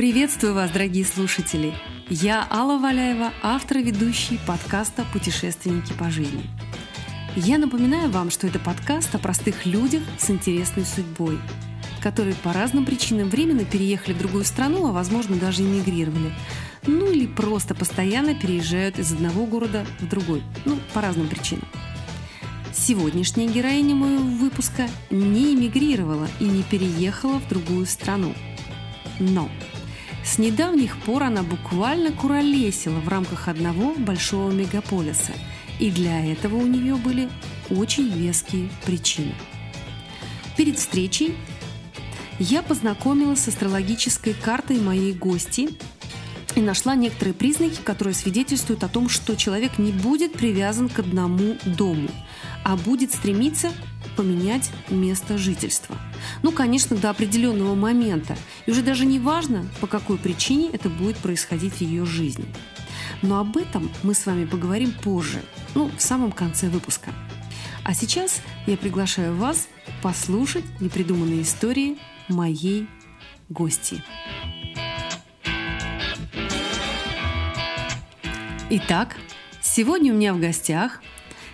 Приветствую 0.00 0.54
вас, 0.54 0.70
дорогие 0.70 1.04
слушатели! 1.04 1.74
Я 2.08 2.48
Алла 2.50 2.78
Валяева, 2.78 3.34
автор 3.42 3.76
и 3.76 3.82
ведущий 3.82 4.40
подкаста 4.46 5.04
«Путешественники 5.12 5.92
по 5.92 6.08
жизни». 6.08 6.44
Я 7.36 7.58
напоминаю 7.58 8.08
вам, 8.08 8.30
что 8.30 8.46
это 8.46 8.58
подкаст 8.58 9.14
о 9.14 9.18
простых 9.18 9.66
людях 9.66 10.02
с 10.18 10.30
интересной 10.30 10.86
судьбой, 10.86 11.38
которые 12.02 12.34
по 12.34 12.54
разным 12.54 12.86
причинам 12.86 13.28
временно 13.28 13.66
переехали 13.66 14.14
в 14.14 14.18
другую 14.18 14.44
страну, 14.44 14.86
а 14.86 14.92
возможно 14.92 15.36
даже 15.36 15.64
эмигрировали. 15.64 16.32
Ну 16.86 17.12
или 17.12 17.26
просто 17.26 17.74
постоянно 17.74 18.34
переезжают 18.34 18.98
из 18.98 19.12
одного 19.12 19.44
города 19.44 19.84
в 19.98 20.08
другой. 20.08 20.42
Ну, 20.64 20.78
по 20.94 21.02
разным 21.02 21.28
причинам. 21.28 21.68
Сегодняшняя 22.72 23.48
героиня 23.48 23.94
моего 23.94 24.22
выпуска 24.22 24.88
не 25.10 25.52
эмигрировала 25.52 26.26
и 26.40 26.44
не 26.44 26.62
переехала 26.62 27.38
в 27.38 27.46
другую 27.50 27.84
страну. 27.84 28.34
Но 29.18 29.50
с 30.24 30.38
недавних 30.38 30.96
пор 30.98 31.24
она 31.24 31.42
буквально 31.42 32.12
куролесила 32.12 33.00
в 33.00 33.08
рамках 33.08 33.48
одного 33.48 33.94
большого 33.94 34.50
мегаполиса, 34.50 35.32
и 35.78 35.90
для 35.90 36.24
этого 36.24 36.56
у 36.56 36.66
нее 36.66 36.96
были 36.96 37.28
очень 37.70 38.08
веские 38.08 38.68
причины. 38.84 39.34
Перед 40.56 40.78
встречей 40.78 41.34
я 42.38 42.62
познакомилась 42.62 43.40
с 43.40 43.48
астрологической 43.48 44.34
картой 44.34 44.78
моей 44.80 45.12
гости 45.12 45.70
и 46.54 46.60
нашла 46.60 46.94
некоторые 46.94 47.34
признаки, 47.34 47.80
которые 47.82 48.14
свидетельствуют 48.14 48.84
о 48.84 48.88
том, 48.88 49.08
что 49.08 49.36
человек 49.36 49.78
не 49.78 49.92
будет 49.92 50.32
привязан 50.32 50.88
к 50.88 50.98
одному 50.98 51.56
дому, 51.64 52.08
а 52.64 52.76
будет 52.76 53.12
стремиться 53.12 53.70
поменять 54.16 54.70
место 54.88 55.38
жительства. 55.38 55.96
Ну, 56.42 56.52
конечно, 56.52 56.96
до 56.96 57.10
определенного 57.10 57.74
момента. 57.74 58.36
И 58.66 58.70
уже 58.70 58.82
даже 58.82 59.06
не 59.06 59.18
важно, 59.18 59.66
по 59.80 59.86
какой 59.86 60.18
причине 60.18 60.70
это 60.72 60.88
будет 60.88 61.16
происходить 61.18 61.74
в 61.74 61.80
ее 61.80 62.04
жизни. 62.04 62.46
Но 63.22 63.38
об 63.38 63.56
этом 63.56 63.90
мы 64.02 64.14
с 64.14 64.26
вами 64.26 64.44
поговорим 64.44 64.92
позже, 64.92 65.42
ну, 65.74 65.90
в 65.96 66.02
самом 66.02 66.32
конце 66.32 66.68
выпуска. 66.68 67.12
А 67.84 67.94
сейчас 67.94 68.40
я 68.66 68.76
приглашаю 68.76 69.34
вас 69.34 69.68
послушать 70.02 70.64
непридуманные 70.80 71.42
истории 71.42 71.98
моей 72.28 72.88
гости. 73.48 74.02
Итак, 78.70 79.16
сегодня 79.60 80.12
у 80.12 80.16
меня 80.16 80.32
в 80.32 80.38
гостях 80.38 81.00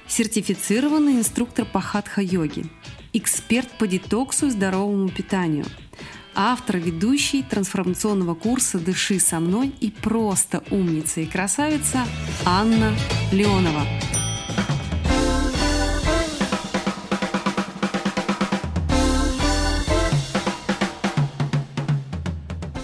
сертифицированный 0.09 1.15
инструктор 1.15 1.65
по 1.65 1.81
хатха-йоге, 1.81 2.65
эксперт 3.13 3.71
по 3.79 3.87
детоксу 3.87 4.47
и 4.47 4.51
здоровому 4.51 5.09
питанию, 5.09 5.65
автор, 6.35 6.79
ведущий 6.79 7.43
трансформационного 7.43 8.35
курса 8.35 8.79
«Дыши 8.79 9.19
со 9.19 9.41
мной» 9.41 9.73
и 9.81 9.91
просто 9.91 10.63
умница 10.71 11.21
и 11.21 11.27
красавица 11.27 12.07
Анна 12.45 12.95
Леонова. 13.33 13.87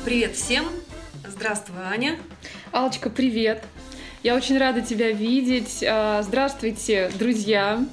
Привет 0.05 0.37
всем! 0.37 0.67
Здравствуй, 1.27 1.77
Аня! 1.83 2.19
Алочка, 2.71 3.09
привет! 3.09 3.65
Я 4.23 4.37
очень 4.37 4.57
рада 4.57 4.83
тебя 4.83 5.11
видеть. 5.11 5.83
А, 5.87 6.23
здравствуйте, 6.23 7.11
друзья. 7.19 7.85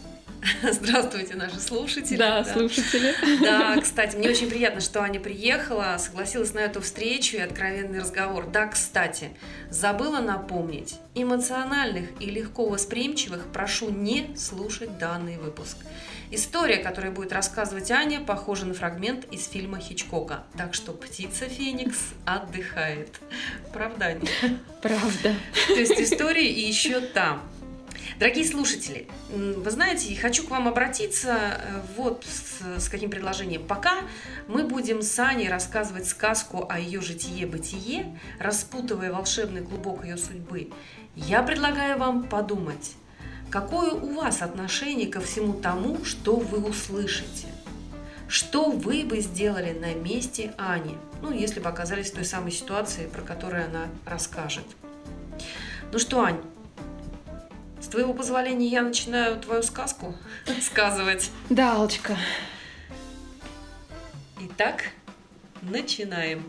Здравствуйте, 0.71 1.35
наши 1.35 1.59
слушатели. 1.59 2.17
Да, 2.17 2.43
да, 2.43 2.53
слушатели. 2.53 3.13
Да, 3.41 3.77
кстати, 3.81 4.15
мне 4.15 4.29
очень 4.29 4.49
приятно, 4.49 4.81
что 4.81 5.01
Аня 5.01 5.19
приехала, 5.19 5.97
согласилась 5.99 6.53
на 6.53 6.59
эту 6.59 6.81
встречу 6.81 7.37
и 7.37 7.39
откровенный 7.39 7.99
разговор. 7.99 8.47
Да, 8.47 8.67
кстати, 8.67 9.31
забыла 9.69 10.19
напомнить, 10.19 10.95
эмоциональных 11.15 12.09
и 12.19 12.29
легко 12.29 12.67
восприимчивых 12.67 13.47
прошу 13.51 13.89
не 13.89 14.35
слушать 14.35 14.97
данный 14.97 15.37
выпуск. 15.37 15.77
История, 16.31 16.77
которую 16.77 17.11
будет 17.11 17.33
рассказывать 17.33 17.89
Аня, 17.89 18.19
похожа 18.19 18.65
на 18.65 18.75
фрагмент 18.75 19.25
из 19.31 19.47
фильма 19.47 19.79
Хичкока. 19.79 20.43
Так 20.55 20.75
что 20.75 20.91
птица 20.93 21.49
Феникс 21.49 21.97
отдыхает. 22.25 23.19
Правда, 23.73 24.05
Аня? 24.05 24.21
Правда. 24.81 25.33
То 25.67 25.73
есть 25.73 25.99
история 25.99 26.47
и 26.47 26.67
еще 26.67 27.01
там. 27.01 27.41
Дорогие 28.19 28.45
слушатели, 28.45 29.07
вы 29.29 29.71
знаете, 29.71 30.13
хочу 30.13 30.45
к 30.45 30.49
вам 30.49 30.67
обратиться 30.67 31.29
э, 31.29 31.81
вот 31.95 32.25
с, 32.25 32.83
с 32.83 32.89
каким 32.89 33.09
предложением. 33.09 33.65
Пока 33.65 34.01
мы 34.49 34.65
будем 34.65 35.01
с 35.01 35.17
Аней 35.19 35.47
рассказывать 35.47 36.05
сказку 36.05 36.67
о 36.69 36.77
ее 36.77 36.99
житие-бытие, 36.99 38.19
распутывая 38.37 39.13
волшебный 39.13 39.61
клубок 39.61 40.03
ее 40.03 40.17
судьбы, 40.17 40.69
я 41.15 41.41
предлагаю 41.43 41.97
вам 41.97 42.23
подумать, 42.23 42.91
какое 43.49 43.91
у 43.91 44.15
вас 44.15 44.41
отношение 44.41 45.07
ко 45.07 45.21
всему 45.21 45.53
тому, 45.53 46.03
что 46.03 46.35
вы 46.35 46.59
услышите? 46.59 47.47
Что 48.27 48.69
вы 48.69 49.05
бы 49.05 49.21
сделали 49.21 49.71
на 49.71 49.93
месте 49.93 50.53
Ани, 50.57 50.97
ну, 51.21 51.31
если 51.31 51.61
бы 51.61 51.69
оказались 51.69 52.11
в 52.11 52.15
той 52.15 52.25
самой 52.25 52.51
ситуации, 52.51 53.07
про 53.07 53.21
которую 53.21 53.63
она 53.63 53.87
расскажет? 54.05 54.65
Ну 55.93 55.99
что, 55.99 56.21
Ань, 56.21 56.41
с 57.81 57.87
твоего 57.87 58.13
позволения 58.13 58.67
я 58.67 58.81
начинаю 58.81 59.39
твою 59.39 59.63
сказку 59.63 60.15
сказывать. 60.61 61.31
Да, 61.49 61.75
Алочка. 61.75 62.17
Итак, 64.39 64.85
начинаем. 65.61 66.43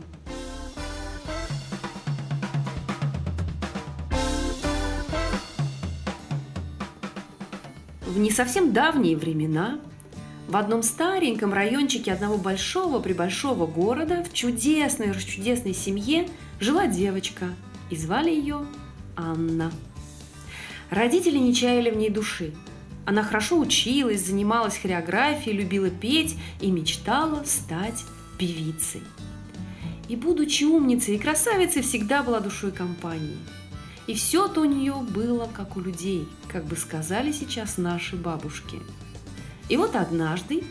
В 8.02 8.18
не 8.18 8.30
совсем 8.30 8.72
давние 8.72 9.16
времена 9.16 9.78
в 10.48 10.56
одном 10.56 10.82
стареньком 10.82 11.52
райончике 11.52 12.12
одного 12.12 12.36
большого-пребольшого 12.36 13.66
города 13.66 14.24
в 14.24 14.32
чудесной-чудесной 14.32 15.74
семье 15.74 16.28
жила 16.58 16.88
девочка, 16.88 17.46
и 17.88 17.96
звали 17.96 18.30
ее 18.30 18.66
Анна. 19.16 19.70
Родители 20.90 21.38
не 21.38 21.54
чаяли 21.54 21.90
в 21.90 21.96
ней 21.96 22.10
души. 22.10 22.52
Она 23.06 23.22
хорошо 23.22 23.58
училась, 23.58 24.26
занималась 24.26 24.76
хореографией, 24.76 25.56
любила 25.56 25.88
петь 25.88 26.36
и 26.60 26.70
мечтала 26.70 27.44
стать 27.44 28.04
певицей. 28.38 29.02
И, 30.08 30.16
будучи 30.16 30.64
умницей 30.64 31.14
и 31.14 31.18
красавицей, 31.18 31.82
всегда 31.82 32.24
была 32.24 32.40
душой 32.40 32.72
компании. 32.72 33.38
И 34.08 34.14
все-то 34.14 34.62
у 34.62 34.64
нее 34.64 34.96
было 35.08 35.48
как 35.52 35.76
у 35.76 35.80
людей, 35.80 36.26
как 36.48 36.64
бы 36.64 36.74
сказали 36.74 37.30
сейчас 37.30 37.78
наши 37.78 38.16
бабушки. 38.16 38.78
И 39.68 39.76
вот 39.76 39.94
однажды 39.94 40.64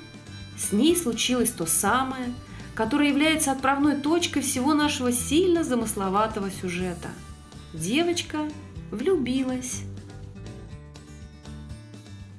с 0.58 0.74
ней 0.74 0.98
случилось 0.98 1.52
то 1.52 1.66
самое, 1.66 2.34
которое 2.76 3.08
является 3.08 3.54
отправной 3.54 3.96
точкой 3.96 4.42
всего 4.42 4.74
нашего 4.74 5.14
сильно 5.14 5.64
замысловатого 5.64 6.52
сюжета. 6.52 7.08
Девочка 7.74 8.40
влюбилась 8.92 9.84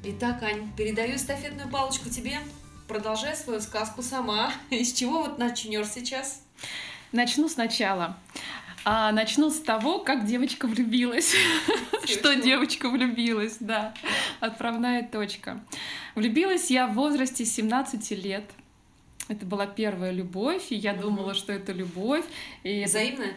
Итак, 0.02 0.42
Ань, 0.42 0.72
передаю 0.78 1.16
эстафетную 1.16 1.68
палочку 1.68 2.08
тебе. 2.08 2.38
Продолжай 2.88 3.36
свою 3.36 3.60
сказку 3.60 4.00
сама. 4.00 4.50
Из 4.70 4.94
чего 4.94 5.20
вот 5.24 5.38
начнешь 5.38 5.88
сейчас? 5.88 6.42
Начну 7.12 7.50
сначала. 7.50 8.16
А, 8.86 9.12
начну 9.12 9.50
с 9.50 9.60
того, 9.60 9.98
как 9.98 10.24
девочка 10.24 10.66
влюбилась. 10.66 11.34
Что 12.06 12.34
девочка 12.34 12.88
влюбилась, 12.88 13.58
да. 13.60 13.92
Отправная 14.40 15.06
точка. 15.06 15.60
Влюбилась 16.14 16.70
я 16.70 16.86
в 16.86 16.94
возрасте 16.94 17.44
17 17.44 18.10
лет. 18.24 18.44
Это 19.28 19.44
была 19.44 19.66
первая 19.66 20.12
любовь, 20.12 20.72
и 20.72 20.76
я 20.76 20.94
думала, 20.94 21.34
что 21.34 21.52
это 21.52 21.72
любовь. 21.72 22.24
И 22.62 22.84
Взаимная? 22.84 23.34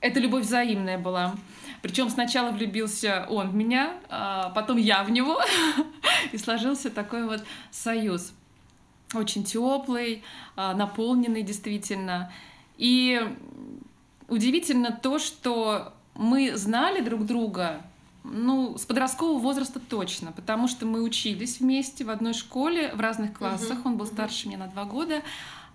Это 0.00 0.20
любовь 0.20 0.44
взаимная 0.44 0.96
была. 0.96 1.34
Причем 1.82 2.10
сначала 2.10 2.50
влюбился 2.50 3.26
он 3.28 3.50
в 3.50 3.54
меня, 3.54 3.94
а 4.08 4.50
потом 4.50 4.76
я 4.76 5.04
в 5.04 5.10
него, 5.10 5.40
и 6.32 6.38
сложился 6.38 6.90
такой 6.90 7.24
вот 7.24 7.44
союз. 7.70 8.32
Очень 9.14 9.44
теплый, 9.44 10.22
а, 10.56 10.74
наполненный 10.74 11.42
действительно. 11.42 12.30
И 12.76 13.20
удивительно 14.28 14.92
то, 14.92 15.18
что 15.18 15.94
мы 16.14 16.56
знали 16.56 17.00
друг 17.00 17.24
друга, 17.24 17.80
ну, 18.24 18.76
с 18.76 18.84
подросткового 18.84 19.38
возраста 19.38 19.80
точно, 19.80 20.32
потому 20.32 20.68
что 20.68 20.84
мы 20.84 21.02
учились 21.02 21.60
вместе 21.60 22.04
в 22.04 22.10
одной 22.10 22.34
школе, 22.34 22.92
в 22.94 23.00
разных 23.00 23.32
классах. 23.36 23.78
Он 23.84 23.96
был 23.96 24.06
старше 24.06 24.48
меня 24.48 24.58
на 24.58 24.66
два 24.66 24.84
года. 24.84 25.22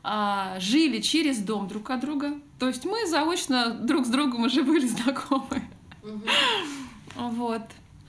А, 0.03 0.59
жили 0.59 0.99
через 0.99 1.39
дом 1.39 1.67
друг 1.67 1.89
от 1.89 2.01
друга. 2.01 2.33
То 2.59 2.67
есть 2.67 2.85
мы 2.85 3.07
заочно 3.07 3.71
друг 3.71 4.05
с 4.05 4.09
другом 4.09 4.43
уже 4.43 4.63
были 4.63 4.85
знакомы. 4.85 5.63
Вот. 7.15 7.61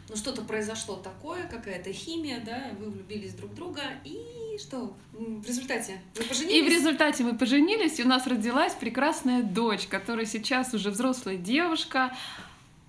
ну 0.08 0.16
что-то 0.16 0.42
произошло 0.42 0.96
такое, 0.96 1.46
какая-то 1.46 1.92
химия, 1.92 2.40
да, 2.44 2.70
вы 2.78 2.90
влюбились 2.90 3.34
друг 3.34 3.50
в 3.50 3.54
друга, 3.54 3.82
и 4.04 4.56
что 4.58 4.94
в 5.12 5.46
результате 5.46 6.00
вы 6.14 6.24
поженились? 6.24 6.54
И 6.54 6.62
в 6.62 6.68
результате 6.68 7.24
мы 7.24 7.36
поженились, 7.36 7.98
и 8.00 8.04
у 8.04 8.08
нас 8.08 8.26
родилась 8.26 8.72
прекрасная 8.74 9.42
дочь, 9.42 9.86
которая 9.86 10.26
сейчас 10.26 10.72
уже 10.74 10.90
взрослая 10.90 11.36
девушка. 11.36 12.16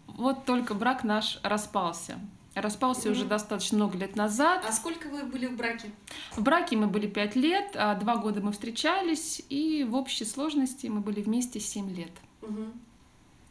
Вот 0.07 0.45
только 0.45 0.73
брак 0.73 1.03
наш 1.03 1.39
распался. 1.43 2.19
Распался 2.53 3.09
mm-hmm. 3.09 3.11
уже 3.11 3.25
достаточно 3.25 3.77
много 3.77 3.97
лет 3.97 4.15
назад. 4.15 4.63
А 4.65 4.71
сколько 4.71 5.07
вы 5.09 5.23
были 5.23 5.45
в 5.47 5.57
браке? 5.57 5.91
В 6.31 6.41
браке 6.41 6.77
мы 6.77 6.87
были 6.87 7.05
пять 7.05 7.35
лет, 7.35 7.75
а 7.75 7.95
два 7.95 8.15
года 8.15 8.39
мы 8.39 8.53
встречались, 8.53 9.43
и 9.49 9.83
в 9.83 9.93
общей 9.95 10.23
сложности 10.23 10.87
мы 10.87 11.01
были 11.01 11.21
вместе 11.21 11.59
семь 11.59 11.93
лет. 11.93 12.11
Угу. 12.41 12.71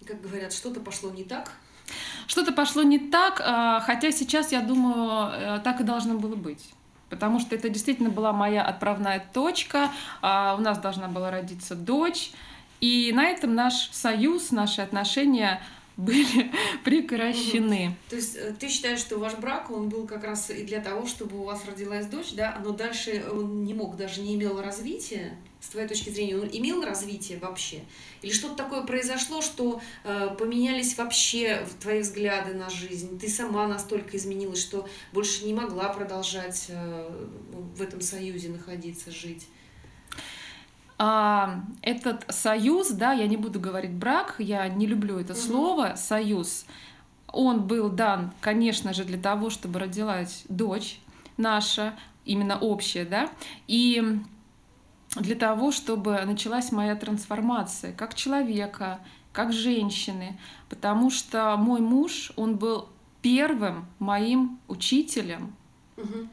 Как 0.06 0.20
говорят, 0.20 0.52
что-то 0.52 0.80
пошло 0.80 1.10
не 1.10 1.24
так? 1.24 1.50
Что-то 2.26 2.52
пошло 2.52 2.82
не 2.82 2.98
так, 2.98 3.42
а, 3.44 3.80
хотя 3.80 4.10
сейчас, 4.10 4.52
я 4.52 4.60
думаю, 4.60 5.30
э, 5.32 5.60
так 5.62 5.80
и 5.80 5.84
должно 5.84 6.14
было 6.14 6.34
быть. 6.34 6.64
Потому 7.10 7.38
что 7.38 7.54
это 7.54 7.68
действительно 7.68 8.10
была 8.10 8.32
моя 8.32 8.62
отправная 8.62 9.24
точка. 9.32 9.90
А, 10.22 10.56
у 10.58 10.60
нас 10.60 10.78
должна 10.78 11.08
была 11.08 11.30
родиться 11.30 11.74
дочь. 11.74 12.32
И 12.80 13.12
на 13.14 13.24
этом 13.26 13.54
наш 13.54 13.90
союз, 13.92 14.50
наши 14.50 14.80
отношения 14.80 15.62
были 15.96 16.50
прекращены. 16.84 17.88
Угу. 17.88 17.96
То 18.10 18.16
есть 18.16 18.36
э, 18.36 18.54
ты 18.58 18.68
считаешь, 18.68 18.98
что 18.98 19.18
ваш 19.18 19.34
брак, 19.36 19.70
он 19.70 19.88
был 19.88 20.06
как 20.06 20.24
раз 20.24 20.50
и 20.50 20.64
для 20.64 20.80
того, 20.80 21.06
чтобы 21.06 21.40
у 21.40 21.44
вас 21.44 21.64
родилась 21.66 22.06
дочь, 22.06 22.32
да, 22.32 22.60
но 22.64 22.70
дальше 22.70 23.24
он 23.30 23.64
не 23.64 23.74
мог, 23.74 23.96
даже 23.96 24.20
не 24.20 24.34
имел 24.34 24.60
развития, 24.60 25.36
с 25.64 25.68
твоей 25.68 25.88
точки 25.88 26.10
зрения, 26.10 26.36
он 26.36 26.48
имел 26.52 26.84
развитие 26.84 27.38
вообще? 27.38 27.80
Или 28.20 28.32
что-то 28.32 28.54
такое 28.54 28.82
произошло, 28.82 29.40
что 29.40 29.80
э, 30.04 30.36
поменялись 30.38 30.96
вообще 30.98 31.66
твои 31.80 32.00
взгляды 32.00 32.52
на 32.52 32.68
жизнь? 32.68 33.18
Ты 33.18 33.28
сама 33.28 33.66
настолько 33.66 34.16
изменилась, 34.18 34.60
что 34.60 34.86
больше 35.12 35.46
не 35.46 35.54
могла 35.54 35.88
продолжать 35.88 36.66
э, 36.68 37.26
в 37.76 37.80
этом 37.80 38.02
союзе 38.02 38.50
находиться, 38.50 39.10
жить? 39.10 39.46
А, 40.98 41.62
этот 41.82 42.24
союз, 42.28 42.90
да, 42.90 43.12
я 43.12 43.26
не 43.26 43.36
буду 43.36 43.58
говорить 43.60 43.92
брак, 43.92 44.36
я 44.38 44.68
не 44.68 44.86
люблю 44.86 45.18
это 45.18 45.32
угу. 45.32 45.40
слово, 45.40 45.94
союз, 45.96 46.66
он 47.34 47.66
был 47.66 47.90
дан, 47.90 48.32
конечно 48.40 48.92
же, 48.92 49.04
для 49.04 49.18
того, 49.18 49.50
чтобы 49.50 49.80
родилась 49.80 50.44
дочь 50.48 51.00
наша, 51.36 51.94
именно 52.24 52.58
общая, 52.58 53.04
да, 53.04 53.28
и 53.66 54.20
для 55.16 55.34
того, 55.34 55.72
чтобы 55.72 56.20
началась 56.24 56.72
моя 56.72 56.94
трансформация 56.96 57.92
как 57.92 58.14
человека, 58.14 59.00
как 59.32 59.52
женщины, 59.52 60.38
потому 60.68 61.10
что 61.10 61.56
мой 61.56 61.80
муж, 61.80 62.32
он 62.36 62.56
был 62.56 62.88
первым 63.20 63.86
моим 63.98 64.58
учителем, 64.68 65.54
угу. 65.96 66.28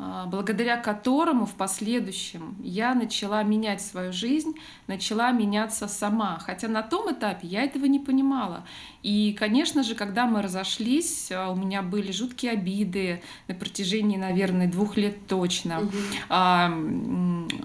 А, 0.00 0.26
благодаря 0.26 0.76
которому 0.76 1.44
в 1.44 1.54
последующем 1.54 2.54
я 2.62 2.94
начала 2.94 3.42
менять 3.42 3.82
свою 3.82 4.12
жизнь, 4.12 4.54
начала 4.86 5.32
меняться 5.32 5.88
сама. 5.88 6.38
Хотя 6.38 6.68
на 6.68 6.82
том 6.82 7.12
этапе 7.12 7.48
я 7.48 7.64
этого 7.64 7.86
не 7.86 7.98
понимала. 7.98 8.64
И, 9.02 9.34
конечно 9.36 9.82
же, 9.82 9.96
когда 9.96 10.26
мы 10.26 10.40
разошлись, 10.40 11.32
а, 11.32 11.50
у 11.50 11.56
меня 11.56 11.82
были 11.82 12.12
жуткие 12.12 12.52
обиды 12.52 13.22
на 13.48 13.56
протяжении, 13.56 14.16
наверное, 14.16 14.68
двух 14.68 14.96
лет 14.96 15.26
точно. 15.26 15.80
Угу. 15.80 15.90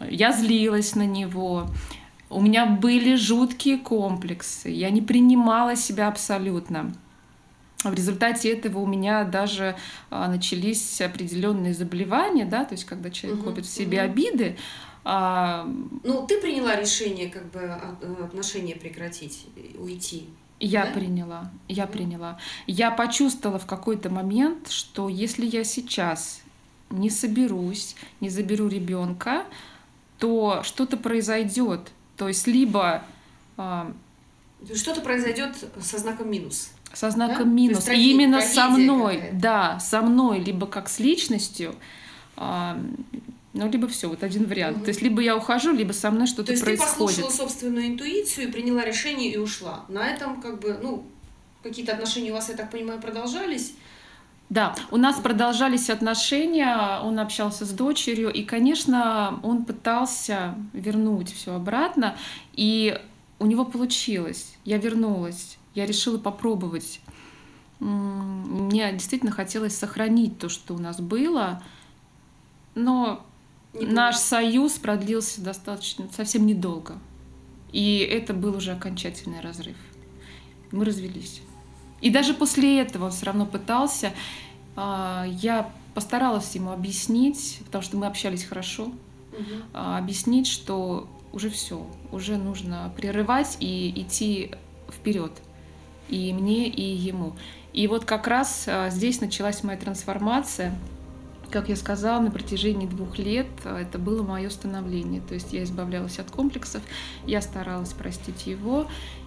Я 0.10 0.32
злилась 0.32 0.96
на 0.96 1.06
него. 1.06 1.68
У 2.32 2.42
меня 2.42 2.66
были 2.66 3.16
жуткие 3.16 3.78
комплексы. 3.78 4.70
Я 4.70 4.90
не 4.90 5.02
принимала 5.02 5.76
себя 5.76 6.08
абсолютно. 6.08 6.94
В 7.84 7.94
результате 7.94 8.52
этого 8.52 8.80
у 8.80 8.88
меня 8.88 9.24
даже 9.24 9.76
а, 10.10 10.28
начались 10.28 11.02
определенные 11.02 11.74
заболевания, 11.74 12.46
да, 12.46 12.66
то 12.66 12.74
есть 12.74 12.86
когда 12.86 13.10
человек 13.10 13.42
угу, 13.42 13.50
копит 13.50 13.66
в 13.66 13.70
себе 13.70 14.00
угу. 14.00 14.12
обиды. 14.12 14.58
А... 15.04 15.68
Ну, 16.04 16.26
ты 16.26 16.40
приняла 16.40 16.76
решение 16.76 17.30
как 17.30 17.52
бы 17.52 17.62
отношения 18.24 18.76
прекратить, 18.76 19.48
уйти. 19.78 20.30
Я 20.60 20.86
да? 20.86 20.92
приняла, 20.94 21.52
я 21.68 21.88
приняла. 21.88 22.40
Я 22.68 22.90
почувствовала 22.90 23.60
в 23.60 23.66
какой-то 23.66 24.10
момент, 24.10 24.70
что 24.70 25.10
если 25.10 25.46
я 25.46 25.66
сейчас 25.66 26.42
не 26.90 27.10
соберусь, 27.10 27.96
не 28.22 28.30
заберу 28.30 28.70
ребенка, 28.70 29.46
то 30.20 30.62
что-то 30.64 30.96
произойдет. 30.96 31.92
То 32.16 32.30
есть 32.30 32.48
либо 32.48 33.04
что-то 33.58 35.02
произойдет 35.02 35.56
со 35.82 35.98
знаком 35.98 36.32
минус 36.32 36.72
со 36.94 37.10
знаком 37.10 37.50
да? 37.50 37.56
минус. 37.56 37.88
И 37.90 38.12
именно 38.12 38.42
со 38.42 38.70
мной, 38.70 39.30
да, 39.34 39.80
со 39.80 40.02
мной, 40.02 40.40
либо 40.40 40.68
как 40.68 40.90
с 40.90 41.00
личностью, 41.00 41.76
а, 42.36 42.80
ну, 43.54 43.70
либо 43.70 43.88
все, 43.88 44.10
вот 44.10 44.24
один 44.24 44.46
вариант. 44.46 44.78
Угу. 44.78 44.86
То 44.86 44.90
есть, 44.90 45.02
либо 45.02 45.22
я 45.22 45.36
ухожу, 45.36 45.72
либо 45.74 45.92
со 45.92 46.12
мной 46.12 46.28
что-то 46.28 46.48
происходит. 46.48 46.66
То 46.66 46.84
есть, 46.84 46.84
ты 46.84 46.90
послушала 46.90 47.30
собственную 47.30 47.88
интуицию, 47.88 48.52
приняла 48.52 48.84
решение 48.84 49.32
и 49.32 49.38
ушла. 49.38 49.86
На 49.90 50.08
этом, 50.08 50.42
как 50.42 50.60
бы, 50.60 50.80
ну, 50.82 51.04
какие-то 51.62 51.94
отношения 51.94 52.32
у 52.32 52.34
вас, 52.34 52.50
я 52.50 52.56
так 52.56 52.72
понимаю, 52.72 53.00
продолжались. 53.00 53.74
Да, 54.50 54.76
у 54.92 54.98
нас 54.98 55.20
продолжались 55.20 55.90
отношения, 55.90 57.00
он 57.02 57.18
общался 57.20 57.66
с 57.66 57.72
дочерью, 57.72 58.32
и, 58.32 58.44
конечно, 58.44 59.40
он 59.42 59.66
пытался 59.66 60.56
вернуть 60.74 61.34
все 61.34 61.56
обратно, 61.56 62.16
и 62.54 63.00
у 63.40 63.46
него 63.46 63.66
получилось. 63.66 64.54
Я 64.64 64.78
вернулась 64.78 65.58
я 65.76 65.86
решила 65.86 66.18
попробовать. 66.18 67.02
Мне 67.80 68.92
действительно 68.94 69.32
хотелось 69.32 69.76
сохранить 69.76 70.40
то, 70.40 70.50
что 70.50 70.74
у 70.74 70.78
нас 70.78 71.02
было, 71.02 71.62
но 72.76 73.26
не 73.74 73.86
наш 73.86 74.18
союз 74.18 74.74
продлился 74.74 75.42
достаточно 75.42 76.08
совсем 76.16 76.46
недолго. 76.46 76.98
И 77.72 77.98
это 77.98 78.34
был 78.34 78.56
уже 78.56 78.72
окончательный 78.72 79.42
разрыв. 79.42 79.76
Мы 80.72 80.86
развелись. 80.86 81.42
И 82.02 82.10
даже 82.10 82.34
после 82.34 82.80
этого 82.80 83.06
он 83.06 83.12
все 83.12 83.26
равно 83.26 83.46
пытался. 83.46 84.14
А, 84.76 85.26
я 85.28 85.72
постаралась 85.96 86.54
ему 86.56 86.72
объяснить, 86.72 87.60
потому 87.66 87.82
что 87.82 87.98
мы 87.98 88.08
общались 88.08 88.44
хорошо, 88.44 88.86
угу. 88.86 89.44
объяснить, 89.74 90.48
что 90.48 91.08
уже 91.32 91.50
все, 91.50 91.88
уже 92.12 92.38
нужно 92.38 92.94
прерывать 92.96 93.58
и 93.60 93.92
идти 94.02 94.52
вперед 94.92 95.32
и 96.14 96.32
мне, 96.32 96.68
и 96.68 96.84
ему. 96.84 97.34
И 97.74 97.88
вот 97.88 98.06
как 98.06 98.28
раз 98.28 98.66
а, 98.68 98.90
здесь 98.90 99.20
началась 99.20 99.64
моя 99.64 99.78
трансформация. 99.78 100.76
Как 101.50 101.70
я 101.70 101.76
сказала, 101.76 102.22
на 102.22 102.32
протяжении 102.32 102.86
двух 102.86 103.18
лет 103.18 103.48
а, 103.66 103.82
это 103.82 103.98
было 103.98 104.22
мое 104.22 104.50
становление. 104.50 105.22
То 105.22 105.34
есть 105.34 105.54
я 105.54 105.64
избавлялась 105.64 106.20
от 106.20 106.30
комплексов, 106.30 106.84
я 107.26 107.42
старалась 107.42 107.94
простить 107.94 108.46
его, 108.46 108.86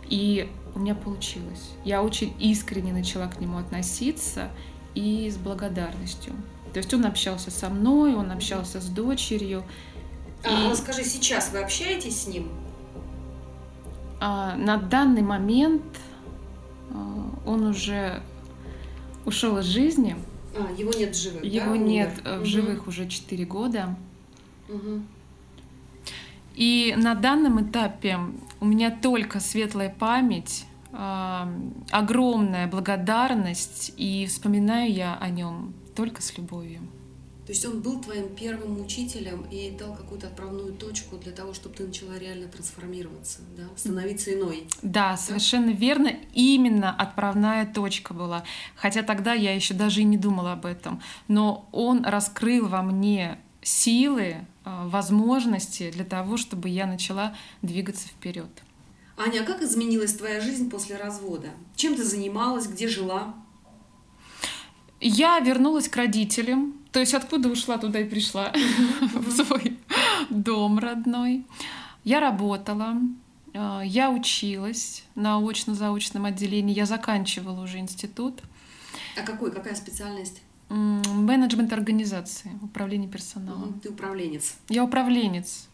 и 0.08 0.48
у 0.76 0.78
меня 0.78 0.94
получилось. 0.94 1.72
Я 1.84 2.02
очень 2.02 2.32
искренне 2.38 2.92
начала 2.92 3.26
к 3.26 3.40
нему 3.40 3.58
относиться 3.58 4.50
и 4.94 5.28
с 5.28 5.36
благодарностью. 5.36 6.34
То 6.72 6.78
есть 6.78 6.94
он 6.94 7.04
общался 7.04 7.50
со 7.50 7.68
мной, 7.68 8.14
он 8.14 8.30
общался 8.30 8.80
с 8.80 8.86
дочерью. 8.86 9.64
А 10.44 10.66
и... 10.66 10.70
расскажи, 10.70 11.02
сейчас 11.02 11.50
вы 11.50 11.58
общаетесь 11.58 12.22
с 12.22 12.26
ним? 12.28 12.48
А, 14.20 14.54
на 14.56 14.76
данный 14.76 15.22
момент 15.22 15.82
а, 15.82 16.05
он 17.44 17.64
уже 17.64 18.22
ушел 19.24 19.58
из 19.58 19.64
жизни. 19.64 20.16
А, 20.56 20.72
его 20.72 20.92
нет 20.92 21.14
в 21.14 21.20
живых. 21.20 21.44
Его 21.44 21.72
да? 21.72 21.76
нет 21.76 22.12
умер? 22.24 22.38
в 22.40 22.44
живых 22.44 22.80
угу. 22.82 22.90
уже 22.90 23.08
4 23.08 23.44
года. 23.44 23.96
Угу. 24.68 25.02
И 26.54 26.94
на 26.96 27.14
данном 27.14 27.62
этапе 27.62 28.18
у 28.60 28.64
меня 28.64 28.90
только 28.90 29.40
светлая 29.40 29.94
память, 29.96 30.64
э, 30.92 31.60
огромная 31.90 32.66
благодарность, 32.66 33.92
и 33.98 34.26
вспоминаю 34.26 34.90
я 34.90 35.16
о 35.16 35.28
нем 35.28 35.74
только 35.94 36.22
с 36.22 36.36
любовью. 36.38 36.80
То 37.46 37.52
есть 37.52 37.64
он 37.64 37.80
был 37.80 38.00
твоим 38.00 38.34
первым 38.34 38.80
учителем 38.80 39.46
и 39.52 39.70
дал 39.70 39.94
какую-то 39.94 40.26
отправную 40.26 40.74
точку 40.74 41.16
для 41.16 41.30
того, 41.30 41.54
чтобы 41.54 41.76
ты 41.76 41.86
начала 41.86 42.18
реально 42.18 42.48
трансформироваться, 42.48 43.38
да? 43.56 43.62
становиться 43.76 44.34
иной. 44.34 44.66
Да, 44.82 45.12
да, 45.12 45.16
совершенно 45.16 45.70
верно. 45.70 46.12
Именно 46.34 46.90
отправная 46.90 47.64
точка 47.64 48.14
была. 48.14 48.42
Хотя 48.74 49.04
тогда 49.04 49.32
я 49.32 49.54
еще 49.54 49.74
даже 49.74 50.00
и 50.00 50.04
не 50.04 50.16
думала 50.16 50.54
об 50.54 50.66
этом. 50.66 51.00
Но 51.28 51.68
он 51.70 52.04
раскрыл 52.04 52.66
во 52.66 52.82
мне 52.82 53.38
силы, 53.62 54.44
а, 54.64 54.88
возможности 54.88 55.92
для 55.92 56.04
того, 56.04 56.36
чтобы 56.36 56.68
я 56.68 56.88
начала 56.88 57.36
двигаться 57.62 58.08
вперед. 58.08 58.50
Аня, 59.16 59.42
а 59.42 59.44
как 59.44 59.62
изменилась 59.62 60.14
твоя 60.14 60.40
жизнь 60.40 60.68
после 60.68 60.96
развода? 60.96 61.50
Чем 61.76 61.94
ты 61.94 62.02
занималась, 62.02 62.66
где 62.66 62.88
жила? 62.88 63.34
Я 65.00 65.38
вернулась 65.38 65.88
к 65.88 65.96
родителям, 65.96 66.74
то 66.96 67.00
есть 67.00 67.12
откуда 67.12 67.50
ушла, 67.50 67.76
туда 67.76 68.00
и 68.00 68.04
пришла, 68.04 68.50
в 69.12 69.30
свой 69.30 69.76
дом 70.30 70.78
родной. 70.78 71.44
Я 72.04 72.20
работала, 72.20 72.96
э, 73.52 73.82
я 73.84 74.10
училась 74.10 75.04
на 75.14 75.38
очно-заочном 75.38 76.24
отделении, 76.24 76.74
я 76.74 76.86
заканчивала 76.86 77.62
уже 77.62 77.80
институт. 77.80 78.40
А 79.14 79.26
какой? 79.26 79.52
Какая 79.52 79.74
специальность? 79.74 80.40
Менеджмент 80.70 81.70
организации, 81.74 82.50
управление 82.62 83.10
персоналом. 83.10 83.78
Ты 83.80 83.90
управленец. 83.90 84.54
Я 84.70 84.82
управленец. 84.82 85.68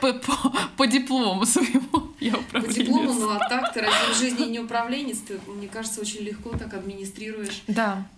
По, 0.00 0.12
по, 0.14 0.52
по 0.78 0.86
диплому 0.88 1.46
своему 1.46 2.12
я 2.18 2.36
управленец. 2.36 2.76
По 2.76 2.82
диплому, 2.82 3.12
ну 3.12 3.30
а 3.30 3.38
так 3.48 3.72
ты 3.72 3.82
ради 3.82 4.18
жизни 4.18 4.50
не 4.50 4.58
управленец, 4.58 5.18
ты, 5.18 5.38
мне 5.46 5.68
кажется, 5.68 6.00
очень 6.00 6.22
легко 6.22 6.50
так 6.58 6.74
администрируешь. 6.74 7.62
Да. 7.68 8.08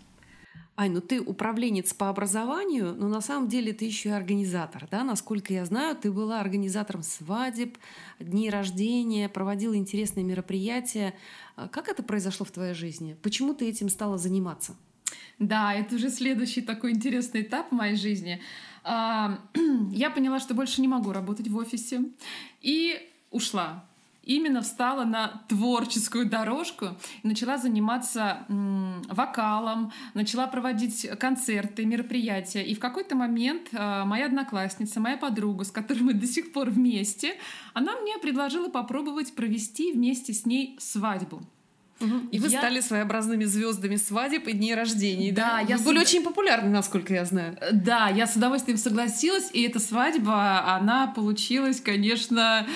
Ай, 0.76 0.88
ну 0.88 1.00
ты 1.00 1.20
управленец 1.20 1.94
по 1.94 2.08
образованию, 2.08 2.96
но 2.96 3.06
на 3.06 3.20
самом 3.20 3.48
деле 3.48 3.72
ты 3.72 3.84
еще 3.84 4.08
и 4.08 4.12
организатор, 4.12 4.88
да? 4.90 5.04
Насколько 5.04 5.52
я 5.52 5.64
знаю, 5.64 5.94
ты 5.94 6.10
была 6.10 6.40
организатором 6.40 7.04
свадеб, 7.04 7.78
дней 8.18 8.50
рождения, 8.50 9.28
проводила 9.28 9.76
интересные 9.76 10.24
мероприятия. 10.24 11.14
А 11.54 11.68
как 11.68 11.88
это 11.88 12.02
произошло 12.02 12.44
в 12.44 12.50
твоей 12.50 12.74
жизни? 12.74 13.16
Почему 13.22 13.54
ты 13.54 13.68
этим 13.68 13.88
стала 13.88 14.18
заниматься? 14.18 14.74
Да, 15.38 15.72
это 15.72 15.94
уже 15.94 16.10
следующий 16.10 16.60
такой 16.60 16.90
интересный 16.90 17.42
этап 17.42 17.70
в 17.70 17.74
моей 17.74 17.94
жизни. 17.94 18.42
А, 18.82 19.38
я 19.92 20.10
поняла, 20.10 20.40
что 20.40 20.54
больше 20.54 20.80
не 20.80 20.88
могу 20.88 21.12
работать 21.12 21.46
в 21.46 21.56
офисе 21.56 22.02
и 22.60 22.98
ушла. 23.30 23.84
Именно 24.24 24.62
встала 24.62 25.04
на 25.04 25.42
творческую 25.48 26.26
дорожку 26.26 26.96
и 27.22 27.28
начала 27.28 27.58
заниматься 27.58 28.46
вокалом, 28.48 29.92
начала 30.14 30.46
проводить 30.46 31.08
концерты, 31.18 31.84
мероприятия. 31.84 32.62
И 32.62 32.74
в 32.74 32.80
какой-то 32.80 33.16
момент 33.16 33.68
а, 33.72 34.04
моя 34.04 34.26
одноклассница, 34.26 35.00
моя 35.00 35.16
подруга, 35.16 35.64
с 35.64 35.70
которой 35.70 36.00
мы 36.00 36.14
до 36.14 36.26
сих 36.26 36.52
пор 36.52 36.70
вместе, 36.70 37.34
она 37.74 37.96
мне 37.96 38.18
предложила 38.18 38.68
попробовать 38.68 39.34
провести 39.34 39.92
вместе 39.92 40.32
с 40.32 40.46
ней 40.46 40.76
свадьбу. 40.80 41.42
И 42.32 42.38
вы 42.38 42.48
я... 42.48 42.58
стали 42.58 42.80
своеобразными 42.80 43.44
звездами 43.44 43.96
свадеб 43.96 44.48
и 44.48 44.52
дней 44.52 44.74
рождений. 44.74 45.30
Да, 45.30 45.60
да? 45.60 45.60
я 45.60 45.76
вы 45.76 45.84
были 45.84 46.00
очень 46.00 46.22
популярны, 46.22 46.68
насколько 46.70 47.14
я 47.14 47.24
знаю. 47.24 47.56
Э, 47.60 47.72
да, 47.72 48.08
я 48.08 48.26
с 48.26 48.36
удовольствием 48.36 48.78
согласилась, 48.78 49.50
и 49.52 49.62
эта 49.62 49.78
свадьба, 49.78 50.74
она 50.74 51.06
получилась, 51.06 51.80
конечно, 51.80 52.66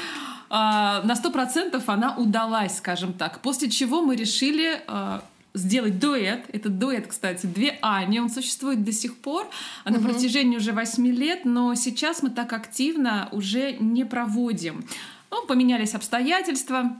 на 0.50 1.14
сто 1.16 1.30
процентов 1.30 1.88
она 1.88 2.16
удалась, 2.16 2.78
скажем 2.78 3.12
так. 3.12 3.40
После 3.40 3.68
чего 3.68 4.02
мы 4.02 4.16
решили 4.16 4.80
а, 4.86 5.22
сделать 5.54 5.98
дуэт. 5.98 6.44
Этот 6.52 6.78
дуэт, 6.78 7.06
кстати, 7.06 7.46
две 7.46 7.78
Ани, 7.82 8.20
он 8.20 8.30
существует 8.30 8.84
до 8.84 8.92
сих 8.92 9.16
пор, 9.16 9.48
а 9.84 9.90
на 9.90 10.00
протяжении 10.00 10.56
уже 10.56 10.72
восьми 10.72 11.10
лет, 11.10 11.44
но 11.44 11.74
сейчас 11.74 12.22
мы 12.22 12.30
так 12.30 12.52
активно 12.52 13.28
уже 13.32 13.72
не 13.72 14.04
проводим. 14.04 14.84
Ну, 15.30 15.46
поменялись 15.46 15.94
обстоятельства, 15.94 16.96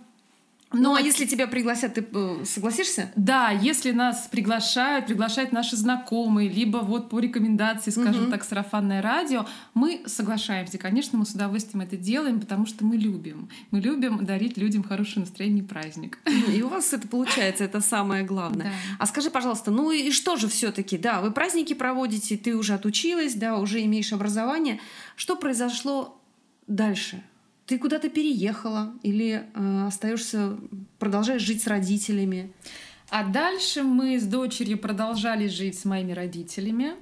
ну, 0.72 0.94
а 0.94 1.00
если 1.00 1.24
тебя 1.24 1.46
пригласят, 1.46 1.94
ты 1.94 2.06
э, 2.12 2.44
согласишься? 2.44 3.10
Да, 3.16 3.50
если 3.50 3.90
нас 3.90 4.28
приглашают, 4.30 5.06
приглашают 5.06 5.50
наши 5.50 5.76
знакомые, 5.76 6.50
либо 6.50 6.78
вот 6.78 7.08
по 7.08 7.20
рекомендации, 7.20 7.90
скажем 7.90 8.24
угу. 8.24 8.30
так, 8.30 8.44
сарафанное 8.44 9.00
радио, 9.00 9.46
мы 9.72 10.02
соглашаемся. 10.04 10.76
Конечно, 10.76 11.18
мы 11.18 11.24
с 11.24 11.30
удовольствием 11.30 11.80
это 11.80 11.96
делаем, 11.96 12.38
потому 12.38 12.66
что 12.66 12.84
мы 12.84 12.96
любим. 12.96 13.48
Мы 13.70 13.80
любим 13.80 14.26
дарить 14.26 14.58
людям 14.58 14.82
хорошее 14.82 15.20
настроение 15.20 15.64
и 15.64 15.66
праздник. 15.66 16.18
И 16.52 16.60
у 16.60 16.68
вас 16.68 16.92
это 16.92 17.08
получается, 17.08 17.64
это 17.64 17.80
самое 17.80 18.24
главное. 18.24 18.66
Да. 18.66 18.72
А 18.98 19.06
скажи, 19.06 19.30
пожалуйста, 19.30 19.70
ну 19.70 19.90
и 19.90 20.10
что 20.10 20.36
же 20.36 20.48
все 20.48 20.70
таки 20.70 20.98
да, 20.98 21.22
вы 21.22 21.30
праздники 21.30 21.72
проводите, 21.72 22.36
ты 22.36 22.54
уже 22.54 22.74
отучилась, 22.74 23.34
да, 23.34 23.56
уже 23.56 23.82
имеешь 23.84 24.12
образование. 24.12 24.80
Что 25.16 25.34
произошло 25.34 26.20
дальше? 26.66 27.22
Ты 27.68 27.78
куда-то 27.78 28.08
переехала 28.08 28.94
или 29.02 29.46
э, 29.54 29.86
остаешься, 29.86 30.58
продолжаешь 30.98 31.42
жить 31.42 31.62
с 31.62 31.66
родителями? 31.66 32.50
А 33.10 33.24
дальше 33.24 33.82
мы 33.82 34.18
с 34.18 34.24
дочерью 34.24 34.78
продолжали 34.78 35.48
жить 35.48 35.78
с 35.78 35.84
моими 35.84 36.12
родителями. 36.12 36.94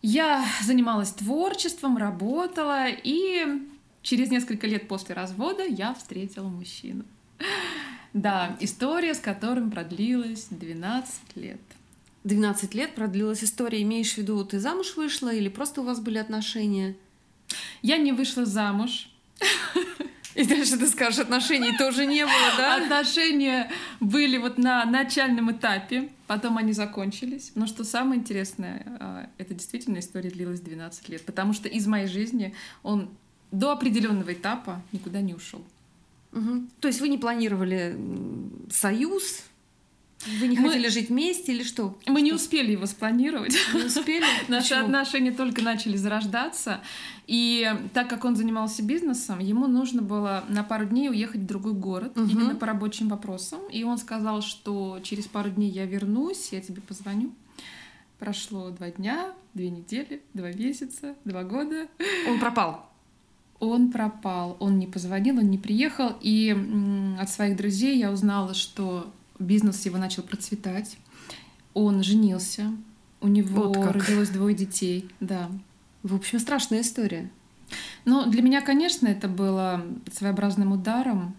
Я 0.00 0.42
занималась 0.62 1.12
творчеством, 1.12 1.98
работала, 1.98 2.86
и 2.88 3.60
через 4.00 4.30
несколько 4.30 4.66
лет 4.66 4.88
после 4.88 5.14
развода 5.14 5.64
я 5.64 5.92
встретила 5.92 6.48
мужчину. 6.48 7.04
Да, 8.14 8.56
история, 8.60 9.14
с 9.14 9.20
которым 9.20 9.70
продлилась 9.70 10.46
12 10.48 11.36
лет. 11.36 11.60
12 12.24 12.74
лет 12.74 12.94
продлилась 12.94 13.44
история. 13.44 13.82
Имеешь 13.82 14.14
в 14.14 14.18
виду, 14.18 14.42
ты 14.46 14.60
замуж 14.60 14.96
вышла 14.96 15.32
или 15.32 15.50
просто 15.50 15.82
у 15.82 15.84
вас 15.84 16.00
были 16.00 16.16
отношения? 16.16 16.96
Я 17.82 17.98
не 17.98 18.12
вышла 18.12 18.46
замуж. 18.46 19.09
И 20.34 20.44
дальше 20.44 20.78
ты 20.78 20.86
скажешь, 20.86 21.18
отношений 21.18 21.76
тоже 21.76 22.06
не 22.06 22.24
было, 22.24 22.56
да? 22.56 22.76
Отношения 22.76 23.70
были 23.98 24.38
вот 24.38 24.58
на 24.58 24.84
начальном 24.84 25.50
этапе, 25.50 26.08
потом 26.26 26.56
они 26.56 26.72
закончились. 26.72 27.52
Но 27.56 27.66
что 27.66 27.82
самое 27.84 28.20
интересное, 28.20 28.86
а, 29.00 29.28
это 29.38 29.54
действительно 29.54 29.98
история 29.98 30.30
длилась 30.30 30.60
12 30.60 31.08
лет, 31.08 31.22
потому 31.26 31.52
что 31.52 31.68
из 31.68 31.86
моей 31.86 32.06
жизни 32.06 32.54
он 32.82 33.10
до 33.50 33.72
определенного 33.72 34.32
этапа 34.32 34.80
никуда 34.92 35.20
не 35.20 35.34
ушел. 35.34 35.64
Угу. 36.32 36.68
То 36.80 36.88
есть 36.88 37.00
вы 37.00 37.08
не 37.08 37.18
планировали 37.18 37.98
союз, 38.70 39.42
вы 40.26 40.48
не 40.48 40.58
мы... 40.58 40.68
хотели 40.68 40.88
жить 40.88 41.08
вместе 41.08 41.52
или 41.52 41.62
что? 41.62 41.98
Мы 42.06 42.16
что? 42.16 42.24
не 42.24 42.32
успели 42.32 42.72
его 42.72 42.86
спланировать. 42.86 43.56
Не 43.72 43.84
успели? 43.84 44.24
Наши 44.48 44.74
отношения 44.74 45.32
только 45.32 45.62
начали 45.62 45.96
зарождаться. 45.96 46.80
И 47.26 47.72
так 47.94 48.08
как 48.10 48.24
он 48.24 48.36
занимался 48.36 48.82
бизнесом, 48.82 49.38
ему 49.38 49.66
нужно 49.66 50.02
было 50.02 50.44
на 50.48 50.62
пару 50.62 50.84
дней 50.84 51.08
уехать 51.08 51.40
в 51.42 51.46
другой 51.46 51.72
город, 51.72 52.18
угу. 52.18 52.28
именно 52.28 52.54
по 52.54 52.66
рабочим 52.66 53.08
вопросам. 53.08 53.60
И 53.70 53.82
он 53.82 53.96
сказал, 53.98 54.42
что 54.42 55.00
через 55.02 55.26
пару 55.26 55.50
дней 55.50 55.70
я 55.70 55.86
вернусь, 55.86 56.52
я 56.52 56.60
тебе 56.60 56.82
позвоню. 56.82 57.32
Прошло 58.18 58.70
два 58.70 58.90
дня, 58.90 59.32
две 59.54 59.70
недели, 59.70 60.20
два 60.34 60.52
месяца, 60.52 61.14
два 61.24 61.44
года. 61.44 61.88
Он 62.28 62.38
пропал 62.38 62.86
он 63.60 63.92
пропал, 63.92 64.56
он 64.58 64.78
не 64.78 64.86
позвонил, 64.86 65.36
он 65.38 65.50
не 65.50 65.58
приехал, 65.58 66.16
и 66.22 66.56
от 67.20 67.28
своих 67.28 67.58
друзей 67.58 67.98
я 67.98 68.10
узнала, 68.10 68.54
что 68.54 69.12
бизнес 69.40 69.84
его 69.84 69.98
начал 69.98 70.22
процветать. 70.22 70.96
Он 71.74 72.02
женился, 72.02 72.72
у 73.20 73.28
него 73.28 73.68
вот 73.68 73.76
родилось 73.76 74.28
двое 74.28 74.54
детей, 74.54 75.08
да. 75.20 75.50
В 76.02 76.14
общем, 76.14 76.38
страшная 76.38 76.80
история. 76.80 77.30
Но 78.04 78.26
для 78.26 78.42
меня, 78.42 78.60
конечно, 78.60 79.06
это 79.06 79.28
было 79.28 79.84
своеобразным 80.12 80.72
ударом, 80.72 81.36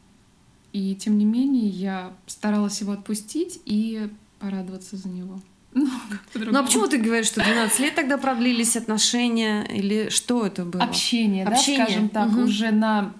и 0.72 0.96
тем 0.96 1.18
не 1.18 1.26
менее 1.26 1.68
я 1.68 2.14
старалась 2.28 2.80
его 2.80 2.94
отпустить 2.94 3.60
и 3.66 4.10
порадоваться 4.40 4.98
за 4.98 5.10
него. 5.10 5.40
Ну, 5.74 5.90
ну 6.34 6.60
а 6.60 6.64
почему 6.64 6.88
ты 6.88 6.98
говоришь, 6.98 7.28
что 7.28 7.42
12 7.42 7.80
лет 7.80 7.96
тогда 7.96 8.18
продлились 8.18 8.76
отношения? 8.76 9.64
Или 9.64 10.10
что 10.10 10.46
это 10.46 10.66
было? 10.66 10.84
Общение, 10.84 11.46
Общение. 11.46 11.86
да, 11.86 11.86
скажем 11.86 12.10
так, 12.10 12.30
угу. 12.30 12.42
уже 12.42 12.72
на 12.72 13.14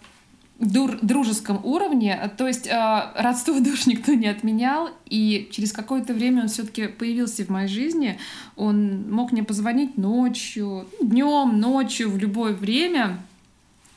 дур, 0.62 0.98
дружеском 1.02 1.60
уровне. 1.64 2.32
То 2.38 2.48
есть 2.48 2.68
э, 2.68 3.12
родство 3.16 3.60
душ 3.60 3.88
никто 3.88 4.14
не 4.14 4.28
отменял, 4.28 4.90
и 5.06 5.50
через 5.52 5.74
какое-то 5.74 6.14
время 6.14 6.44
он 6.44 6.48
все-таки 6.48 6.88
появился 6.88 7.44
в 7.44 7.50
моей 7.50 7.68
жизни. 7.68 8.20
Он 8.56 9.12
мог 9.12 9.32
мне 9.32 9.44
позвонить 9.44 9.98
ночью, 9.98 10.88
днем, 11.02 11.60
ночью, 11.60 12.10
в 12.10 12.18
любое 12.18 12.54
время 12.54 13.20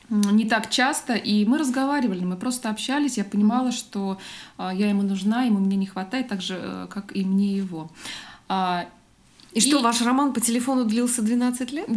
не 0.09 0.45
так 0.45 0.69
часто, 0.69 1.13
и 1.13 1.45
мы 1.45 1.57
разговаривали, 1.57 2.23
мы 2.23 2.35
просто 2.35 2.69
общались, 2.69 3.17
я 3.17 3.23
понимала, 3.23 3.71
что 3.71 4.19
э, 4.57 4.69
я 4.73 4.89
ему 4.89 5.01
нужна, 5.01 5.43
ему 5.43 5.59
мне 5.59 5.77
не 5.77 5.87
хватает, 5.87 6.27
так 6.27 6.41
же, 6.41 6.59
э, 6.61 6.87
как 6.89 7.15
и 7.15 7.23
мне 7.23 7.55
его. 7.57 7.89
И, 9.55 9.59
и 9.59 9.61
что, 9.61 9.81
ваш 9.81 10.01
роман 10.01 10.33
по 10.33 10.41
телефону 10.41 10.83
длился 10.83 11.21
12 11.21 11.71
лет? 11.71 11.87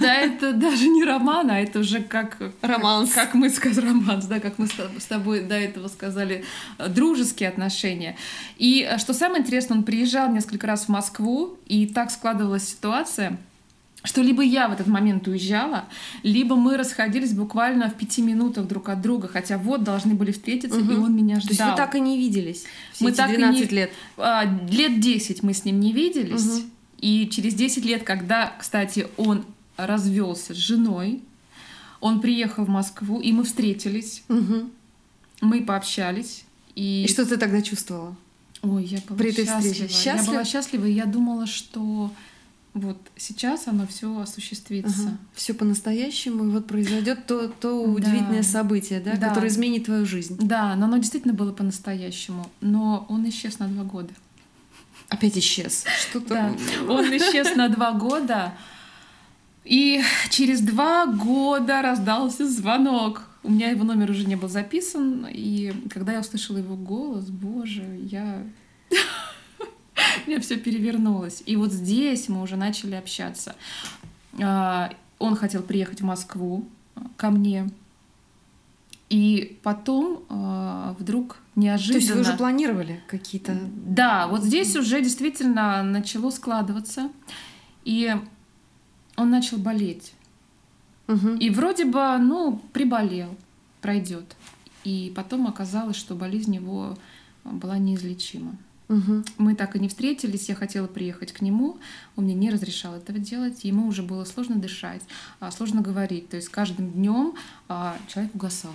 Да, 0.00 0.14
это 0.14 0.52
даже 0.52 0.86
не 0.86 1.02
роман, 1.02 1.50
а 1.50 1.58
это 1.58 1.80
уже 1.80 2.00
как... 2.00 2.38
Романс. 2.62 3.10
Как, 3.12 3.26
как 3.26 3.34
мы 3.34 3.50
сказали, 3.50 3.86
романс, 3.86 4.26
да, 4.26 4.38
как 4.38 4.58
мы 4.58 4.68
с 4.68 5.04
тобой 5.06 5.40
до 5.42 5.56
этого 5.56 5.88
сказали, 5.88 6.44
э, 6.78 6.88
дружеские 6.88 7.48
отношения. 7.48 8.16
И 8.56 8.86
э, 8.88 8.98
что 8.98 9.14
самое 9.14 9.42
интересное, 9.42 9.78
он 9.78 9.82
приезжал 9.82 10.32
несколько 10.32 10.68
раз 10.68 10.84
в 10.84 10.90
Москву, 10.90 11.58
и 11.66 11.88
так 11.88 12.12
складывалась 12.12 12.68
ситуация, 12.68 13.36
что 14.04 14.22
либо 14.22 14.42
я 14.42 14.68
в 14.68 14.72
этот 14.72 14.86
момент 14.86 15.26
уезжала, 15.26 15.86
либо 16.22 16.54
мы 16.54 16.76
расходились 16.76 17.32
буквально 17.32 17.90
в 17.90 17.94
пяти 17.94 18.22
минутах 18.22 18.68
друг 18.68 18.88
от 18.88 19.00
друга, 19.00 19.26
хотя 19.26 19.58
вот 19.58 19.82
должны 19.82 20.14
были 20.14 20.30
встретиться, 20.30 20.78
угу. 20.78 20.92
и 20.92 20.96
он 20.96 21.16
меня 21.16 21.40
ждал. 21.40 21.48
То 21.48 21.52
есть 21.52 21.70
вы 21.70 21.76
так 21.76 21.94
и 21.96 22.00
не 22.00 22.16
виделись 22.16 22.64
все 22.92 23.04
мы 23.04 23.10
эти 23.10 23.16
так 23.16 23.30
12 23.30 23.60
и 23.60 23.64
не... 23.64 23.76
лет? 23.76 23.90
А, 24.16 24.44
лет 24.70 25.00
10 25.00 25.42
мы 25.42 25.52
с 25.52 25.64
ним 25.64 25.80
не 25.80 25.92
виделись. 25.92 26.46
Угу. 26.46 26.62
И 27.02 27.28
через 27.28 27.54
10 27.54 27.84
лет, 27.84 28.04
когда, 28.04 28.54
кстати, 28.58 29.08
он 29.18 29.44
развелся 29.76 30.54
с 30.54 30.56
женой, 30.56 31.22
он 32.00 32.20
приехал 32.20 32.64
в 32.64 32.68
Москву, 32.68 33.20
и 33.20 33.32
мы 33.32 33.44
встретились, 33.44 34.22
угу. 34.28 34.70
мы 35.40 35.62
пообщались. 35.62 36.44
И... 36.74 37.04
и 37.04 37.08
что 37.08 37.26
ты 37.26 37.36
тогда 37.36 37.60
чувствовала? 37.60 38.16
Ой, 38.62 38.84
я 38.84 39.00
была 39.08 39.18
При 39.18 39.30
этой 39.30 39.44
счастлива. 39.44 39.74
Встрече? 39.74 39.92
Счастлив? 39.92 40.26
Я 40.26 40.32
была 40.32 40.44
счастлива, 40.44 40.86
и 40.86 40.92
я 40.92 41.06
думала, 41.06 41.46
что 41.46 42.12
вот 42.74 42.96
сейчас 43.16 43.66
оно 43.66 43.86
все 43.86 44.20
осуществится. 44.20 45.02
Ага. 45.02 45.18
Все 45.34 45.54
по-настоящему, 45.54 46.44
и 46.44 46.48
вот 46.48 46.66
произойдет 46.66 47.26
то, 47.26 47.48
то 47.48 47.82
удивительное 47.82 48.42
да. 48.42 48.48
событие, 48.48 49.00
да, 49.00 49.16
да, 49.16 49.28
которое 49.28 49.48
изменит 49.48 49.86
твою 49.86 50.06
жизнь. 50.06 50.38
Да, 50.40 50.74
но 50.76 50.86
оно 50.86 50.98
действительно 50.98 51.34
было 51.34 51.52
по-настоящему. 51.52 52.48
Но 52.60 53.06
он 53.08 53.28
исчез 53.28 53.58
на 53.58 53.68
два 53.68 53.84
года. 53.84 54.12
Опять 55.12 55.36
исчез. 55.36 55.84
Что-то... 56.00 56.28
Да. 56.28 56.54
Он 56.88 57.04
исчез 57.14 57.54
на 57.54 57.68
два 57.68 57.92
года. 57.92 58.54
И 59.62 60.00
через 60.30 60.62
два 60.62 61.04
года 61.04 61.82
раздался 61.82 62.48
звонок. 62.48 63.22
У 63.42 63.50
меня 63.50 63.68
его 63.68 63.84
номер 63.84 64.10
уже 64.10 64.24
не 64.24 64.36
был 64.36 64.48
записан, 64.48 65.26
и 65.28 65.74
когда 65.90 66.12
я 66.12 66.20
услышала 66.20 66.56
его 66.56 66.76
голос, 66.76 67.26
боже, 67.26 67.84
я... 68.10 68.42
У 70.26 70.30
меня 70.30 70.40
все 70.40 70.56
перевернулось. 70.56 71.42
И 71.44 71.56
вот 71.56 71.72
здесь 71.72 72.30
мы 72.30 72.40
уже 72.40 72.56
начали 72.56 72.94
общаться. 72.94 73.54
А, 74.40 74.90
он 75.18 75.36
хотел 75.36 75.62
приехать 75.62 76.00
в 76.00 76.04
Москву 76.04 76.66
ко 77.18 77.28
мне. 77.28 77.68
И 79.12 79.58
потом 79.62 80.24
э, 80.30 80.94
вдруг 80.98 81.36
неожиданно... 81.54 81.92
То 81.92 81.98
есть 81.98 82.14
вы 82.14 82.20
уже 82.22 82.32
планировали 82.32 83.02
какие-то... 83.08 83.54
Да, 83.86 84.26
вот 84.26 84.42
здесь 84.42 84.74
уже 84.74 85.02
действительно 85.02 85.82
начало 85.82 86.30
складываться. 86.30 87.10
И 87.84 88.16
он 89.16 89.28
начал 89.28 89.58
болеть. 89.58 90.14
Угу. 91.08 91.34
И 91.40 91.50
вроде 91.50 91.84
бы, 91.84 92.16
ну, 92.20 92.62
приболел, 92.72 93.36
пройдет. 93.82 94.34
И 94.82 95.12
потом 95.14 95.46
оказалось, 95.46 95.96
что 95.96 96.14
болезнь 96.14 96.54
его 96.54 96.96
была 97.44 97.76
неизлечима. 97.76 98.56
Угу. 98.88 99.24
Мы 99.36 99.54
так 99.56 99.76
и 99.76 99.78
не 99.78 99.90
встретились, 99.90 100.48
я 100.48 100.54
хотела 100.54 100.86
приехать 100.86 101.32
к 101.32 101.42
нему, 101.42 101.76
он 102.16 102.24
мне 102.24 102.34
не 102.34 102.48
разрешал 102.48 102.94
этого 102.94 103.18
делать, 103.18 103.64
ему 103.64 103.88
уже 103.88 104.02
было 104.02 104.24
сложно 104.24 104.56
дышать, 104.56 105.02
а, 105.38 105.50
сложно 105.50 105.82
говорить, 105.82 106.30
то 106.30 106.36
есть 106.36 106.48
каждым 106.48 106.90
днем 106.90 107.34
а, 107.68 107.96
человек 108.08 108.34
угасал. 108.34 108.72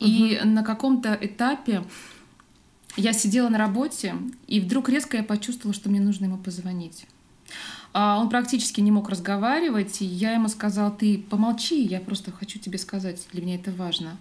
Угу. 0.00 0.08
И 0.08 0.40
на 0.44 0.62
каком-то 0.62 1.16
этапе 1.20 1.84
я 2.96 3.12
сидела 3.12 3.48
на 3.48 3.58
работе, 3.58 4.14
и 4.46 4.60
вдруг 4.60 4.88
резко 4.88 5.16
я 5.16 5.22
почувствовала, 5.22 5.74
что 5.74 5.90
мне 5.90 6.00
нужно 6.00 6.24
ему 6.24 6.38
позвонить. 6.38 7.06
А 7.92 8.18
он 8.18 8.28
практически 8.28 8.80
не 8.80 8.90
мог 8.90 9.08
разговаривать, 9.08 10.02
и 10.02 10.04
я 10.04 10.32
ему 10.32 10.48
сказала, 10.48 10.90
ты 10.90 11.18
помолчи, 11.18 11.82
я 11.82 12.00
просто 12.00 12.30
хочу 12.30 12.58
тебе 12.58 12.78
сказать, 12.78 13.26
для 13.32 13.42
меня 13.42 13.54
это 13.54 13.72
важно. 13.72 14.18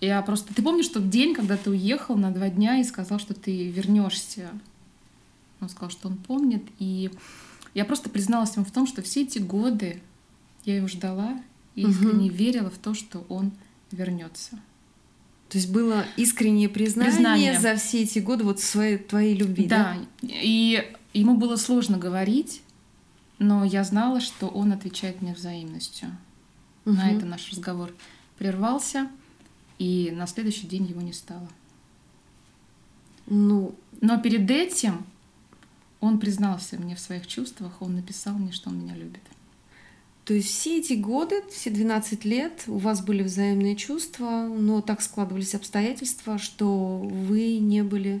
Я 0.00 0.20
просто... 0.22 0.54
Ты 0.54 0.62
помнишь 0.62 0.88
тот 0.88 1.08
день, 1.08 1.34
когда 1.34 1.56
ты 1.56 1.70
уехал 1.70 2.16
на 2.16 2.30
два 2.30 2.50
дня 2.50 2.78
и 2.78 2.84
сказал, 2.84 3.18
что 3.18 3.34
ты 3.34 3.68
вернешься? 3.70 4.50
Он 5.60 5.68
сказал, 5.68 5.90
что 5.90 6.08
он 6.08 6.18
помнит. 6.18 6.62
И 6.78 7.10
я 7.74 7.84
просто 7.84 8.10
призналась 8.10 8.54
ему 8.56 8.64
в 8.64 8.70
том, 8.70 8.86
что 8.86 9.02
все 9.02 9.22
эти 9.22 9.38
годы 9.38 10.02
я 10.64 10.76
его 10.76 10.86
ждала 10.86 11.40
и 11.74 11.82
искренне 11.82 12.28
угу. 12.28 12.36
верила 12.36 12.70
в 12.70 12.78
то, 12.78 12.94
что 12.94 13.24
он 13.28 13.52
вернется. 13.90 14.58
То 15.48 15.58
есть 15.58 15.70
было 15.70 16.04
искреннее 16.16 16.68
признание, 16.68 17.12
признание 17.12 17.60
за 17.60 17.76
все 17.76 18.02
эти 18.02 18.18
годы 18.18 18.44
вот 18.44 18.60
своей 18.60 18.98
твоей 18.98 19.34
любви, 19.34 19.66
да? 19.66 19.96
Да. 20.22 20.28
И 20.28 20.84
ему 21.12 21.36
было 21.36 21.56
сложно 21.56 21.98
говорить, 21.98 22.62
но 23.38 23.64
я 23.64 23.84
знала, 23.84 24.20
что 24.20 24.48
он 24.48 24.72
отвечает 24.72 25.22
мне 25.22 25.34
взаимностью. 25.34 26.08
Угу. 26.84 26.96
На 26.96 27.10
это 27.12 27.26
наш 27.26 27.50
разговор 27.50 27.94
прервался. 28.38 29.08
И 29.78 30.12
на 30.16 30.26
следующий 30.26 30.66
день 30.66 30.86
его 30.86 31.02
не 31.02 31.12
стало. 31.12 31.48
Ну, 33.26 33.74
но 34.00 34.18
перед 34.18 34.50
этим 34.50 35.04
он 36.00 36.18
признался 36.18 36.76
мне 36.76 36.94
в 36.94 37.00
своих 37.00 37.26
чувствах, 37.26 37.82
он 37.82 37.96
написал 37.96 38.34
мне, 38.34 38.52
что 38.52 38.70
он 38.70 38.80
меня 38.80 38.94
любит. 38.94 39.22
То 40.26 40.34
есть 40.34 40.48
все 40.48 40.80
эти 40.80 40.94
годы, 40.94 41.36
все 41.52 41.70
12 41.70 42.24
лет 42.24 42.64
у 42.66 42.78
вас 42.78 43.00
были 43.00 43.22
взаимные 43.22 43.76
чувства, 43.76 44.48
но 44.48 44.80
так 44.80 45.00
складывались 45.00 45.54
обстоятельства, 45.54 46.36
что 46.36 46.98
вы 46.98 47.58
не 47.58 47.84
были 47.84 48.20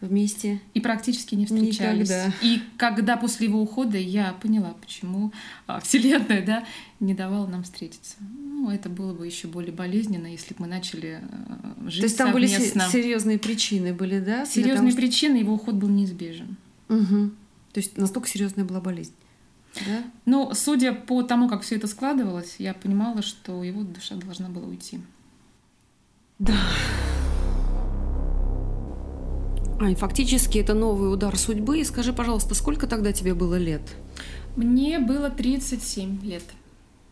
вместе. 0.00 0.62
И 0.72 0.80
практически 0.80 1.34
не 1.34 1.44
встречались. 1.44 2.08
Никогда. 2.08 2.34
И 2.40 2.60
когда 2.78 3.18
после 3.18 3.48
его 3.48 3.60
ухода 3.60 3.98
я 3.98 4.32
поняла, 4.32 4.74
почему 4.80 5.30
а, 5.66 5.80
Вселенная 5.80 6.42
да, 6.42 6.64
не 7.00 7.12
давала 7.12 7.46
нам 7.46 7.64
встретиться. 7.64 8.16
Ну, 8.20 8.70
это 8.70 8.88
было 8.88 9.12
бы 9.12 9.26
еще 9.26 9.46
более 9.46 9.72
болезненно, 9.72 10.28
если 10.28 10.54
бы 10.54 10.62
мы 10.62 10.68
начали 10.68 11.20
э, 11.20 11.88
жить 11.90 12.00
То 12.00 12.06
есть 12.06 12.16
там 12.16 12.32
совместно. 12.32 12.88
были 12.88 13.02
серьезные 13.02 13.38
причины, 13.38 13.92
были, 13.92 14.20
да? 14.20 14.46
Серьезные 14.46 14.92
того, 14.92 15.02
причины, 15.02 15.36
его 15.36 15.52
уход 15.52 15.74
был 15.74 15.88
неизбежен. 15.88 16.56
Угу. 16.88 17.30
То 17.74 17.78
есть 17.78 17.98
настолько 17.98 18.26
серьезная 18.26 18.64
была 18.64 18.80
болезнь. 18.80 19.12
Да? 19.74 20.04
Ну, 20.26 20.52
судя 20.54 20.92
по 20.92 21.22
тому, 21.22 21.48
как 21.48 21.62
все 21.62 21.76
это 21.76 21.86
складывалось, 21.86 22.56
я 22.58 22.74
понимала, 22.74 23.22
что 23.22 23.62
его 23.62 23.82
душа 23.82 24.16
должна 24.16 24.48
была 24.48 24.66
уйти. 24.66 25.00
Да. 26.38 26.54
Ань, 29.80 29.96
фактически 29.96 30.58
это 30.58 30.74
новый 30.74 31.12
удар 31.12 31.36
судьбы. 31.36 31.80
И 31.80 31.84
скажи, 31.84 32.12
пожалуйста, 32.12 32.54
сколько 32.54 32.86
тогда 32.86 33.12
тебе 33.12 33.34
было 33.34 33.56
лет? 33.56 33.82
Мне 34.56 34.98
было 34.98 35.30
37 35.30 36.22
лет. 36.22 36.44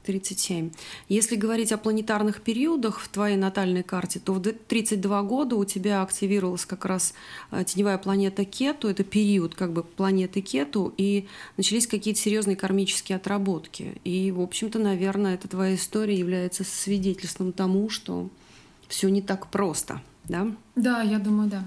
37. 0.05 0.71
Если 1.09 1.37
говорить 1.37 1.73
о 1.73 1.79
планетарных 1.79 2.43
периодах 2.43 3.01
в 3.01 3.09
твоей 3.09 3.37
натальной 3.37 3.83
карте, 3.83 4.19
то 4.19 4.33
в 4.33 4.41
32 4.41 5.23
года 5.23 5.57
у 5.57 5.65
тебя 5.65 6.03
активировалась 6.03 6.65
как 6.65 6.85
раз 6.85 7.15
э, 7.51 7.65
теневая 7.65 7.99
планета 7.99 8.45
Кету, 8.45 8.89
это 8.89 9.05
период 9.05 9.55
как 9.55 9.73
бы 9.73 9.83
планеты 9.83 10.41
Кету, 10.41 10.93
и 10.97 11.27
начались 11.57 11.87
какие-то 11.87 12.21
серьезные 12.21 12.57
кармические 12.57 13.17
отработки. 13.17 14.01
И, 14.05 14.31
в 14.31 14.41
общем-то, 14.41 14.79
наверное, 14.79 15.35
эта 15.35 15.49
твоя 15.49 15.75
история 15.75 16.15
является 16.15 16.65
свидетельством 16.65 17.53
тому, 17.53 17.91
что 17.91 18.31
все 18.89 19.09
не 19.09 19.23
так 19.23 19.49
просто, 19.49 20.01
да? 20.25 20.49
Да, 20.77 21.03
я 21.03 21.19
думаю, 21.19 21.49
да. 21.49 21.65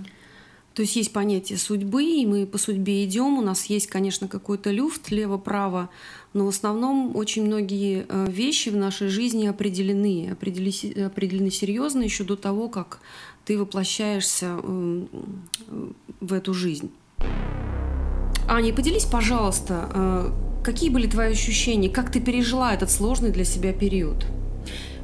То 0.74 0.82
есть 0.82 0.96
есть 0.96 1.14
понятие 1.14 1.60
судьбы, 1.60 2.04
и 2.04 2.26
мы 2.26 2.48
по 2.48 2.58
судьбе 2.58 3.06
идем. 3.06 3.38
У 3.38 3.42
нас 3.42 3.66
есть, 3.66 3.88
конечно, 3.88 4.28
какой-то 4.28 4.72
люфт 4.72 5.12
лево-право, 5.12 5.90
но 6.34 6.46
в 6.46 6.50
основном 6.50 7.16
очень 7.16 7.46
многие 7.46 8.06
э, 8.10 8.26
вещи 8.30 8.70
в 8.70 8.76
нашей 8.76 9.08
жизни 9.08 9.46
определены, 9.46 10.30
определены, 10.32 11.06
определены 11.06 11.52
серьезно 11.52 12.02
еще 12.02 12.24
до 12.24 12.36
того, 12.36 12.70
как 12.70 13.00
ты 13.46 13.58
воплощаешься 13.58 14.58
эм, 14.64 15.08
в 16.20 16.34
эту 16.34 16.54
жизнь. 16.56 16.92
Аня, 18.48 18.74
поделись, 18.74 19.06
пожалуйста, 19.06 19.90
э, 19.94 20.64
какие 20.64 20.90
были 20.90 21.08
твои 21.08 21.32
ощущения, 21.32 21.90
как 21.90 22.12
ты 22.12 22.20
пережила 22.20 22.74
этот 22.74 22.90
сложный 22.90 23.32
для 23.32 23.46
себя 23.46 23.74
период? 23.74 24.26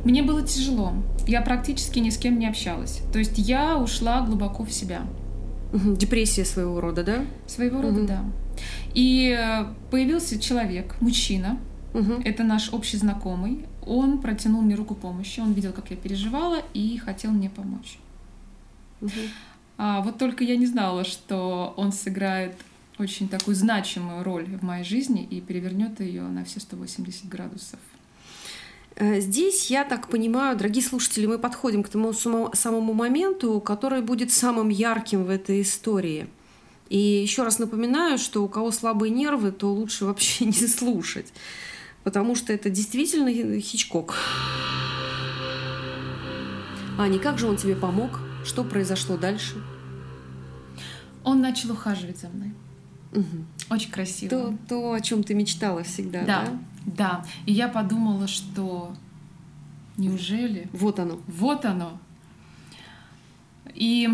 Мне 0.03 0.23
было 0.23 0.41
тяжело. 0.41 0.93
Я 1.27 1.41
практически 1.41 1.99
ни 1.99 2.10
с 2.10 2.17
кем 2.17 2.39
не 2.39 2.47
общалась. 2.47 3.01
То 3.12 3.19
есть 3.19 3.38
я 3.38 3.77
ушла 3.77 4.21
глубоко 4.21 4.63
в 4.63 4.71
себя. 4.71 5.03
Депрессия 5.71 6.45
своего 6.45 6.82
рода, 6.82 7.03
да? 7.03 7.25
Своего 7.47 7.82
рода, 7.82 7.99
угу. 7.99 8.08
да. 8.08 8.25
И 8.93 9.36
э, 9.38 9.65
появился 9.91 10.39
человек, 10.39 10.95
мужчина, 10.99 11.60
угу. 11.93 12.13
это 12.23 12.43
наш 12.43 12.73
общий 12.73 12.97
знакомый. 12.97 13.65
Он 13.86 14.19
протянул 14.19 14.62
мне 14.62 14.75
руку 14.75 14.95
помощи, 14.95 15.39
он 15.39 15.53
видел, 15.53 15.71
как 15.73 15.91
я 15.91 15.97
переживала, 15.97 16.62
и 16.73 16.97
хотел 16.97 17.32
мне 17.32 17.49
помочь. 17.49 17.99
Угу. 19.01 19.12
А 19.77 20.01
вот 20.01 20.17
только 20.17 20.43
я 20.43 20.58
не 20.58 20.65
знала, 20.65 21.03
что 21.03 21.73
он 21.77 21.91
сыграет 21.91 22.55
очень 22.97 23.29
такую 23.29 23.55
значимую 23.55 24.23
роль 24.23 24.45
в 24.45 24.63
моей 24.63 24.84
жизни 24.84 25.23
и 25.23 25.39
перевернет 25.39 26.01
ее 26.01 26.23
на 26.23 26.43
все 26.43 26.60
180 26.60 27.29
градусов. 27.29 27.79
Э, 28.99 29.21
здесь, 29.21 29.71
я 29.71 29.85
так 29.85 30.09
понимаю, 30.09 30.57
дорогие 30.57 30.83
слушатели, 30.83 31.25
мы 31.25 31.39
подходим 31.39 31.83
к 31.83 31.89
тому 31.89 32.12
самому 32.13 32.93
моменту, 32.93 33.62
который 33.62 34.01
будет 34.01 34.31
самым 34.31 34.67
ярким 34.67 35.23
в 35.23 35.29
этой 35.29 35.62
истории. 35.62 36.27
И 36.89 36.97
еще 36.97 37.43
раз 37.43 37.59
напоминаю, 37.59 38.17
что 38.17 38.43
у 38.43 38.49
кого 38.49 38.71
слабые 38.71 39.12
нервы, 39.12 39.53
то 39.53 39.73
лучше 39.73 40.03
вообще 40.03 40.45
не 40.45 40.67
слушать, 40.67 41.31
потому 42.03 42.35
что 42.35 42.51
это 42.51 42.69
действительно 42.69 43.31
Хичкок. 43.62 44.15
Аня, 46.97 47.19
как 47.19 47.39
же 47.39 47.47
он 47.47 47.55
тебе 47.55 47.77
помог? 47.77 48.19
Что 48.43 48.65
произошло 48.65 49.15
дальше? 49.15 49.63
Он 51.23 51.39
начал 51.39 51.71
ухаживать 51.71 52.17
за 52.17 52.27
мной. 52.27 52.51
Угу. 53.13 53.73
Очень 53.75 53.91
красиво. 53.91 54.29
То, 54.29 54.57
то, 54.67 54.91
о 54.91 54.99
чем 54.99 55.23
ты 55.23 55.33
мечтала 55.35 55.83
всегда, 55.83 56.25
да? 56.25 56.45
Да, 56.45 56.59
да. 56.95 57.23
И 57.45 57.54
я 57.54 57.67
подумала, 57.67 58.28
что 58.28 58.93
неужели? 59.97 60.67
Вот 60.73 60.99
оно. 60.99 61.19
Вот 61.28 61.65
оно. 61.65 61.99
И 63.73 64.10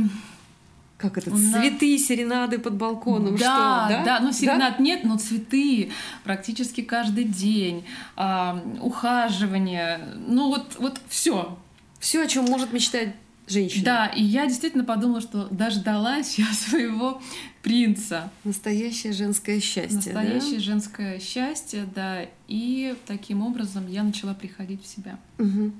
как 0.97 1.17
это, 1.17 1.31
цветы, 1.31 1.93
нас... 1.93 2.01
серенады 2.07 2.57
под 2.57 2.75
балконом, 2.75 3.35
да, 3.35 3.85
что, 3.87 3.95
да? 3.95 4.03
Да, 4.05 4.19
ну 4.21 4.31
серенад 4.31 4.77
да? 4.77 4.83
нет, 4.83 5.03
но 5.03 5.17
цветы 5.17 5.91
практически 6.23 6.81
каждый 6.81 7.25
день, 7.25 7.85
а, 8.15 8.61
ухаживание, 8.81 9.99
ну 10.27 10.49
вот, 10.49 10.75
вот 10.79 10.99
все. 11.09 11.57
Все, 11.99 12.23
о 12.23 12.27
чем 12.27 12.45
может 12.45 12.71
мечтать 12.71 13.15
женщина. 13.47 13.83
Да, 13.83 14.05
и 14.07 14.23
я 14.23 14.45
действительно 14.45 14.83
подумала, 14.83 15.21
что 15.21 15.47
дождалась 15.51 16.35
я 16.39 16.45
своего 16.53 17.21
принца. 17.65 18.31
Настоящее 18.43 19.11
женское 19.11 19.59
счастье. 19.59 20.13
Настоящее 20.13 20.57
да? 20.57 20.59
женское 20.59 21.19
счастье, 21.19 21.89
да. 21.95 22.27
И 22.47 22.95
таким 23.07 23.41
образом 23.41 23.87
я 23.87 24.03
начала 24.03 24.35
приходить 24.35 24.83
в 24.83 24.87
себя. 24.87 25.17
Угу. 25.39 25.71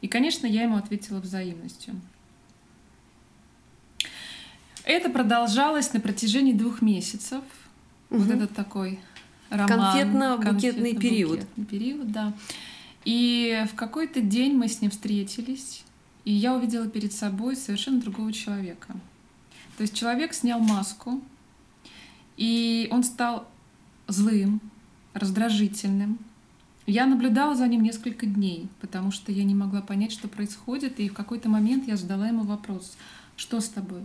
И, 0.00 0.08
конечно, 0.08 0.46
я 0.46 0.62
ему 0.62 0.76
ответила 0.76 1.20
взаимностью. 1.20 1.94
Это 4.84 5.10
продолжалось 5.10 5.92
на 5.92 6.00
протяжении 6.00 6.54
двух 6.54 6.80
месяцев. 6.80 7.42
Угу. 8.08 8.20
Вот 8.20 8.30
этот 8.30 8.54
такой 8.54 8.98
роман. 9.50 9.68
Конфетно-букетный 9.68 10.96
период. 10.96 11.46
период, 11.70 12.10
да. 12.12 12.32
И 13.04 13.66
в 13.70 13.74
какой-то 13.74 14.22
день 14.22 14.54
мы 14.54 14.68
с 14.68 14.80
ним 14.80 14.90
встретились, 14.90 15.84
и 16.24 16.32
я 16.32 16.54
увидела 16.54 16.88
перед 16.88 17.12
собой 17.12 17.56
совершенно 17.56 18.00
другого 18.00 18.32
человека. 18.32 18.94
То 19.76 19.82
есть 19.82 19.94
человек 19.94 20.34
снял 20.34 20.60
маску, 20.60 21.20
и 22.36 22.88
он 22.90 23.04
стал 23.04 23.48
злым, 24.06 24.60
раздражительным. 25.12 26.18
Я 26.86 27.06
наблюдала 27.06 27.54
за 27.54 27.66
ним 27.66 27.82
несколько 27.82 28.26
дней, 28.26 28.68
потому 28.80 29.10
что 29.10 29.32
я 29.32 29.44
не 29.44 29.54
могла 29.54 29.80
понять, 29.80 30.12
что 30.12 30.28
происходит, 30.28 31.00
и 31.00 31.08
в 31.08 31.14
какой-то 31.14 31.48
момент 31.48 31.88
я 31.88 31.96
задала 31.96 32.28
ему 32.28 32.44
вопрос, 32.44 32.96
что 33.36 33.60
с 33.60 33.68
тобой? 33.68 34.02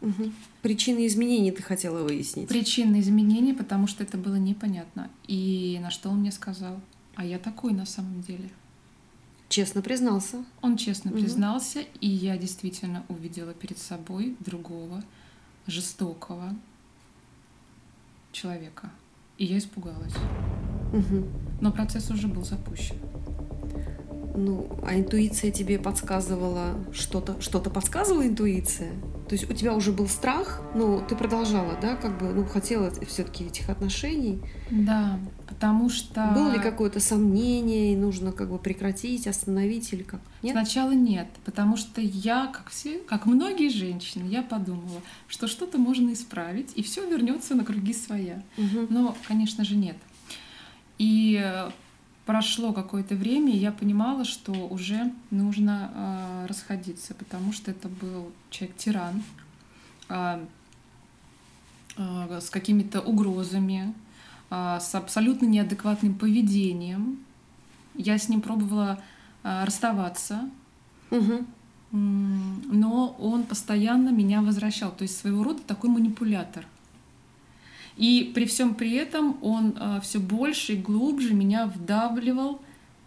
Угу. 0.00 0.32
Причины 0.62 1.06
изменений 1.06 1.50
ты 1.50 1.62
хотела 1.62 2.04
выяснить? 2.04 2.48
Причины 2.48 3.00
изменений, 3.00 3.52
потому 3.52 3.86
что 3.86 4.04
это 4.04 4.16
было 4.16 4.36
непонятно. 4.36 5.10
И 5.26 5.78
на 5.82 5.90
что 5.90 6.10
он 6.10 6.18
мне 6.18 6.30
сказал? 6.30 6.80
А 7.16 7.24
я 7.24 7.38
такой 7.38 7.72
на 7.72 7.86
самом 7.86 8.22
деле. 8.22 8.50
Честно 9.48 9.80
признался. 9.80 10.44
Он 10.60 10.76
честно 10.76 11.10
угу. 11.10 11.20
признался, 11.20 11.80
и 12.00 12.08
я 12.08 12.36
действительно 12.36 13.04
увидела 13.08 13.54
перед 13.54 13.78
собой 13.78 14.36
другого, 14.40 15.02
жестокого 15.66 16.54
человека. 18.32 18.90
И 19.38 19.46
я 19.46 19.58
испугалась. 19.58 20.14
Угу. 20.92 21.28
Но 21.60 21.72
процесс 21.72 22.10
уже 22.10 22.28
был 22.28 22.44
запущен. 22.44 22.96
Ну, 24.36 24.78
а 24.86 24.94
интуиция 24.96 25.50
тебе 25.50 25.78
подсказывала 25.78 26.74
что-то, 26.92 27.40
что-то 27.40 27.70
подсказывала 27.70 28.26
интуиция? 28.26 28.92
То 29.28 29.34
есть 29.34 29.50
у 29.50 29.52
тебя 29.52 29.74
уже 29.74 29.92
был 29.92 30.08
страх, 30.08 30.62
но 30.74 31.00
ты 31.00 31.14
продолжала, 31.14 31.76
да, 31.80 31.96
как 31.96 32.18
бы, 32.18 32.32
ну, 32.32 32.46
хотела 32.46 32.90
все-таки 33.06 33.44
этих 33.44 33.68
отношений. 33.68 34.40
Да, 34.70 35.18
потому 35.46 35.90
что... 35.90 36.32
Было 36.34 36.50
ли 36.52 36.58
какое-то 36.58 36.98
сомнение, 36.98 37.92
и 37.92 37.96
нужно 37.96 38.32
как 38.32 38.50
бы 38.50 38.58
прекратить, 38.58 39.26
остановить 39.26 39.92
или 39.92 40.02
как? 40.02 40.20
Нет? 40.42 40.52
Сначала 40.52 40.92
нет, 40.92 41.28
потому 41.44 41.76
что 41.76 42.00
я, 42.00 42.46
как 42.46 42.70
все, 42.70 42.98
как 43.00 43.26
многие 43.26 43.68
женщины, 43.68 44.26
я 44.28 44.42
подумала, 44.42 45.02
что 45.26 45.46
что-то 45.46 45.76
можно 45.76 46.12
исправить, 46.14 46.72
и 46.74 46.82
все 46.82 47.06
вернется 47.06 47.54
на 47.54 47.64
круги 47.64 47.92
своя. 47.92 48.42
Угу. 48.56 48.86
Но, 48.88 49.16
конечно 49.26 49.64
же, 49.64 49.76
нет. 49.76 49.96
И 50.98 51.68
прошло 52.28 52.74
какое-то 52.74 53.14
время, 53.14 53.54
и 53.54 53.56
я 53.56 53.72
понимала, 53.72 54.26
что 54.26 54.52
уже 54.52 55.10
нужно 55.30 55.90
э, 55.94 56.46
расходиться, 56.46 57.14
потому 57.14 57.54
что 57.54 57.70
это 57.70 57.88
был 57.88 58.30
человек-тиран 58.50 59.22
э, 60.10 60.44
э, 61.96 62.40
с 62.42 62.50
какими-то 62.50 63.00
угрозами, 63.00 63.94
э, 64.50 64.78
с 64.78 64.94
абсолютно 64.94 65.46
неадекватным 65.46 66.16
поведением. 66.16 67.18
Я 67.94 68.18
с 68.18 68.28
ним 68.28 68.42
пробовала 68.42 69.02
э, 69.42 69.64
расставаться, 69.64 70.50
угу. 71.10 71.46
но 71.92 73.16
он 73.18 73.44
постоянно 73.44 74.10
меня 74.10 74.42
возвращал, 74.42 74.92
то 74.92 75.00
есть 75.00 75.16
своего 75.16 75.44
рода 75.44 75.62
такой 75.62 75.88
манипулятор— 75.88 76.66
и 77.98 78.30
при 78.34 78.46
всем 78.46 78.74
при 78.74 78.94
этом 78.94 79.36
он 79.42 79.76
э, 79.78 80.00
все 80.02 80.20
больше 80.20 80.74
и 80.74 80.76
глубже 80.76 81.34
меня 81.34 81.66
вдавливал, 81.66 82.62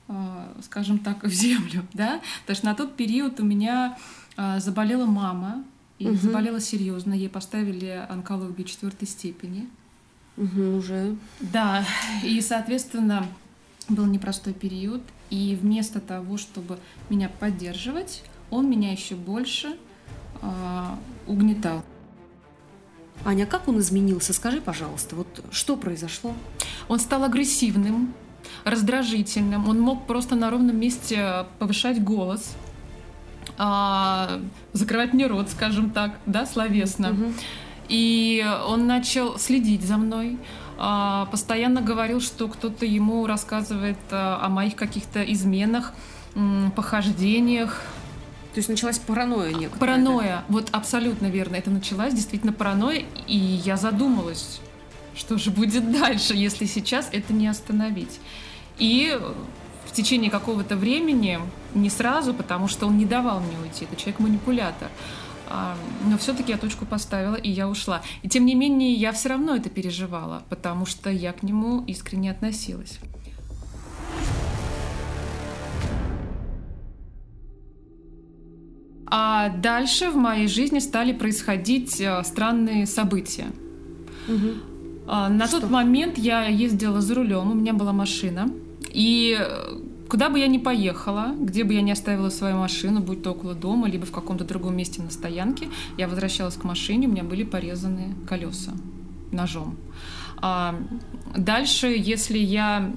э, 0.10 0.14
скажем 0.62 1.00
так, 1.00 1.24
в 1.24 1.30
землю, 1.30 1.88
да, 1.94 2.22
потому 2.42 2.58
что 2.58 2.66
на 2.66 2.76
тот 2.76 2.96
период 2.98 3.40
у 3.40 3.46
меня 3.46 3.98
э, 4.38 4.60
заболела 4.60 5.06
мама, 5.06 5.64
и 5.98 6.08
угу. 6.08 6.18
заболела 6.18 6.60
серьезно, 6.60 7.14
ей 7.14 7.30
поставили 7.30 8.06
онкологию 8.10 8.66
четвертой 8.66 9.08
степени. 9.08 9.70
Угу, 10.36 10.78
уже. 10.78 11.16
Да, 11.40 11.86
и, 12.24 12.42
соответственно, 12.42 13.28
был 13.88 14.06
непростой 14.08 14.54
период, 14.54 15.04
и 15.30 15.58
вместо 15.62 16.00
того, 16.00 16.38
чтобы 16.38 16.80
меня 17.10 17.30
поддерживать, 17.30 18.24
он 18.50 18.70
меня 18.70 18.92
еще 18.92 19.16
больше 19.16 19.78
э, 20.42 20.86
угнетал. 21.28 21.84
Аня, 23.24 23.46
как 23.46 23.68
он 23.68 23.80
изменился? 23.80 24.34
Скажи, 24.34 24.62
пожалуйста, 24.62 25.16
вот 25.16 25.28
что 25.52 25.78
произошло? 25.78 26.34
Он 26.88 27.00
стал 27.00 27.24
агрессивным, 27.24 28.14
раздражительным. 28.64 29.68
Он 29.68 29.80
мог 29.80 30.08
просто 30.08 30.36
на 30.36 30.50
ровном 30.50 30.78
месте 30.78 31.46
повышать 31.60 32.04
голос, 32.04 32.56
а, 33.58 34.42
закрывать 34.74 35.14
мне 35.14 35.28
рот, 35.28 35.50
скажем 35.50 35.92
так, 35.92 36.20
да, 36.26 36.46
словесно. 36.46 37.12
Угу. 37.12 37.34
И 37.90 38.46
он 38.68 38.88
начал 38.88 39.38
следить 39.38 39.84
за 39.84 39.98
мной, 39.98 40.40
а, 40.78 41.28
постоянно 41.28 41.82
говорил, 41.82 42.22
что 42.22 42.48
кто-то 42.48 42.86
ему 42.86 43.28
рассказывает 43.28 44.00
а, 44.10 44.40
о 44.42 44.50
моих 44.50 44.76
каких-то 44.76 45.22
изменах, 45.22 45.94
похождениях, 46.78 47.82
то 48.54 48.58
есть 48.58 48.68
началась 48.68 49.00
паранойя 49.00 49.54
некоторая. 49.54 49.80
Паранойя, 49.80 50.44
вот 50.50 50.70
абсолютно 50.72 51.28
верно. 51.28 51.56
Это 51.56 51.70
началась 51.70 52.14
действительно 52.14 52.52
паранойя, 52.52 53.06
и 53.28 53.38
я 53.38 53.78
задумалась, 53.78 54.60
что 55.16 55.38
же 55.38 55.52
будет 55.52 55.90
дальше, 55.92 56.34
если 56.34 56.66
сейчас 56.66 57.08
это 57.12 57.32
не 57.32 57.48
остановить. 57.48 58.20
И 58.78 59.18
в 59.86 59.94
течение 59.94 60.30
какого-то 60.30 60.76
времени, 60.76 61.40
не 61.74 61.90
сразу, 61.90 62.34
потому 62.34 62.68
что 62.68 62.88
он 62.88 62.98
не 62.98 63.06
давал 63.06 63.40
мне 63.40 63.58
уйти, 63.58 63.86
это 63.86 63.96
человек-манипулятор, 63.96 64.90
а, 65.50 65.78
но 66.06 66.18
все-таки 66.18 66.52
я 66.52 66.58
точку 66.58 66.86
поставила, 66.86 67.36
и 67.36 67.50
я 67.50 67.68
ушла. 67.68 68.02
И 68.22 68.30
тем 68.30 68.46
не 68.46 68.56
менее, 68.56 68.94
я 68.94 69.12
все 69.12 69.30
равно 69.30 69.56
это 69.56 69.70
переживала, 69.70 70.44
потому 70.50 70.86
что 70.86 71.10
я 71.10 71.34
к 71.34 71.44
нему 71.44 71.84
искренне 71.86 72.32
относилась. 72.32 73.00
А 79.14 79.50
дальше 79.50 80.10
в 80.10 80.16
моей 80.16 80.48
жизни 80.48 80.80
стали 80.80 81.12
происходить 81.12 82.00
э, 82.00 82.24
странные 82.24 82.86
события. 82.86 83.48
Угу. 84.28 85.08
На 85.08 85.48
Что? 85.48 85.60
тот 85.60 85.70
момент 85.70 86.18
я 86.18 86.46
ездила 86.46 87.02
за 87.02 87.16
рулем, 87.16 87.52
у 87.52 87.54
меня 87.54 87.74
была 87.74 87.92
машина, 87.92 88.50
и 88.94 89.38
э, 89.38 89.82
куда 90.08 90.30
бы 90.30 90.40
я 90.40 90.48
ни 90.48 90.58
поехала, 90.58 91.36
где 91.38 91.66
бы 91.66 91.74
я 91.74 91.82
ни 91.82 91.92
оставила 91.92 92.30
свою 92.30 92.58
машину, 92.58 93.02
будь 93.02 93.22
то 93.22 93.32
около 93.32 93.54
дома, 93.54 93.90
либо 93.90 94.06
в 94.06 94.12
каком-то 94.12 94.46
другом 94.46 94.78
месте 94.78 95.02
на 95.02 95.12
стоянке, 95.12 95.68
я 95.98 96.08
возвращалась 96.08 96.56
к 96.56 96.64
машине, 96.64 97.08
у 97.08 97.12
меня 97.12 97.24
были 97.24 97.44
порезаны 97.44 98.16
колеса 98.28 98.72
ножом. 99.32 99.76
А 100.42 100.76
дальше, 101.36 101.88
если 101.88 102.38
я, 102.38 102.92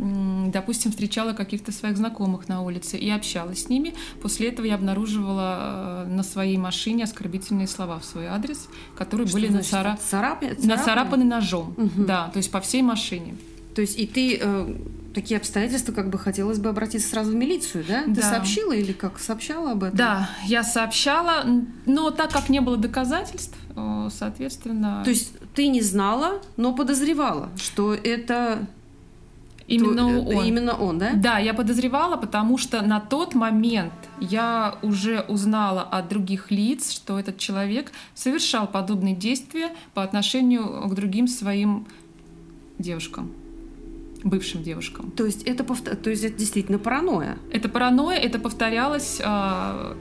допустим, 0.49 0.91
встречала 0.91 1.35
каких-то 1.35 1.73
своих 1.73 1.97
знакомых 1.97 2.49
на 2.49 2.63
улице 2.63 2.97
и 2.97 3.11
общалась 3.11 3.65
с 3.65 3.69
ними, 3.69 3.95
после 4.23 4.49
этого 4.49 4.67
я 4.67 4.77
обнаруживала 4.77 6.05
э, 6.07 6.09
на 6.09 6.23
своей 6.23 6.57
машине 6.57 7.05
оскорбительные 7.05 7.69
слова 7.69 7.99
в 7.99 8.05
свой 8.05 8.27
адрес, 8.27 8.69
которые 8.97 9.27
Что 9.27 9.37
были 9.37 9.49
значит, 9.49 9.73
нацара... 9.73 9.99
царапи... 10.11 10.57
нацарапаны 10.63 11.25
ножом. 11.25 11.75
Угу. 11.77 12.05
Да, 12.05 12.29
то 12.33 12.39
есть 12.39 12.51
по 12.51 12.61
всей 12.61 12.83
машине. 12.83 13.37
То 13.75 13.81
есть 13.81 13.99
и 13.99 14.07
ты 14.07 14.39
э, 14.41 14.75
такие 15.15 15.39
обстоятельства, 15.39 15.93
как 15.93 16.11
бы 16.11 16.19
хотелось 16.19 16.59
бы 16.59 16.69
обратиться 16.69 17.09
сразу 17.09 17.33
в 17.33 17.35
милицию, 17.35 17.85
да? 17.87 18.05
да? 18.07 18.15
Ты 18.15 18.23
сообщила 18.23 18.73
или 18.73 18.93
как 18.93 19.19
сообщала 19.19 19.73
об 19.73 19.85
этом? 19.85 19.97
Да, 19.97 20.31
я 20.47 20.63
сообщала, 20.63 21.45
но 21.87 22.11
так 22.11 22.31
как 22.33 22.49
не 22.49 22.61
было 22.61 22.77
доказательств, 22.77 23.57
э, 23.77 24.09
соответственно. 24.13 25.03
То 25.05 25.11
есть 25.11 25.33
ты 25.55 25.69
не 25.69 25.81
знала, 25.81 26.41
но 26.57 26.75
подозревала, 26.75 27.51
что 27.57 27.95
это 27.95 28.67
Именно 29.67 30.23
то, 30.23 30.37
он. 30.37 30.45
Именно 30.45 30.75
он, 30.75 30.99
да? 30.99 31.13
Да, 31.15 31.39
я 31.39 31.55
подозревала, 31.55 32.17
потому 32.17 32.59
что 32.59 32.83
на 32.83 33.01
тот 33.01 33.35
момент 33.35 33.95
я 34.21 34.77
уже 34.83 35.25
узнала 35.27 35.83
от 35.83 36.09
других 36.09 36.51
лиц, 36.51 36.91
что 36.91 37.19
этот 37.19 37.39
человек 37.39 37.91
совершал 38.15 38.67
подобные 38.67 39.15
действия 39.15 39.71
по 39.95 40.03
отношению 40.03 40.89
к 40.89 40.95
другим 40.95 41.29
своим 41.29 41.87
девушкам 42.79 43.31
бывшим 44.23 44.63
девушкам. 44.63 45.11
То 45.11 45.27
есть 45.27 45.43
это, 45.43 45.65
повтор... 45.65 45.97
То 45.97 46.09
есть 46.09 46.25
это 46.25 46.39
действительно 46.39 46.79
паранойя? 46.79 47.37
Это 47.53 47.69
паранойя, 47.69 48.19
это 48.19 48.39
повторялось 48.39 49.21
э, 49.23 49.95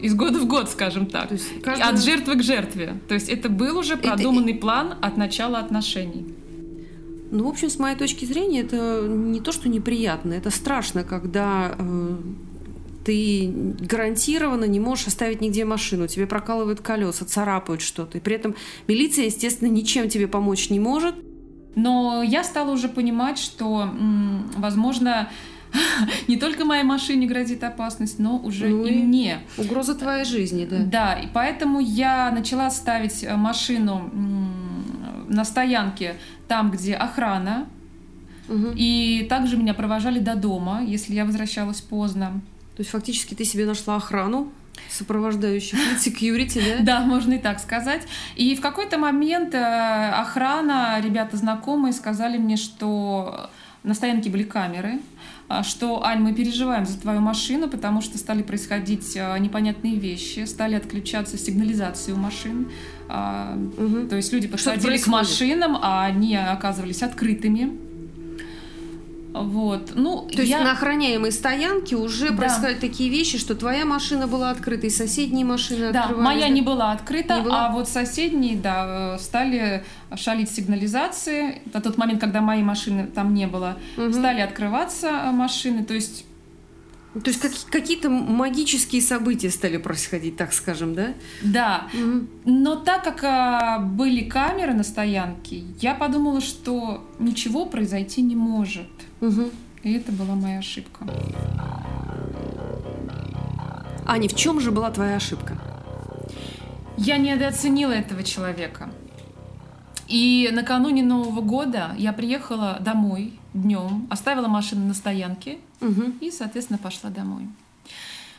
из 0.00 0.14
года 0.14 0.38
в 0.38 0.46
год, 0.46 0.68
скажем 0.70 1.06
так. 1.06 1.28
То 1.28 1.34
есть 1.34 1.62
каждый... 1.62 1.82
От 1.82 2.02
жертвы 2.02 2.36
к 2.36 2.42
жертве. 2.42 3.00
То 3.08 3.14
есть 3.14 3.28
это 3.28 3.48
был 3.48 3.78
уже 3.78 3.96
продуманный 3.96 4.52
это... 4.52 4.60
план 4.60 4.94
от 5.00 5.16
начала 5.16 5.58
отношений. 5.58 6.34
Ну, 7.30 7.44
в 7.44 7.48
общем, 7.48 7.70
с 7.70 7.78
моей 7.78 7.96
точки 7.96 8.24
зрения, 8.24 8.60
это 8.60 9.06
не 9.06 9.40
то, 9.40 9.52
что 9.52 9.68
неприятно, 9.68 10.32
это 10.32 10.50
страшно, 10.50 11.04
когда 11.04 11.76
э, 11.78 12.16
ты 13.04 13.52
гарантированно 13.80 14.64
не 14.64 14.80
можешь 14.80 15.06
оставить 15.06 15.40
нигде 15.40 15.64
машину, 15.64 16.08
тебе 16.08 16.26
прокалывают 16.26 16.80
колеса, 16.80 17.24
царапают 17.24 17.82
что-то. 17.82 18.18
И 18.18 18.20
при 18.20 18.34
этом 18.34 18.56
милиция, 18.88 19.26
естественно, 19.26 19.68
ничем 19.68 20.08
тебе 20.08 20.26
помочь 20.26 20.70
не 20.70 20.80
может. 20.80 21.14
Но 21.76 22.22
я 22.22 22.42
стала 22.42 22.72
уже 22.72 22.88
понимать, 22.88 23.38
что, 23.38 23.88
возможно, 24.56 25.30
не 26.28 26.36
только 26.36 26.64
моей 26.64 26.82
машине 26.84 27.26
грозит 27.26 27.62
опасность, 27.64 28.18
но 28.18 28.38
уже 28.38 28.68
Ну 28.68 28.84
и 28.86 28.92
и- 28.94 29.02
мне. 29.02 29.38
Угроза 29.58 29.94
твоей 29.94 30.24
жизни, 30.24 30.64
да. 30.64 30.78
Да, 30.78 31.12
и 31.14 31.26
поэтому 31.32 31.80
я 31.80 32.30
начала 32.30 32.70
ставить 32.70 33.22
э, 33.24 33.36
машину 33.36 34.10
на 35.28 35.44
стоянке 35.44 36.16
там, 36.48 36.70
где 36.70 36.94
охрана, 36.94 37.66
Мгм. 38.48 38.72
и 38.74 39.26
также 39.30 39.56
меня 39.56 39.74
провожали 39.74 40.18
до 40.18 40.34
дома, 40.34 40.82
если 40.84 41.14
я 41.14 41.24
возвращалась 41.24 41.80
поздно. 41.80 42.40
То 42.76 42.80
есть 42.80 42.90
фактически 42.90 43.34
ты 43.34 43.44
себе 43.44 43.64
нашла 43.66 43.96
охрану 43.96 44.50
сопровождающих 44.88 45.78
security, 46.04 46.60
да? 46.78 46.82
Да, 47.00 47.00
можно 47.06 47.34
и 47.34 47.38
так 47.38 47.60
сказать. 47.60 48.02
И 48.34 48.56
в 48.56 48.60
какой-то 48.60 48.98
момент 48.98 49.54
э, 49.54 50.10
охрана, 50.10 51.00
ребята 51.00 51.36
знакомые 51.36 51.92
сказали 51.92 52.38
мне, 52.38 52.56
что 52.56 53.50
на 53.82 53.94
стоянке 53.94 54.30
были 54.30 54.42
камеры, 54.42 55.00
а, 55.48 55.62
что, 55.62 56.04
Ань, 56.04 56.20
мы 56.20 56.32
переживаем 56.32 56.86
за 56.86 56.98
твою 56.98 57.20
машину, 57.20 57.68
потому 57.68 58.02
что 58.02 58.18
стали 58.18 58.42
происходить 58.42 59.16
э, 59.16 59.38
непонятные 59.38 59.96
вещи, 59.96 60.44
стали 60.44 60.76
отключаться 60.76 61.36
сигнализации 61.38 62.12
у 62.12 62.16
машин. 62.16 62.68
А, 63.08 63.54
Мгм. 63.56 64.08
То 64.08 64.16
есть 64.16 64.32
люди 64.32 64.46
подходили 64.46 64.96
к 64.96 65.06
машинам, 65.08 65.76
а 65.80 66.04
они 66.04 66.36
оказывались 66.36 67.02
открытыми. 67.02 67.89
Вот. 69.32 69.92
Ну, 69.94 70.22
То 70.30 70.38
есть 70.40 70.50
я... 70.50 70.62
на 70.62 70.72
охраняемой 70.72 71.30
стоянке 71.30 71.94
уже 71.96 72.30
Да. 72.30 72.36
происходят 72.36 72.80
такие 72.80 73.08
вещи, 73.10 73.38
что 73.38 73.54
твоя 73.54 73.84
машина 73.84 74.26
была 74.26 74.50
открыта, 74.50 74.86
и 74.88 74.90
соседние 74.90 75.44
машины 75.44 75.92
Да, 75.92 76.02
открывались. 76.04 76.24
моя 76.24 76.48
не 76.48 76.62
была 76.62 76.92
открыта, 76.92 77.36
Не 77.36 77.42
была? 77.44 77.66
а 77.68 77.72
вот 77.72 77.88
соседние, 77.88 78.56
да, 78.56 79.14
э, 79.16 79.18
стали 79.20 79.84
шалить 80.16 80.50
сигнализации. 80.50 81.62
На 81.72 81.80
тот 81.80 81.96
момент, 81.96 82.20
когда 82.20 82.40
моей 82.40 82.62
машины 82.64 83.06
там 83.06 83.32
не 83.34 83.46
было, 83.46 83.76
Мгм. 83.96 84.12
стали 84.12 84.40
открываться 84.40 85.10
машины. 85.32 85.84
То 85.84 85.94
есть, 85.94 86.24
То 87.24 87.28
есть 87.30 87.40
как- 87.40 87.70
какие-то 87.72 88.08
магические 88.08 89.02
события 89.02 89.50
стали 89.50 89.78
происходить, 89.78 90.36
так 90.36 90.52
скажем, 90.52 90.94
да? 90.94 91.08
да. 91.42 91.88
Мгм. 91.92 92.28
Но 92.44 92.76
так 92.76 93.02
как 93.02 93.24
а, 93.24 93.78
были 93.80 94.22
камеры 94.28 94.74
на 94.74 94.84
стоянке, 94.84 95.64
я 95.80 95.94
подумала, 95.94 96.40
что 96.40 97.04
ничего 97.18 97.66
произойти 97.66 98.22
не 98.22 98.36
может. 98.36 98.86
Мгм. 99.20 99.50
И 99.82 99.92
это 99.92 100.12
была 100.12 100.34
моя 100.34 100.58
ошибка. 100.58 101.06
Аня, 104.06 104.28
в 104.28 104.34
чем 104.34 104.60
же 104.60 104.70
была 104.70 104.90
твоя 104.90 105.16
ошибка? 105.16 105.56
Я 106.96 107.16
недооценила 107.16 107.92
этого 107.92 108.22
человека. 108.22 108.90
И 110.08 110.50
накануне 110.52 111.02
Нового 111.02 111.40
года 111.40 111.94
я 111.96 112.12
приехала 112.12 112.78
домой 112.80 113.32
днем, 113.54 114.06
оставила 114.10 114.48
машину 114.48 114.86
на 114.86 114.94
стоянке 114.94 115.58
Мгм. 115.80 116.18
и, 116.20 116.30
соответственно, 116.30 116.78
пошла 116.78 117.10
домой. 117.10 117.48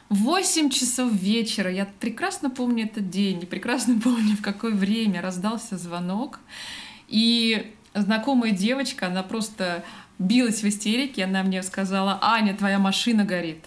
В 0.09 0.17
8 0.23 0.69
часов 0.69 1.11
вечера, 1.13 1.71
я 1.71 1.87
прекрасно 2.01 2.49
помню 2.49 2.83
этот 2.83 3.09
день, 3.09 3.41
и 3.41 3.45
прекрасно 3.45 3.99
помню, 4.03 4.35
в 4.35 4.41
какое 4.41 4.73
время 4.73 5.21
раздался 5.21 5.77
звонок. 5.77 6.39
И 7.07 7.71
знакомая 7.93 8.51
девочка, 8.51 9.07
она 9.07 9.23
просто 9.23 9.83
билась 10.19 10.61
в 10.63 10.67
истерике, 10.67 11.23
она 11.25 11.43
мне 11.43 11.63
сказала, 11.63 12.19
Аня, 12.21 12.55
твоя 12.55 12.79
машина 12.79 13.23
горит. 13.25 13.65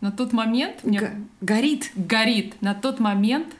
На 0.00 0.10
тот 0.10 0.32
момент 0.32 0.82
мне 0.84 0.98
Г- 0.98 1.16
горит. 1.40 1.90
горит. 1.94 2.60
На 2.60 2.74
тот 2.74 2.98
момент, 3.00 3.54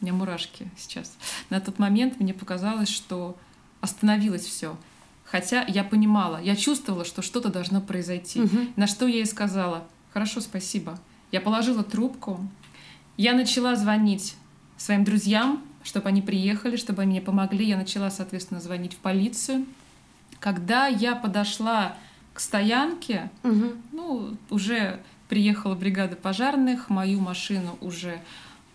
у 0.00 0.04
меня 0.04 0.14
мурашки 0.14 0.70
сейчас, 0.76 1.16
на 1.50 1.60
тот 1.60 1.78
момент 1.78 2.20
мне 2.20 2.34
показалось, 2.34 2.88
что 2.90 3.36
остановилось 3.80 4.44
все. 4.44 4.76
Хотя 5.24 5.64
я 5.66 5.82
понимала, 5.84 6.40
я 6.40 6.54
чувствовала, 6.54 7.04
что 7.04 7.22
что-то 7.22 7.48
должно 7.48 7.80
произойти. 7.80 8.40
Мгм. 8.40 8.72
На 8.76 8.86
что 8.86 9.06
я 9.06 9.16
ей 9.16 9.26
сказала, 9.26 9.86
хорошо, 10.12 10.40
спасибо. 10.40 10.98
Я 11.32 11.40
положила 11.40 11.82
трубку, 11.82 12.46
я 13.16 13.32
начала 13.32 13.74
звонить 13.74 14.36
своим 14.76 15.02
друзьям, 15.04 15.62
чтобы 15.82 16.08
они 16.08 16.20
приехали, 16.22 16.76
чтобы 16.76 17.02
они 17.02 17.12
мне 17.12 17.20
помогли. 17.20 17.66
Я 17.66 17.76
начала, 17.76 18.10
соответственно, 18.10 18.60
звонить 18.60 18.92
в 18.94 18.96
полицию. 18.98 19.64
Когда 20.44 20.88
я 20.88 21.16
подошла 21.16 21.96
к 22.34 22.38
стоянке, 22.40 23.30
Мгм. 23.44 23.82
ну, 23.92 24.36
уже 24.50 25.00
приехала 25.30 25.74
бригада 25.74 26.16
пожарных, 26.16 26.90
мою 26.90 27.18
машину 27.18 27.78
уже 27.80 28.20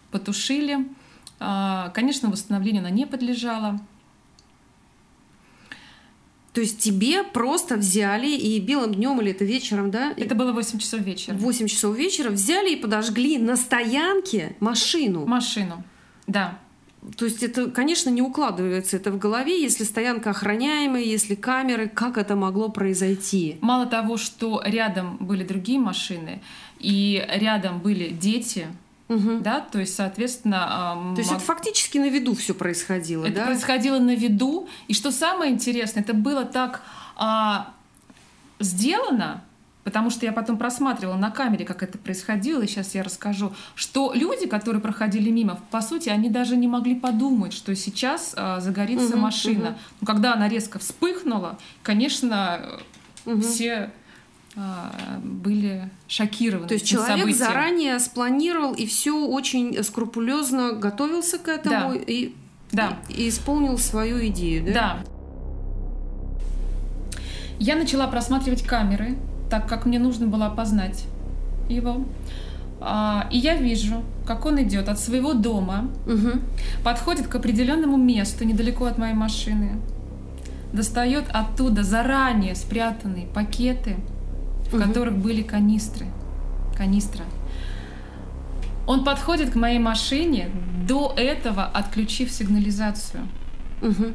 потушили. 0.10 0.88
А, 1.40 1.90
Конечно, 1.90 2.32
восстановлению 2.32 2.80
она 2.82 2.90
не 2.90 3.06
подлежала. 3.06 3.80
То 6.54 6.62
есть 6.62 6.80
тебе 6.80 7.22
просто 7.24 7.76
взяли 7.78 8.32
и 8.32 8.60
белым 8.60 8.96
днем 8.96 9.22
или 9.22 9.30
это 9.30 9.46
вечером, 9.46 9.92
да? 9.92 10.12
Это 10.18 10.34
было 10.34 10.52
8 10.54 10.80
часов 10.80 11.02
вечера. 11.02 11.36
в 11.36 11.42
8 11.42 11.68
часов 11.68 11.96
вечера 11.96 12.32
взяли 12.32 12.72
и 12.72 12.78
подожгли 12.78 13.38
на 13.38 13.56
стоянке 13.56 14.56
машину. 14.60 15.28
Машину. 15.28 15.84
Да. 16.26 16.58
То 17.18 17.26
есть 17.26 17.44
это, 17.44 17.72
конечно, 17.72 18.10
не 18.10 18.22
укладывается 18.22 18.98
это 18.98 19.12
в 19.12 19.18
голове, 19.18 19.62
если 19.62 19.84
стоянка 19.86 20.32
охраняемая, 20.32 21.02
если 21.02 21.36
камеры, 21.36 21.88
как 21.88 22.18
это 22.18 22.36
могло 22.36 22.70
произойти? 22.70 23.58
Мало 23.62 23.86
того, 23.86 24.18
что 24.18 24.62
рядом 24.66 25.18
были 25.20 25.44
другие 25.46 25.80
машины, 25.80 26.42
и 26.78 27.26
рядом 27.36 27.80
были 27.80 28.10
дети, 28.10 28.68
Мгм. 29.08 29.42
да, 29.42 29.62
то 29.62 29.80
есть, 29.80 29.96
соответственно... 29.96 30.68
а, 30.70 31.14
То 31.16 31.22
есть 31.22 31.32
мог- 31.32 31.38
это 31.40 31.46
фактически 31.46 31.98
на 31.98 32.10
виду 32.10 32.36
все 32.36 32.54
происходило, 32.54 33.26
Это 33.26 33.36
да? 33.38 33.46
происходило 33.46 33.98
на 33.98 34.14
виду. 34.16 34.68
И 34.88 34.94
что 34.94 35.12
самое 35.12 35.52
интересное, 35.52 36.04
это 36.04 36.14
было 36.14 36.44
так 36.46 36.84
а, 37.16 37.74
сделано, 38.60 39.44
потому 39.90 40.12
что 40.12 40.26
я 40.26 40.32
потом 40.32 40.58
просматривала 40.58 41.16
на 41.18 41.32
камере, 41.32 41.66
как 41.66 41.82
это 41.82 41.98
происходило, 41.98 42.62
и 42.62 42.68
сейчас 42.68 42.94
я 42.94 43.02
расскажу, 43.04 43.52
что 43.74 44.12
люди, 44.14 44.48
которые 44.48 44.82
проходили 44.82 45.32
мимо, 45.32 45.60
по 45.72 45.82
сути, 45.82 46.10
они 46.10 46.30
даже 46.30 46.56
не 46.56 46.68
могли 46.68 46.94
подумать, 46.94 47.54
что 47.54 47.76
сейчас 47.76 48.34
а, 48.38 48.60
загорится 48.60 49.14
Мгм, 49.14 49.20
машина. 49.20 49.70
мгм. 49.72 49.76
Но 50.02 50.06
когда 50.08 50.34
она 50.36 50.48
резко 50.48 50.78
вспыхнула, 50.78 51.58
конечно, 51.82 52.62
Мгм. 53.26 53.42
все 53.42 53.90
а, 54.56 54.92
были 55.24 55.90
шокированы. 56.08 56.68
То 56.68 56.74
есть 56.76 56.88
человек 56.88 57.20
событием. 57.20 57.38
заранее 57.48 58.00
спланировал 58.00 58.74
и 58.74 58.86
все 58.86 59.12
очень 59.26 59.84
скрупулезно 59.84 60.74
готовился 60.74 61.38
к 61.40 61.48
этому 61.48 61.94
Да. 61.94 61.96
и, 61.96 62.34
Да. 62.72 62.98
и- 63.10 63.24
и 63.26 63.30
исполнил 63.30 63.78
свою 63.78 64.26
идею, 64.28 64.66
да? 64.66 64.74
Да. 64.74 64.98
Я 67.60 67.76
начала 67.76 68.08
просматривать 68.08 68.64
камеры, 68.64 69.18
так 69.50 69.68
как 69.68 69.86
мне 69.86 70.00
нужно 70.00 70.28
было 70.28 70.48
опознать 70.48 71.06
его. 71.70 72.06
А, 72.82 73.28
И 73.32 73.38
я 73.38 73.56
вижу, 73.56 74.04
как 74.26 74.46
он 74.46 74.62
идет 74.62 74.88
от 74.90 75.00
своего 75.00 75.34
дома, 75.34 75.90
Мгм. 76.06 76.42
подходит 76.84 77.28
к 77.28 77.36
определенному 77.36 77.98
месту 77.98 78.46
недалеко 78.46 78.86
от 78.86 78.98
моей 78.98 79.14
машины, 79.16 79.72
достает 80.74 81.26
оттуда 81.34 81.84
заранее 81.84 82.56
спрятанные 82.56 83.26
пакеты, 83.28 83.96
в 84.72 84.76
Мгм. 84.76 84.84
которых 84.88 85.18
были 85.18 85.42
канистры. 85.42 86.06
Канистра. 86.78 87.26
Он 88.88 89.04
подходит 89.04 89.52
к 89.52 89.56
моей 89.56 89.80
машине, 89.80 90.50
до 90.88 91.14
этого 91.18 91.66
отключив 91.66 92.32
сигнализацию. 92.32 93.28
Мгм. 93.82 94.14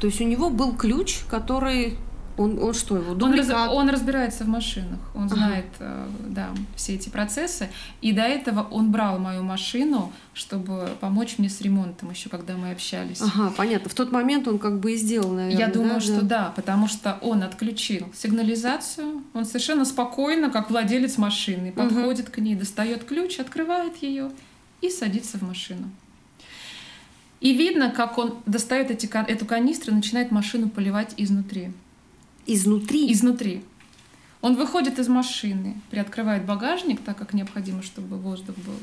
То 0.00 0.06
есть 0.06 0.20
у 0.20 0.24
него 0.24 0.50
был 0.50 0.72
ключ, 0.74 1.20
который... 1.28 1.96
Он, 2.42 2.62
он 2.62 2.74
что, 2.74 2.96
его 2.96 3.12
Он, 3.12 3.34
раз- 3.34 3.50
он 3.50 3.88
разбирается 3.88 4.44
в 4.44 4.48
машинах, 4.48 4.98
он 5.14 5.24
Ага. 5.24 5.36
знает 5.36 5.66
э, 5.78 6.06
да, 6.28 6.48
все 6.76 6.94
эти 6.94 7.08
процессы. 7.08 7.68
И 8.00 8.12
до 8.12 8.22
этого 8.22 8.66
он 8.70 8.90
брал 8.90 9.18
мою 9.18 9.42
машину, 9.42 10.12
чтобы 10.34 10.90
помочь 11.00 11.38
мне 11.38 11.48
с 11.48 11.60
ремонтом, 11.60 12.10
еще 12.10 12.28
когда 12.28 12.56
мы 12.56 12.72
общались. 12.72 13.20
Ага, 13.20 13.52
понятно. 13.56 13.88
В 13.88 13.94
тот 13.94 14.12
момент 14.12 14.48
он 14.48 14.58
как 14.58 14.80
бы 14.80 14.92
и 14.92 14.96
сделал, 14.96 15.32
наверное. 15.32 15.58
Я 15.58 15.68
думаю, 15.72 15.94
да, 15.94 16.00
что 16.00 16.22
да. 16.22 16.52
потому 16.56 16.88
что 16.88 17.18
он 17.22 17.42
отключил 17.42 18.12
сигнализацию, 18.14 19.22
он 19.34 19.44
совершенно 19.44 19.84
спокойно, 19.84 20.50
как 20.50 20.70
владелец 20.70 21.18
машины, 21.18 21.72
подходит 21.72 22.30
к 22.30 22.38
ней, 22.38 22.54
достает 22.54 23.04
ключ, 23.04 23.38
открывает 23.38 23.96
ее 24.02 24.30
и 24.80 24.90
садится 24.90 25.38
в 25.38 25.42
машину. 25.42 25.90
И 27.40 27.54
видно, 27.54 27.90
как 27.90 28.18
он 28.18 28.36
достает 28.46 28.90
эти, 28.92 29.10
эту 29.28 29.46
канистру 29.46 29.92
и 29.92 29.96
начинает 29.96 30.30
машину 30.30 30.68
поливать 30.68 31.14
изнутри. 31.16 31.72
Изнутри. 32.46 33.12
Изнутри. 33.12 33.62
Он 34.40 34.56
выходит 34.56 34.98
из 34.98 35.08
машины, 35.08 35.80
приоткрывает 35.90 36.44
багажник, 36.44 37.00
так 37.02 37.16
как 37.16 37.32
необходимо, 37.32 37.82
чтобы 37.82 38.16
воздух 38.16 38.56
был. 38.56 38.74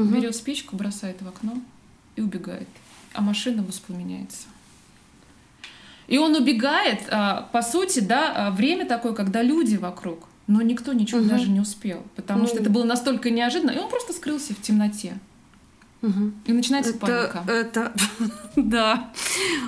Мгм. 0.00 0.14
Берет 0.14 0.36
спичку, 0.36 0.76
бросает 0.76 1.20
в 1.20 1.26
окно 1.28 1.60
и 2.14 2.20
убегает. 2.20 2.68
А 3.12 3.20
машина 3.20 3.62
воспламеняется. 3.64 4.46
И 6.06 6.16
он 6.18 6.34
убегает, 6.36 7.02
а, 7.10 7.48
по 7.52 7.60
сути, 7.62 8.00
да, 8.00 8.32
а, 8.34 8.50
время 8.50 8.86
такое, 8.86 9.12
когда 9.12 9.42
люди 9.42 9.76
вокруг, 9.76 10.26
но 10.46 10.62
никто 10.62 10.92
ничего 10.92 11.20
Мгм. 11.20 11.28
даже 11.28 11.48
не 11.50 11.60
успел, 11.60 12.02
потому 12.16 12.46
что 12.46 12.56
Ну. 12.56 12.62
это 12.62 12.70
было 12.70 12.84
настолько 12.84 13.30
неожиданно, 13.30 13.72
и 13.72 13.78
он 13.78 13.90
просто 13.90 14.12
скрылся 14.12 14.54
в 14.54 14.62
темноте. 14.62 15.18
Угу. 16.00 16.32
И 16.46 16.52
начинается 16.52 16.92
это, 16.92 16.98
паника. 16.98 17.44
Это, 17.50 17.92
да. 18.56 19.10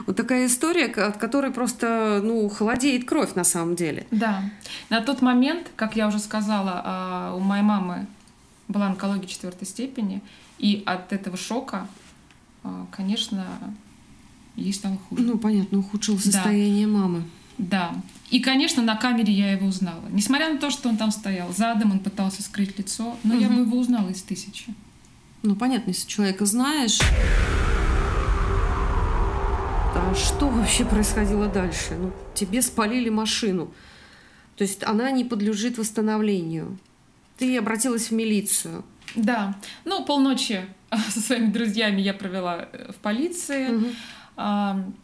Вот 0.07 0.17
такая 0.17 0.47
история, 0.47 0.87
от 0.87 1.17
которой 1.17 1.51
просто, 1.51 2.21
ну, 2.23 2.49
холодеет 2.49 3.05
кровь 3.05 3.35
на 3.35 3.45
самом 3.45 3.75
деле. 3.75 4.07
Да. 4.11 4.45
На 4.91 5.01
тот 5.01 5.23
момент, 5.23 5.71
как 5.77 5.97
я 5.97 6.07
уже 6.07 6.19
сказала, 6.19 6.83
а, 6.85 7.35
у 7.35 7.41
моей 7.41 7.63
мамы 7.63 8.07
была 8.69 8.87
онкология 8.87 9.27
четвертой 9.27 9.67
степени, 9.67 10.23
и 10.59 10.83
от 10.87 11.13
этого 11.13 11.37
шока, 11.37 11.89
а, 12.63 12.87
конечно, 12.93 13.45
ей 14.55 14.73
стало 14.73 14.99
хуже. 15.09 15.23
Ну, 15.23 15.39
понятно, 15.39 15.79
ухудшилось 15.79 16.25
состояние 16.25 16.87
да. 16.87 16.93
мамы. 16.93 17.23
Да. 17.59 17.95
И, 18.31 18.41
конечно, 18.41 18.83
на 18.83 18.97
камере 18.97 19.33
я 19.33 19.53
его 19.53 19.67
узнала. 19.67 20.05
Несмотря 20.11 20.53
на 20.53 20.59
то, 20.59 20.71
что 20.71 20.89
он 20.89 20.97
там 20.97 21.11
стоял, 21.11 21.53
задом 21.53 21.91
он 21.91 21.99
пытался 21.99 22.43
скрыть 22.43 22.79
лицо, 22.79 23.17
но 23.25 23.35
угу. 23.35 23.43
я 23.43 23.49
бы 23.49 23.63
его 23.63 23.79
узнала 23.79 24.09
из 24.09 24.23
тысячи. 24.23 24.73
Ну, 25.43 25.57
понятно, 25.57 25.91
если 25.91 26.07
человека 26.09 26.45
знаешь. 26.45 26.99
А 30.11 30.15
что 30.15 30.49
вообще 30.49 30.85
происходило 30.85 31.47
дальше? 31.47 31.95
Ну, 31.97 32.13
тебе 32.35 32.63
спалили 32.63 33.09
машину. 33.09 33.73
То 34.57 34.65
есть 34.65 34.83
она 34.83 35.11
не 35.11 35.25
подлежит 35.25 35.79
восстановлению. 35.79 36.79
Ты 37.39 37.57
обратилась 37.57 38.09
в 38.09 38.11
милицию. 38.11 38.85
Да. 39.15 39.57
Ну, 39.85 40.05
полночи 40.05 40.65
со 41.11 41.21
своими 41.21 41.47
друзьями 41.47 42.01
я 42.01 42.13
провела 42.13 42.69
э, 42.73 42.93
в 42.93 42.97
полиции. 42.97 43.69
Угу. 43.69 44.95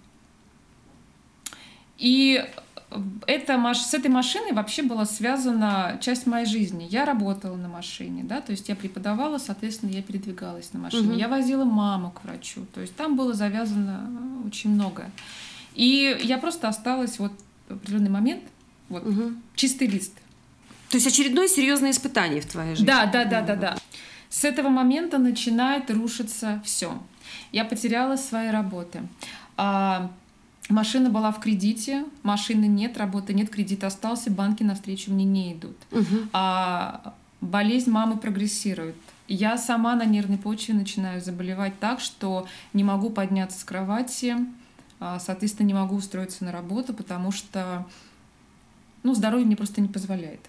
И 1.99 2.45
это, 3.27 3.75
с 3.75 3.95
этой 3.95 4.11
машиной 4.11 4.53
вообще 4.53 4.83
была 4.83 5.05
связана 5.05 5.99
часть 6.01 6.27
моей 6.27 6.47
жизни. 6.47 6.87
Я 6.91 7.05
работала 7.05 7.57
на 7.57 7.69
машине, 7.69 8.25
да, 8.25 8.41
то 8.41 8.53
есть 8.53 8.69
я 8.69 8.77
преподавала, 8.77 9.39
соответственно, 9.39 9.91
я 9.91 10.03
передвигалась 10.03 10.73
на 10.73 10.81
машине. 10.81 11.13
Угу. 11.13 11.19
Я 11.19 11.29
возила 11.29 11.65
маму 11.65 12.11
к 12.11 12.25
врачу, 12.25 12.67
то 12.75 12.81
есть 12.81 12.95
там 12.97 13.17
было 13.17 13.35
завязано 13.35 14.09
э, 14.43 14.47
очень 14.47 14.71
многое. 14.71 15.11
И 15.75 16.19
я 16.23 16.39
просто 16.39 16.69
осталась 16.69 17.19
вот 17.19 17.33
в 17.69 17.75
определенный 17.75 18.11
момент, 18.11 18.43
вот, 18.89 19.07
угу. 19.07 19.33
чистый 19.55 19.89
лист. 19.89 20.13
То 20.91 20.97
есть 20.97 21.07
очередное 21.07 21.49
серьезное 21.49 21.91
испытание 21.91 22.41
в 22.41 22.47
твоей 22.47 22.71
жизни. 22.77 22.87
Да, 22.87 23.07
да, 23.07 23.25
да, 23.25 23.43
да, 23.43 23.57
да. 23.57 23.77
С 24.29 24.45
этого 24.45 24.69
момента 24.69 25.19
начинает 25.19 25.91
рушиться 25.91 26.63
все. 26.65 26.99
Я 27.53 27.65
потеряла 27.65 28.17
свои 28.17 28.51
работы. 28.51 29.03
Машина 30.69 31.11
была 31.11 31.31
в 31.31 31.39
кредите, 31.39 32.05
машины 32.23 32.65
нет, 32.67 32.99
работы 32.99 33.33
нет, 33.35 33.51
кредит 33.51 33.85
остался, 33.85 34.31
банки 34.31 34.63
навстречу 34.63 35.13
мне 35.13 35.25
не 35.25 35.53
идут. 35.53 35.77
Угу. 35.93 36.29
А 36.33 37.15
болезнь 37.41 37.91
мамы 37.91 38.17
прогрессирует. 38.17 38.97
Я 39.29 39.59
сама 39.59 39.95
на 39.95 40.05
нервной 40.05 40.39
почве 40.39 40.75
начинаю 40.75 41.21
заболевать 41.21 41.79
так, 41.79 42.01
что 42.01 42.47
не 42.73 42.85
могу 42.85 43.11
подняться 43.11 43.61
с 43.61 43.65
кровати, 43.65 44.37
а, 44.99 45.19
соответственно, 45.19 45.67
не 45.67 45.75
могу 45.75 45.97
устроиться 45.97 46.45
на 46.45 46.53
работу, 46.53 46.95
потому 46.95 47.31
что 47.33 47.87
ну, 49.03 49.15
здоровье 49.15 49.47
мне 49.47 49.57
просто 49.57 49.81
не 49.81 49.89
позволяет. 49.89 50.41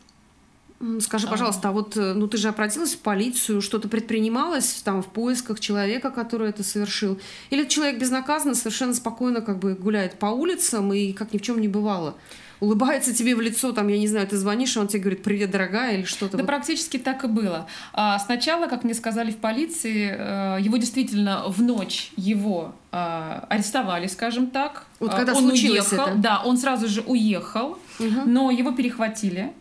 Скажи, 0.99 1.27
пожалуйста, 1.27 1.69
а 1.69 1.71
вот 1.71 1.97
э, 1.97 2.13
ну 2.13 2.27
ты 2.27 2.37
же 2.37 2.49
обратилась 2.49 2.93
в 2.93 2.99
полицию, 2.99 3.61
что-то 3.61 3.87
предпринималось 3.87 4.81
там 4.83 5.01
в 5.01 5.07
поисках 5.07 5.59
человека, 5.59 6.11
который 6.11 6.49
это 6.49 6.63
совершил? 6.63 7.19
Или 7.49 7.67
человек 7.67 7.99
безнаказанно, 7.99 8.53
совершенно 8.53 8.93
спокойно 8.93 9.41
как 9.41 9.57
бы 9.57 9.73
гуляет 9.73 10.19
по 10.19 10.27
улицам 10.27 10.93
и 10.93 11.13
как 11.13 11.33
ни 11.33 11.39
в 11.39 11.41
чем 11.41 11.59
не 11.59 11.67
бывало? 11.67 12.15
улыбается 12.59 13.13
тебе 13.13 13.35
в 13.35 13.41
лицо, 13.41 13.71
там, 13.71 13.87
я 13.87 13.97
не 13.97 14.07
знаю, 14.07 14.27
ты 14.27 14.37
звонишь, 14.37 14.75
и 14.75 14.79
он 14.79 14.87
тебе 14.87 15.01
говорит, 15.01 15.23
привет, 15.23 15.51
дорогая, 15.51 15.97
или 15.97 16.03
что-то. 16.05 16.37
Да, 16.37 16.43
вот. 16.43 16.47
практически 16.47 16.97
так 16.97 17.23
и 17.23 17.27
было. 17.27 17.67
А, 17.93 18.17
сначала, 18.19 18.67
как 18.67 18.83
мне 18.83 18.93
сказали 18.93 19.31
в 19.31 19.37
полиции, 19.37 20.15
э, 20.17 20.57
его 20.61 20.77
действительно 20.77 21.43
в 21.47 21.61
ночь 21.61 22.11
его 22.15 22.73
а, 22.91 23.45
арестовали, 23.49 24.07
скажем 24.07 24.47
так. 24.47 24.87
Вот 24.99 25.13
когда 25.13 25.33
он 25.33 25.43
случилось 25.43 25.91
уехал, 25.91 26.07
это? 26.07 26.17
Да, 26.17 26.41
он 26.43 26.57
сразу 26.57 26.87
же 26.87 27.01
уехал, 27.01 27.77
угу. 27.99 28.21
но 28.25 28.49
его 28.49 28.71
перехватили. 28.71 29.53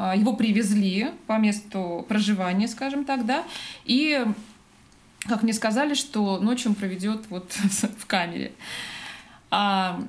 А, 0.00 0.14
его 0.14 0.32
привезли 0.34 1.10
по 1.26 1.38
месту 1.38 2.06
проживания, 2.08 2.68
скажем 2.68 3.04
так, 3.04 3.26
да, 3.26 3.42
и 3.84 4.24
как 5.26 5.42
мне 5.42 5.52
сказали, 5.52 5.94
что 5.94 6.38
ночью 6.38 6.70
он 6.70 6.76
проведет 6.76 7.28
вот 7.30 7.50
в 7.98 8.06
камере. 8.06 8.52
А, 9.50 10.00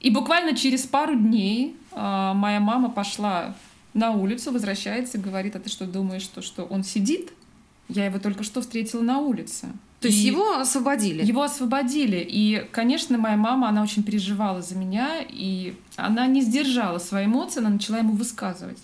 и 0.00 0.08
буквально 0.08 0.56
через 0.56 0.86
пару 0.86 1.14
дней 1.14 1.76
а, 1.92 2.32
моя 2.32 2.58
мама 2.58 2.88
пошла 2.88 3.54
на 3.92 4.12
улицу, 4.12 4.50
возвращается 4.50 5.18
и 5.18 5.20
говорит, 5.20 5.56
а 5.56 5.60
ты 5.60 5.68
что 5.68 5.84
думаешь, 5.84 6.22
что, 6.22 6.40
что 6.40 6.64
он 6.64 6.82
сидит? 6.82 7.34
Я 7.90 8.06
его 8.06 8.18
только 8.18 8.44
что 8.44 8.62
встретила 8.62 9.02
на 9.02 9.18
улице. 9.18 9.68
То 10.00 10.08
есть 10.08 10.22
его 10.22 10.58
освободили? 10.58 11.24
Его 11.24 11.42
освободили. 11.42 12.24
И, 12.28 12.66
конечно, 12.70 13.18
моя 13.18 13.36
мама, 13.36 13.68
она 13.68 13.82
очень 13.82 14.02
переживала 14.02 14.60
за 14.60 14.76
меня, 14.76 15.20
и 15.26 15.74
она 15.96 16.26
не 16.26 16.42
сдержала 16.42 16.98
свои 16.98 17.24
эмоции, 17.26 17.60
она 17.60 17.70
начала 17.70 17.98
ему 17.98 18.12
высказывать. 18.12 18.82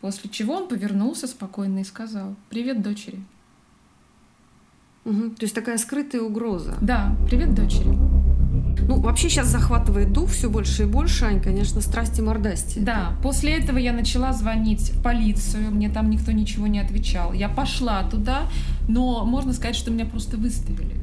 После 0.00 0.30
чего 0.30 0.54
он 0.54 0.68
повернулся 0.68 1.26
спокойно 1.26 1.80
и 1.80 1.84
сказал 1.84 2.34
«Привет, 2.48 2.82
дочери». 2.82 3.22
Угу. 5.04 5.30
То 5.30 5.42
есть 5.42 5.54
такая 5.54 5.78
скрытая 5.78 6.22
угроза. 6.22 6.74
Да, 6.80 7.16
привет, 7.28 7.54
дочери. 7.54 7.88
Ну, 8.86 9.00
вообще 9.00 9.28
сейчас 9.28 9.48
захватывает 9.48 10.12
дух 10.12 10.30
все 10.30 10.50
больше 10.50 10.82
и 10.82 10.86
больше, 10.86 11.24
Ань, 11.24 11.40
конечно, 11.40 11.80
страсти 11.80 12.20
мордасти. 12.20 12.78
Да, 12.80 13.12
после 13.22 13.56
этого 13.56 13.78
я 13.78 13.92
начала 13.92 14.32
звонить 14.32 14.90
в 14.90 15.02
полицию, 15.02 15.70
мне 15.70 15.88
там 15.90 16.10
никто 16.10 16.32
ничего 16.32 16.66
не 16.66 16.80
отвечал. 16.80 17.32
Я 17.32 17.48
пошла 17.48 18.02
туда, 18.02 18.48
но 18.92 19.24
можно 19.24 19.52
сказать, 19.52 19.76
что 19.76 19.90
меня 19.90 20.06
просто 20.06 20.36
выставили. 20.36 20.96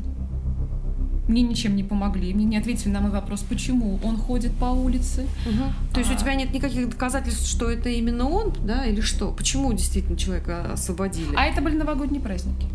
Мне 1.27 1.41
ничем 1.41 1.75
не 1.75 1.83
помогли, 1.83 2.33
мне 2.33 2.45
не 2.45 2.57
ответили 2.57 2.89
на 2.89 3.01
мой 3.01 3.11
вопрос, 3.11 3.41
почему 3.41 3.99
он 4.01 4.17
ходит 4.17 4.53
по 4.53 4.65
улице. 4.65 5.27
Угу. 5.45 5.93
То 5.93 5.99
есть 5.99 6.11
а... 6.11 6.15
у 6.15 6.17
тебя 6.17 6.35
нет 6.35 6.53
никаких 6.53 6.89
доказательств, 6.89 7.45
что 7.47 7.69
это 7.69 7.89
именно 7.89 8.29
он, 8.29 8.53
да, 8.63 8.85
или 8.85 9.01
что? 9.01 9.31
Почему 9.31 9.73
действительно 9.73 10.17
человека 10.17 10.71
освободили? 10.71 11.35
А 11.35 11.45
это 11.45 11.61
были 11.61 11.75
новогодние 11.75 12.21
праздники. 12.21 12.67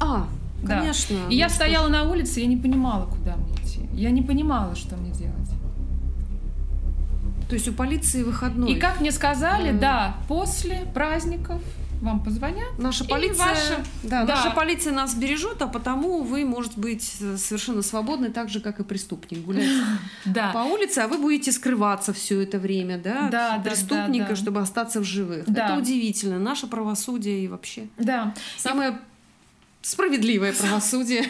А, 0.00 0.28
да. 0.62 0.78
конечно. 0.78 1.16
И 1.28 1.36
я 1.36 1.48
стояла 1.48 1.88
на 1.88 2.04
улице, 2.04 2.40
я 2.40 2.46
не 2.46 2.56
понимала, 2.56 3.06
куда 3.06 3.34
мне 3.36 3.54
идти. 3.56 3.80
Я 3.92 4.10
не 4.10 4.22
понимала, 4.22 4.76
что 4.76 4.96
мне 4.96 5.10
делать. 5.10 5.34
То 7.48 7.54
есть 7.54 7.66
у 7.66 7.72
полиции 7.72 8.22
выходной. 8.22 8.70
И 8.72 8.78
как 8.78 9.00
мне 9.00 9.10
сказали, 9.10 9.72
mm. 9.72 9.80
да, 9.80 10.16
после 10.28 10.86
праздников 10.94 11.60
вам 12.00 12.22
позвонят. 12.22 12.78
Наша 12.78 13.04
полиция, 13.04 13.46
ваша... 13.46 13.84
да, 14.02 14.24
да. 14.24 14.36
наша 14.36 14.50
полиция 14.50 14.92
нас 14.92 15.14
бережет, 15.14 15.60
а 15.60 15.66
потому 15.66 16.22
вы 16.22 16.44
можете 16.44 16.80
быть 16.80 17.02
совершенно 17.36 17.82
свободны, 17.82 18.30
так 18.30 18.48
же 18.48 18.60
как 18.60 18.80
и 18.80 18.84
преступник, 18.84 19.44
гулять 19.44 19.68
да. 20.24 20.50
по 20.52 20.58
улице, 20.58 21.00
а 21.00 21.08
вы 21.08 21.18
будете 21.18 21.52
скрываться 21.52 22.12
все 22.12 22.40
это 22.40 22.58
время, 22.58 22.98
да, 22.98 23.28
да 23.30 23.54
от 23.56 23.64
преступника, 23.64 24.24
да, 24.24 24.30
да. 24.30 24.36
чтобы 24.36 24.60
остаться 24.60 25.00
в 25.00 25.04
живых. 25.04 25.44
Да. 25.46 25.66
Это 25.66 25.78
удивительно, 25.78 26.38
наше 26.38 26.66
правосудие 26.66 27.44
и 27.44 27.48
вообще. 27.48 27.88
Да. 27.98 28.34
Самое 28.56 28.98
Справедливое 29.82 30.52
правосудие. 30.60 31.24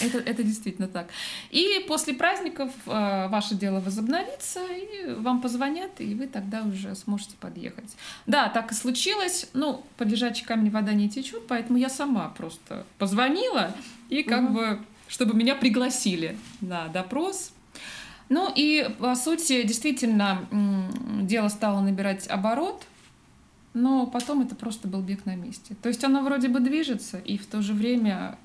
Это, 0.00 0.18
это 0.18 0.42
действительно 0.42 0.88
так. 0.88 1.08
И 1.50 1.84
после 1.86 2.14
праздников 2.14 2.70
э, 2.86 3.28
ваше 3.28 3.54
дело 3.54 3.80
возобновится, 3.80 4.60
и 4.64 5.12
вам 5.12 5.42
позвонят, 5.42 6.00
и 6.00 6.14
вы 6.14 6.26
тогда 6.26 6.62
уже 6.62 6.94
сможете 6.94 7.34
подъехать. 7.38 7.94
Да, 8.26 8.48
так 8.48 8.72
и 8.72 8.74
случилось. 8.74 9.48
Ну, 9.52 9.84
под 9.98 10.08
лежачий 10.08 10.44
камень 10.44 10.70
вода 10.70 10.94
не 10.94 11.10
течет, 11.10 11.46
поэтому 11.46 11.78
я 11.78 11.90
сама 11.90 12.28
просто 12.30 12.86
позвонила, 12.98 13.74
и 14.08 14.22
как 14.22 14.44
угу. 14.44 14.54
бы, 14.54 14.80
чтобы 15.06 15.34
меня 15.34 15.54
пригласили 15.54 16.38
на 16.62 16.88
допрос. 16.88 17.52
Ну 18.30 18.50
и, 18.54 18.88
по 18.98 19.14
сути, 19.14 19.64
действительно, 19.64 20.46
дело 21.20 21.48
стало 21.48 21.80
набирать 21.82 22.26
оборот– 22.28 22.84
но 23.74 24.06
потом 24.06 24.42
это 24.42 24.54
просто 24.54 24.88
был 24.88 25.00
бег 25.00 25.24
на 25.26 25.34
месте. 25.34 25.74
То 25.82 25.88
есть 25.88 26.04
оно 26.04 26.22
вроде 26.22 26.48
бы 26.48 26.60
движется 26.60 27.18
и 27.18 27.38
в 27.38 27.46
то 27.46 27.62
же 27.62 27.72
время 27.72 28.38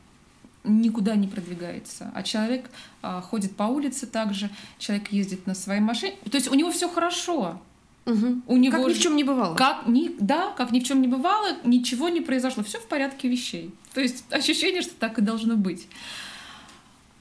никуда 0.63 1.15
не 1.15 1.27
продвигается. 1.27 2.11
А 2.13 2.23
человек 2.23 2.69
а, 3.01 3.21
ходит 3.21 3.55
по 3.55 3.63
улице 3.63 4.05
также, 4.05 4.49
человек 4.77 5.11
ездит 5.11 5.47
на 5.47 5.55
своей 5.55 5.81
машине. 5.81 6.15
То 6.29 6.37
есть 6.37 6.49
у 6.49 6.55
него 6.55 6.71
все 6.71 6.89
хорошо. 6.89 7.59
Угу. 8.05 8.41
У 8.47 8.57
него 8.57 8.77
как 8.77 8.87
ни 8.87 8.93
в 8.93 8.99
чем 8.99 9.15
не 9.15 9.23
бывало. 9.23 9.55
Как 9.55 9.87
ни, 9.87 10.15
да, 10.19 10.51
как 10.57 10.71
ни 10.71 10.79
в 10.79 10.83
чем 10.83 11.01
не 11.01 11.07
бывало, 11.07 11.57
ничего 11.65 12.07
не 12.09 12.21
произошло, 12.21 12.63
все 12.63 12.79
в 12.79 12.87
порядке 12.87 13.27
вещей. 13.27 13.73
То 13.93 14.01
есть 14.01 14.23
ощущение, 14.31 14.81
что 14.81 14.93
так 14.95 15.19
и 15.19 15.21
должно 15.21 15.55
быть. 15.55 15.87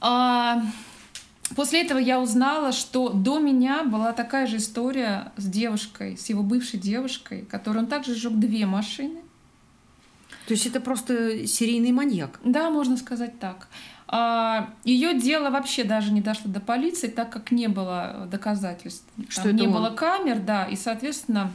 А, 0.00 0.62
После 1.54 1.82
этого 1.82 1.98
я 1.98 2.20
узнала, 2.20 2.72
что 2.72 3.10
до 3.10 3.38
меня 3.38 3.84
была 3.84 4.12
такая 4.12 4.46
же 4.46 4.56
история 4.56 5.32
с 5.36 5.44
девушкой, 5.44 6.16
с 6.16 6.28
его 6.28 6.42
бывшей 6.42 6.80
девушкой, 6.80 7.42
которой 7.42 7.78
он 7.78 7.86
также 7.86 8.14
сжег 8.14 8.32
две 8.34 8.66
машины. 8.66 9.20
То 10.46 10.54
есть 10.54 10.66
это 10.66 10.80
просто 10.80 11.46
серийный 11.46 11.92
маньяк? 11.92 12.40
Да, 12.44 12.70
можно 12.70 12.96
сказать 12.96 13.38
так. 13.38 13.68
А, 14.08 14.70
ее 14.84 15.18
дело 15.18 15.50
вообще 15.50 15.84
даже 15.84 16.12
не 16.12 16.20
дошло 16.20 16.50
до 16.50 16.60
полиции, 16.60 17.08
так 17.08 17.30
как 17.30 17.50
не 17.50 17.68
было 17.68 18.28
доказательств. 18.30 19.04
Что 19.28 19.44
Там 19.44 19.56
не 19.56 19.66
он? 19.66 19.72
было 19.72 19.90
камер, 19.90 20.38
да, 20.40 20.64
и, 20.64 20.76
соответственно, 20.76 21.52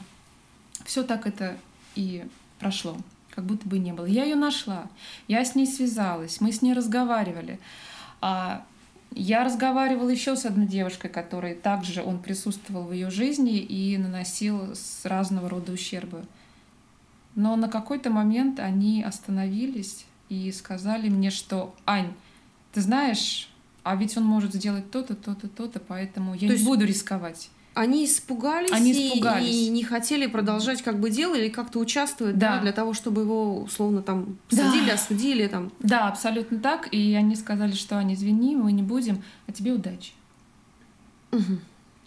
все 0.86 1.04
так 1.04 1.28
это 1.28 1.56
и 1.96 2.26
прошло. 2.60 2.98
как 3.34 3.46
будто 3.46 3.68
бы 3.68 3.80
не 3.80 3.94
было. 3.94 4.06
Я 4.06 4.26
ее 4.26 4.36
нашла, 4.36 4.88
я 5.30 5.44
с 5.46 5.56
ней 5.56 5.66
связалась, 5.66 6.42
мы 6.42 6.52
с 6.52 6.62
ней 6.62 6.74
разговаривали. 6.74 7.60
А 8.20 8.66
я 9.14 9.44
разговаривала 9.44 10.10
еще 10.10 10.36
с 10.36 10.46
одной 10.46 10.68
девушкой, 10.68 11.10
которой 11.10 11.54
также 11.54 12.02
он 12.02 12.20
присутствовал 12.20 12.86
в 12.86 12.94
ее 12.94 13.10
жизни 13.10 13.58
и 13.58 13.98
наносил 13.98 14.74
с 14.74 15.06
разного 15.06 15.50
рода 15.50 15.72
ущербы. 15.72 16.24
Но 17.36 17.56
на 17.56 17.68
какой-то 17.70 18.10
момент 18.10 18.60
они 18.60 19.04
остановились 19.04 20.06
и 20.30 20.52
сказали 20.52 21.10
мне, 21.10 21.30
что 21.30 21.76
Ань, 21.86 22.14
ты 22.74 22.82
знаешь, 22.82 23.50
а 23.84 23.96
ведь 23.96 24.18
он 24.18 24.24
может 24.24 24.54
сделать 24.54 24.92
то-то, 24.92 25.16
то-то, 25.16 25.48
то-то, 25.48 25.80
поэтому 25.80 26.34
я 26.34 26.48
то 26.48 26.58
не 26.58 26.64
буду 26.64 26.86
рисковать. 26.86 27.50
Они 27.74 28.06
испугались, 28.06 28.72
они 28.72 28.92
испугались. 28.92 29.48
И, 29.48 29.68
и 29.68 29.70
не 29.70 29.84
хотели 29.84 30.28
продолжать 30.28 30.82
как 30.82 31.00
бы 31.00 31.10
дело 31.10 31.36
или 31.36 31.48
как-то 31.48 31.80
участвовать, 31.80 32.38
да. 32.38 32.56
да, 32.56 32.62
для 32.62 32.74
того, 32.74 32.94
чтобы 32.94 33.22
его 33.22 33.62
условно 33.62 34.02
там 34.02 34.38
судили, 34.50 34.88
да. 34.88 34.94
осудили 34.94 35.48
там. 35.48 35.72
Да, 35.80 36.08
абсолютно 36.10 36.60
так. 36.60 36.94
И 36.94 37.14
они 37.14 37.36
сказали, 37.36 37.72
что 37.72 37.98
они 37.98 38.16
извини, 38.16 38.58
мы 38.58 38.74
не 38.74 38.84
будем, 38.84 39.24
а 39.48 39.54
тебе 39.54 39.72
удачи. 39.72 40.12
Угу. 41.32 41.60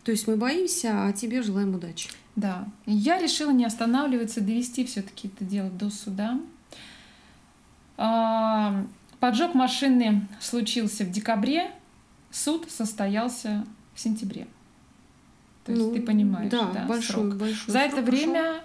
То 0.04 0.10
есть 0.10 0.28
мы 0.28 0.36
боимся, 0.36 1.06
а 1.06 1.12
тебе 1.12 1.40
желаем 1.40 1.74
удачи. 1.74 2.10
Да. 2.36 2.68
Я 2.84 3.18
решила 3.18 3.50
не 3.50 3.64
останавливаться, 3.64 4.42
довести 4.42 4.84
все-таки 4.84 5.28
это 5.28 5.44
дело 5.44 5.70
до 5.70 5.88
суда. 5.88 6.38
А, 7.96 8.84
поджог 9.18 9.54
машины 9.54 10.28
случился 10.40 11.04
в 11.04 11.10
декабре, 11.10 11.70
суд 12.30 12.70
состоялся 12.70 13.64
в 13.94 14.00
сентябре. 14.00 14.46
То 15.64 15.72
есть 15.72 15.84
ну, 15.84 15.94
ты 15.94 16.02
понимаешь, 16.02 16.50
да, 16.50 16.70
да 16.72 16.86
большой, 16.86 17.14
срок. 17.14 17.36
большой. 17.36 17.72
За 17.72 17.78
это 17.78 18.02
время 18.02 18.62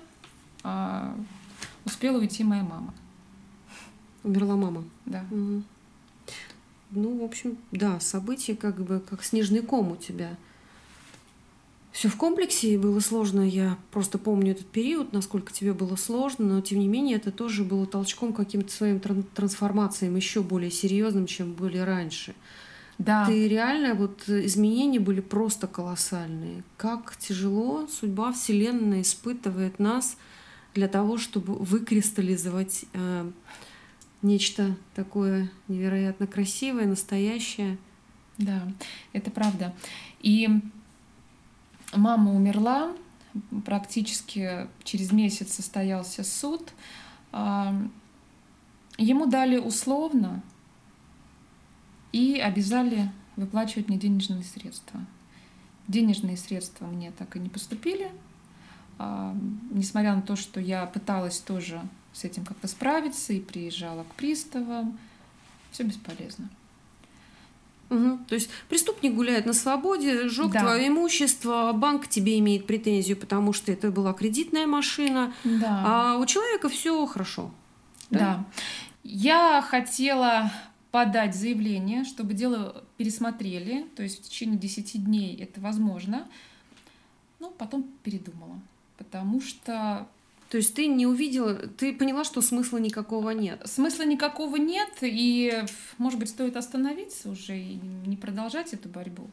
а, 0.63 1.15
успела 1.85 2.17
уйти 2.17 2.43
моя 2.43 2.63
мама. 2.63 2.93
Умерла 4.23 4.55
мама. 4.55 4.83
Да. 5.05 5.23
Угу. 5.31 5.63
Ну, 6.91 7.19
в 7.19 7.23
общем, 7.23 7.57
да, 7.71 7.99
события 7.99 8.55
как 8.55 8.81
бы 8.81 8.99
как 8.99 9.23
снежный 9.23 9.61
ком 9.61 9.91
у 9.91 9.95
тебя. 9.95 10.35
Все 11.91 12.07
в 12.07 12.17
комплексе, 12.17 12.73
и 12.73 12.77
было 12.77 12.99
сложно. 12.99 13.41
Я 13.41 13.77
просто 13.91 14.17
помню 14.17 14.51
этот 14.51 14.67
период, 14.67 15.13
насколько 15.13 15.51
тебе 15.51 15.73
было 15.73 15.95
сложно, 15.95 16.45
но 16.45 16.61
тем 16.61 16.79
не 16.79 16.87
менее 16.87 17.17
это 17.17 17.31
тоже 17.31 17.63
было 17.63 17.85
толчком 17.85 18.33
каким-то 18.33 18.71
своим 18.71 18.99
трансформациям 18.99 20.15
еще 20.15 20.41
более 20.41 20.71
серьезным, 20.71 21.27
чем 21.27 21.53
были 21.53 21.77
раньше. 21.77 22.35
Да. 22.99 23.25
Ты 23.25 23.47
реально, 23.47 23.95
вот 23.95 24.27
изменения 24.27 24.99
были 24.99 25.21
просто 25.21 25.67
колоссальные. 25.67 26.63
Как 26.75 27.15
тяжело 27.17 27.87
судьба 27.87 28.33
Вселенная 28.33 29.01
испытывает 29.01 29.79
нас 29.79 30.17
для 30.75 30.89
того, 30.89 31.17
чтобы 31.17 31.55
выкристаллизовать 31.55 32.83
э, 32.93 33.31
нечто 34.21 34.75
такое 34.95 35.49
невероятно 35.69 36.27
красивое, 36.27 36.85
настоящее. 36.85 37.77
Да, 38.37 38.67
это 39.13 39.31
правда. 39.31 39.73
И 40.19 40.49
мама 41.93 42.33
умерла, 42.35 42.91
практически 43.65 44.67
через 44.83 45.13
месяц 45.13 45.53
состоялся 45.53 46.25
суд. 46.25 46.73
А, 47.31 47.73
ему 48.97 49.25
дали 49.25 49.57
условно 49.57 50.43
и 52.11 52.39
обязали 52.39 53.11
выплачивать 53.35 53.87
мне 53.87 53.97
денежные 53.97 54.43
средства. 54.43 54.99
Денежные 55.87 56.37
средства 56.37 56.85
мне 56.85 57.11
так 57.11 57.35
и 57.35 57.39
не 57.39 57.49
поступили, 57.49 58.11
а, 58.97 59.35
несмотря 59.71 60.15
на 60.15 60.21
то, 60.21 60.35
что 60.35 60.59
я 60.59 60.85
пыталась 60.85 61.39
тоже 61.39 61.81
с 62.13 62.23
этим 62.25 62.45
как-то 62.45 62.67
справиться 62.67 63.33
и 63.33 63.39
приезжала 63.39 64.03
к 64.03 64.13
приставам, 64.15 64.99
все 65.71 65.83
бесполезно. 65.83 66.49
Угу. 67.89 68.19
То 68.27 68.35
есть 68.35 68.49
преступник 68.67 69.15
гуляет 69.15 69.45
на 69.45 69.53
свободе, 69.53 70.27
сжег 70.27 70.51
да. 70.51 70.59
твое 70.59 70.89
имущество, 70.89 71.71
банк 71.73 72.07
тебе 72.07 72.37
имеет 72.39 72.67
претензию, 72.67 73.17
потому 73.17 73.51
что 73.51 73.71
это 73.71 73.89
была 73.89 74.13
кредитная 74.13 74.67
машина, 74.67 75.33
да. 75.43 75.83
а 75.85 76.17
у 76.17 76.25
человека 76.25 76.69
все 76.69 77.05
хорошо. 77.07 77.51
Да? 78.11 78.19
да. 78.19 78.45
Я 79.03 79.65
хотела 79.67 80.51
подать 80.91 81.35
заявление, 81.35 82.03
чтобы 82.03 82.33
дело 82.33 82.83
пересмотрели, 82.97 83.85
то 83.95 84.03
есть 84.03 84.19
в 84.19 84.29
течение 84.29 84.57
10 84.57 85.03
дней 85.03 85.35
это 85.37 85.61
возможно. 85.61 86.27
Но 87.39 87.49
потом 87.51 87.85
передумала, 88.03 88.59
потому 88.97 89.41
что... 89.41 90.07
То 90.49 90.57
есть 90.57 90.73
ты 90.73 90.87
не 90.87 91.05
увидела, 91.05 91.53
ты 91.53 91.93
поняла, 91.93 92.23
что 92.23 92.41
смысла 92.41 92.79
никакого 92.79 93.29
нет? 93.29 93.61
Смысла 93.65 94.03
никакого 94.03 94.55
нет, 94.55 94.89
и, 95.03 95.63
может 95.99 96.19
быть, 96.19 96.29
стоит 96.29 96.57
остановиться 96.57 97.29
уже 97.29 97.55
и 97.55 97.79
не 98.05 98.17
продолжать 98.17 98.73
эту 98.73 98.89
борьбу. 98.89 99.29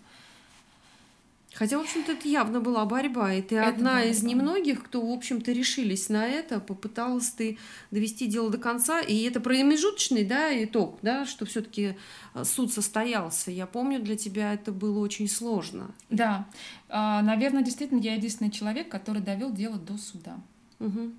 Хотя, 1.57 1.79
в 1.79 1.81
общем-то, 1.81 2.13
это 2.13 2.29
явно 2.29 2.61
была 2.61 2.85
борьба, 2.85 3.33
и 3.33 3.41
ты 3.41 3.57
это 3.57 3.69
одна 3.69 3.95
борьба. 3.95 4.11
из 4.11 4.23
немногих, 4.23 4.85
кто, 4.85 5.01
в 5.01 5.11
общем-то, 5.11 5.53
решились 5.53 6.11
на 6.11 6.27
это, 6.27 6.61
попыталась 6.61 7.31
ты 7.31 7.57
довести 7.91 8.27
дело 8.27 8.51
до 8.51 8.59
конца, 8.59 9.01
и 9.01 9.23
это 9.23 9.41
промежуточный, 9.41 10.25
да, 10.25 10.53
итог, 10.63 10.99
да, 11.01 11.25
что 11.25 11.47
все-таки 11.47 11.97
э, 12.35 12.45
суд 12.45 12.75
состоялся. 12.75 13.51
Я 13.51 13.67
помню, 13.67 14.01
для 14.01 14.17
тебя 14.17 14.53
это 14.53 14.71
было 14.71 14.99
очень 14.99 15.29
сложно. 15.29 15.93
Да, 16.11 16.47
а, 16.91 17.23
наверное, 17.23 17.63
действительно, 17.63 18.01
я 18.01 18.17
единственный 18.17 18.51
человек, 18.51 18.91
который 18.91 19.23
довел 19.23 19.51
дело 19.51 19.79
до 19.79 19.97
суда. 19.97 20.39
Угу. 20.79 21.13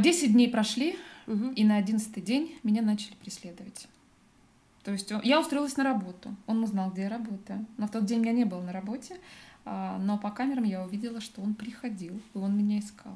Десять 0.00 0.32
дней 0.32 0.50
прошли, 0.50 0.98
угу. 1.26 1.52
и 1.52 1.64
на 1.64 1.76
одиннадцатый 1.76 2.22
день 2.22 2.58
меня 2.62 2.82
начали 2.82 3.14
преследовать. 3.14 3.88
То 4.86 4.92
есть 4.92 5.12
я 5.24 5.40
устроилась 5.40 5.76
на 5.76 5.82
работу. 5.82 6.32
Он 6.46 6.62
узнал, 6.62 6.92
где 6.92 7.02
я 7.02 7.08
работаю. 7.08 7.66
Но 7.76 7.88
в 7.88 7.90
тот 7.90 8.04
день 8.04 8.20
меня 8.20 8.30
не 8.30 8.44
было 8.44 8.62
на 8.62 8.70
работе. 8.70 9.18
А, 9.64 9.98
но 9.98 10.16
по 10.16 10.30
камерам 10.30 10.62
я 10.62 10.84
увидела, 10.84 11.20
что 11.20 11.42
он 11.42 11.56
приходил, 11.56 12.20
и 12.34 12.38
он 12.38 12.56
меня 12.56 12.78
искал. 12.78 13.14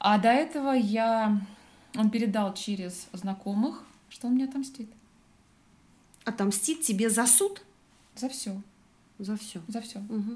А 0.00 0.18
до 0.18 0.30
этого 0.30 0.72
я... 0.72 1.40
Он 1.94 2.10
передал 2.10 2.52
через 2.52 3.06
знакомых, 3.12 3.84
что 4.08 4.26
он 4.26 4.32
мне 4.32 4.46
отомстит. 4.46 4.90
Отомстит 6.24 6.80
тебе 6.80 7.08
за 7.08 7.24
суд? 7.24 7.62
За 8.16 8.28
все. 8.28 8.60
За 9.20 9.36
все. 9.36 9.62
За 9.68 9.80
все. 9.80 10.00
Угу. 10.00 10.34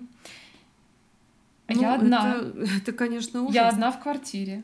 Я 1.71 1.75
ну, 1.75 1.95
одна. 1.95 2.35
Это, 2.37 2.59
это, 2.77 2.93
конечно, 2.93 3.43
ужасно. 3.43 3.57
Я 3.57 3.69
одна 3.69 3.91
в 3.91 4.01
квартире 4.01 4.63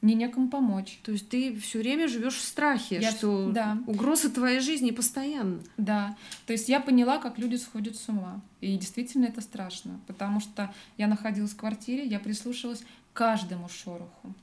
мне 0.00 0.14
некому 0.14 0.48
помочь. 0.48 1.00
То 1.02 1.12
есть 1.12 1.28
ты 1.28 1.56
все 1.58 1.80
время 1.80 2.08
живешь 2.08 2.36
в 2.36 2.44
страхе, 2.44 3.00
я, 3.00 3.10
что 3.10 3.50
да. 3.50 3.78
угроза 3.86 4.30
твоей 4.30 4.60
жизни 4.60 4.90
постоянно. 4.92 5.60
Да. 5.76 6.16
То 6.46 6.52
есть 6.52 6.68
я 6.68 6.80
поняла, 6.80 7.18
как 7.18 7.38
люди 7.38 7.56
сходят 7.56 7.96
с 7.96 8.08
ума. 8.08 8.40
И 8.60 8.76
действительно 8.76 9.26
это 9.26 9.40
страшно, 9.40 10.00
потому 10.06 10.40
что 10.40 10.72
я 10.96 11.08
находилась 11.08 11.52
в 11.52 11.56
квартире, 11.56 12.06
я 12.06 12.20
прислушивалась 12.20 12.80
к 13.12 13.16
каждому 13.16 13.68
шороху. 13.68 14.34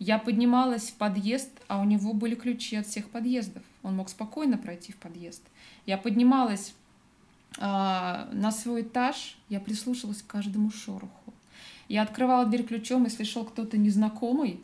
Я 0.00 0.18
поднималась 0.18 0.90
в 0.90 0.94
подъезд, 0.94 1.50
а 1.68 1.80
у 1.80 1.84
него 1.84 2.12
были 2.12 2.34
ключи 2.34 2.76
от 2.76 2.86
всех 2.86 3.08
подъездов. 3.08 3.62
Он 3.82 3.96
мог 3.96 4.08
спокойно 4.08 4.58
пройти 4.58 4.92
в 4.92 4.96
подъезд. 4.96 5.42
Я 5.86 5.96
поднималась 5.96 6.74
а, 7.58 8.28
на 8.32 8.50
свой 8.50 8.82
этаж, 8.82 9.36
я 9.48 9.60
прислушивалась 9.60 10.22
к 10.22 10.26
каждому 10.26 10.72
шороху. 10.72 11.32
Я 11.88 12.02
открывала 12.02 12.46
дверь 12.46 12.64
ключом, 12.64 13.04
если 13.04 13.24
шел 13.24 13.44
кто-то 13.44 13.76
незнакомый, 13.76 14.60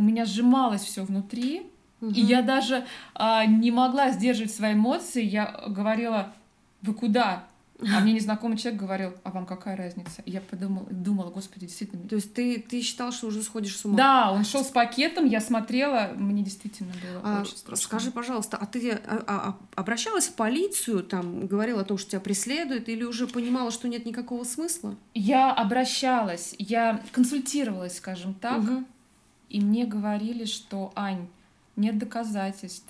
у 0.00 0.02
меня 0.02 0.24
сжималось 0.24 0.82
все 0.82 1.04
внутри, 1.04 1.70
угу. 2.00 2.10
и 2.10 2.20
я 2.20 2.40
даже 2.42 2.86
а, 3.14 3.44
не 3.44 3.70
могла 3.70 4.10
сдерживать 4.10 4.52
свои 4.52 4.72
эмоции. 4.72 5.22
Я 5.22 5.62
говорила, 5.68 6.32
вы 6.80 6.94
куда? 6.94 7.44
А 7.82 8.00
мне 8.00 8.12
незнакомый 8.12 8.58
человек 8.58 8.80
говорил, 8.80 9.14
а 9.24 9.30
вам 9.30 9.46
какая 9.46 9.76
разница? 9.76 10.22
И 10.26 10.32
я 10.32 10.40
подумала, 10.40 10.86
думала, 10.90 11.30
господи, 11.30 11.66
действительно. 11.66 12.06
То 12.08 12.16
есть 12.16 12.34
ты, 12.34 12.58
ты 12.60 12.82
считал, 12.82 13.10
что 13.12 13.28
уже 13.28 13.42
сходишь 13.42 13.76
с 13.76 13.84
ума? 13.84 13.96
Да, 13.96 14.32
он 14.32 14.44
шел 14.44 14.64
с 14.64 14.68
пакетом, 14.68 15.24
я 15.24 15.40
смотрела, 15.40 16.10
мне 16.14 16.42
действительно 16.42 16.92
было 16.92 17.22
а, 17.24 17.40
очень 17.42 17.56
страшно. 17.56 17.84
Скажи, 17.84 18.10
пожалуйста, 18.10 18.58
а 18.58 18.66
ты 18.66 18.92
а, 18.92 19.00
а, 19.06 19.22
а, 19.26 19.56
обращалась 19.80 20.28
в 20.28 20.34
полицию, 20.34 21.02
там, 21.02 21.46
говорила 21.46 21.80
о 21.80 21.84
том, 21.84 21.96
что 21.96 22.10
тебя 22.10 22.20
преследуют, 22.20 22.88
или 22.88 23.02
уже 23.02 23.26
понимала, 23.26 23.70
что 23.70 23.88
нет 23.88 24.04
никакого 24.04 24.44
смысла? 24.44 24.96
Я 25.14 25.52
обращалась, 25.52 26.54
я 26.58 27.00
консультировалась, 27.12 27.96
скажем 27.96 28.34
так. 28.34 28.58
Угу. 28.58 28.84
И 29.50 29.60
мне 29.60 29.84
говорили, 29.84 30.46
что, 30.46 30.92
Ань, 30.94 31.28
нет 31.76 31.98
доказательств. 31.98 32.88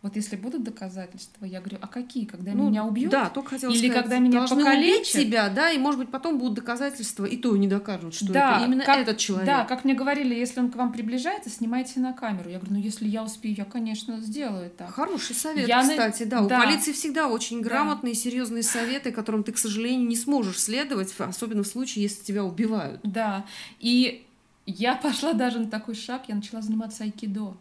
Вот 0.00 0.14
если 0.14 0.36
будут 0.36 0.62
доказательства, 0.62 1.44
я 1.44 1.58
говорю, 1.58 1.78
а 1.80 1.88
какие? 1.88 2.24
Когда 2.24 2.52
ну, 2.52 2.70
меня 2.70 2.84
убьют? 2.84 3.10
Да, 3.10 3.30
только 3.30 3.50
хотела 3.50 3.72
Или 3.72 3.88
сказать, 3.88 4.02
когда 4.04 4.18
меня 4.20 4.46
покалечат? 4.46 5.00
убить 5.00 5.12
тебя, 5.12 5.48
да, 5.48 5.72
и 5.72 5.78
может 5.78 5.98
быть 5.98 6.08
потом 6.10 6.38
будут 6.38 6.54
доказательства, 6.54 7.24
и 7.24 7.36
то 7.36 7.56
не 7.56 7.66
докажут, 7.66 8.14
что 8.14 8.32
да, 8.32 8.56
это 8.56 8.66
именно 8.66 8.84
как, 8.84 8.98
этот 8.98 9.18
человек. 9.18 9.46
Да, 9.46 9.64
как 9.64 9.84
мне 9.84 9.94
говорили, 9.94 10.36
если 10.36 10.60
он 10.60 10.70
к 10.70 10.76
вам 10.76 10.92
приближается, 10.92 11.50
снимайте 11.50 11.98
на 11.98 12.12
камеру. 12.12 12.48
Я 12.48 12.58
говорю, 12.58 12.76
ну 12.76 12.80
если 12.80 13.08
я 13.08 13.24
успею, 13.24 13.56
я, 13.58 13.64
конечно, 13.64 14.20
сделаю 14.20 14.66
это. 14.66 14.86
Хороший 14.86 15.34
совет, 15.34 15.66
я 15.66 15.82
кстати, 15.82 16.22
на... 16.22 16.30
да. 16.30 16.42
У 16.42 16.48
да. 16.48 16.60
полиции 16.60 16.92
всегда 16.92 17.26
очень 17.26 17.60
грамотные, 17.60 18.14
да. 18.14 18.20
серьезные 18.20 18.62
советы, 18.62 19.10
которым 19.10 19.42
ты, 19.42 19.50
к 19.50 19.58
сожалению, 19.58 20.06
не 20.06 20.16
сможешь 20.16 20.60
следовать, 20.60 21.12
особенно 21.18 21.64
в 21.64 21.66
случае, 21.66 22.04
если 22.04 22.22
тебя 22.22 22.44
убивают. 22.44 23.00
Да, 23.02 23.44
и 23.80 24.27
Я 24.70 24.96
пошла 24.96 25.32
даже 25.32 25.58
на 25.60 25.66
такой 25.68 25.94
шаг, 25.94 26.22
я 26.28 26.34
начала 26.34 26.60
заниматься 26.60 27.04
айкидо 27.04 27.54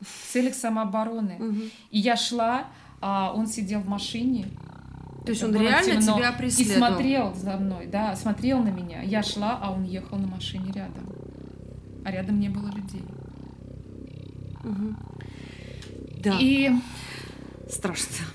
в 0.00 0.32
целях 0.32 0.54
самообороны. 0.54 1.70
И 1.90 1.98
я 1.98 2.16
шла, 2.16 2.66
а 3.00 3.32
он 3.34 3.46
сидел 3.46 3.80
в 3.80 3.88
машине. 3.88 4.46
То 5.24 5.30
есть 5.30 5.42
он 5.42 5.54
реально 5.56 6.00
темно. 6.02 6.18
тебя 6.18 6.30
И 6.32 6.36
преследовал? 6.36 6.76
смотрел 6.88 7.34
за 7.34 7.56
мной, 7.56 7.86
да, 7.86 8.14
смотрел 8.16 8.62
на 8.62 8.68
меня. 8.68 9.00
Я 9.02 9.22
шла, 9.22 9.58
а 9.62 9.70
он 9.72 9.84
ехал 9.84 10.18
на 10.18 10.26
машине 10.26 10.70
рядом. 10.72 11.06
А 12.04 12.10
рядом 12.10 12.38
не 12.40 12.48
было 12.50 12.68
людей. 12.68 13.04
Мгм. 14.64 14.96
Да, 16.22 16.36
И, 16.40 16.70
страшно. 17.70 18.26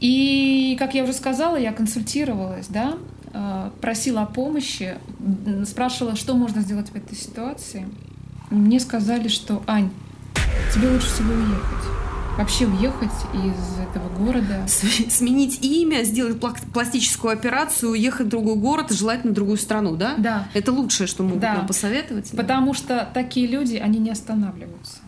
и, 0.00 0.76
как 0.78 0.94
я 0.94 1.04
уже 1.04 1.12
сказала, 1.12 1.56
я 1.56 1.72
консультировалась, 1.72 2.66
да, 2.68 2.98
просила 3.80 4.22
о 4.22 4.26
помощи, 4.26 4.96
спрашивала, 5.66 6.16
что 6.16 6.34
можно 6.34 6.60
сделать 6.62 6.88
в 6.90 6.96
этой 6.96 7.16
ситуации. 7.16 7.88
Мне 8.50 8.78
сказали, 8.80 9.28
что, 9.28 9.62
Ань, 9.66 9.90
тебе 10.72 10.88
лучше 10.90 11.06
всего 11.08 11.32
уехать. 11.34 11.86
Вообще 12.38 12.66
уехать 12.66 13.10
из 13.32 13.80
этого 13.80 14.08
города. 14.18 14.66
См- 14.68 15.10
Сменить 15.10 15.64
имя, 15.64 16.02
сделать 16.04 16.38
пластическую 16.72 17.32
операцию, 17.32 17.92
уехать 17.92 18.26
в 18.26 18.30
другой 18.30 18.56
город, 18.56 18.90
желательно 18.92 19.32
в 19.32 19.34
другую 19.34 19.56
страну, 19.56 19.96
да? 19.96 20.14
Да, 20.18 20.46
Это 20.52 20.70
лучшее, 20.70 21.06
что 21.06 21.22
могут 21.22 21.40
Да. 21.40 21.54
нам 21.54 21.66
посоветовать. 21.66 22.28
да? 22.32 22.36
Потому 22.42 22.74
что 22.74 23.08
такие 23.14 23.46
люди, 23.46 23.76
они 23.76 23.98
не 23.98 24.10
останавливаются. 24.10 24.98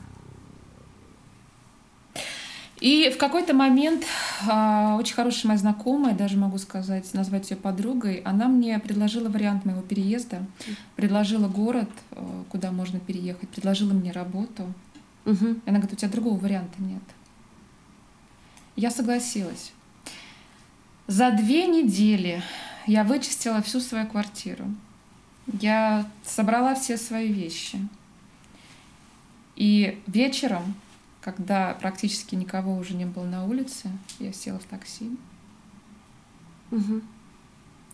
И 2.81 3.11
в 3.11 3.19
какой-то 3.19 3.55
момент 3.55 4.05
а, 4.49 4.97
очень 4.99 5.15
хорошая 5.15 5.49
моя 5.49 5.59
знакомая, 5.59 6.15
даже 6.15 6.37
могу 6.37 6.59
сказать, 6.59 7.13
назвать 7.13 7.51
ее 7.51 7.57
подругой, 7.57 8.23
она 8.25 8.47
мне 8.47 8.79
предложила 8.79 9.29
вариант 9.29 9.65
моего 9.65 9.83
переезда, 9.83 10.47
предложила 10.95 11.49
город, 11.49 11.91
э, 12.13 12.45
куда 12.51 12.71
можно 12.71 13.01
переехать, 13.01 13.49
предложила 13.49 13.93
мне 13.93 14.13
работу. 14.13 14.73
Мгм. 15.25 15.61
И 15.65 15.69
она 15.69 15.79
говорит, 15.79 15.93
у 15.93 15.97
тебя 15.97 16.11
другого 16.11 16.39
варианта 16.39 16.81
нет. 16.81 17.03
Я 18.77 18.91
согласилась. 18.93 19.73
За 21.09 21.33
две 21.33 21.67
недели 21.67 22.43
я 22.87 23.03
вычистила 23.03 23.61
всю 23.61 23.81
свою 23.81 24.07
квартиру. 24.07 24.67
Я 25.61 26.09
собрала 26.23 26.75
все 26.77 26.97
свои 26.97 27.33
вещи. 27.33 27.79
И 29.57 30.01
вечером, 30.07 30.75
когда 31.21 31.75
практически 31.75 32.35
никого 32.35 32.77
уже 32.77 32.95
не 32.95 33.07
было 33.07 33.25
на 33.25 33.45
улице, 33.45 33.91
я 34.19 34.33
села 34.33 34.59
в 34.59 34.65
такси. 34.65 35.11
Мгм. 36.71 37.03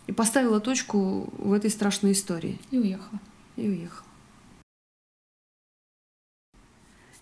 И 0.06 0.12
поставила 0.12 0.60
точку 0.60 1.32
в 1.38 1.52
этой 1.52 1.70
страшной 1.70 2.12
истории. 2.12 2.58
и 2.70 2.78
уехала. 2.78 3.20
И 3.56 3.68
уехала. 3.68 4.04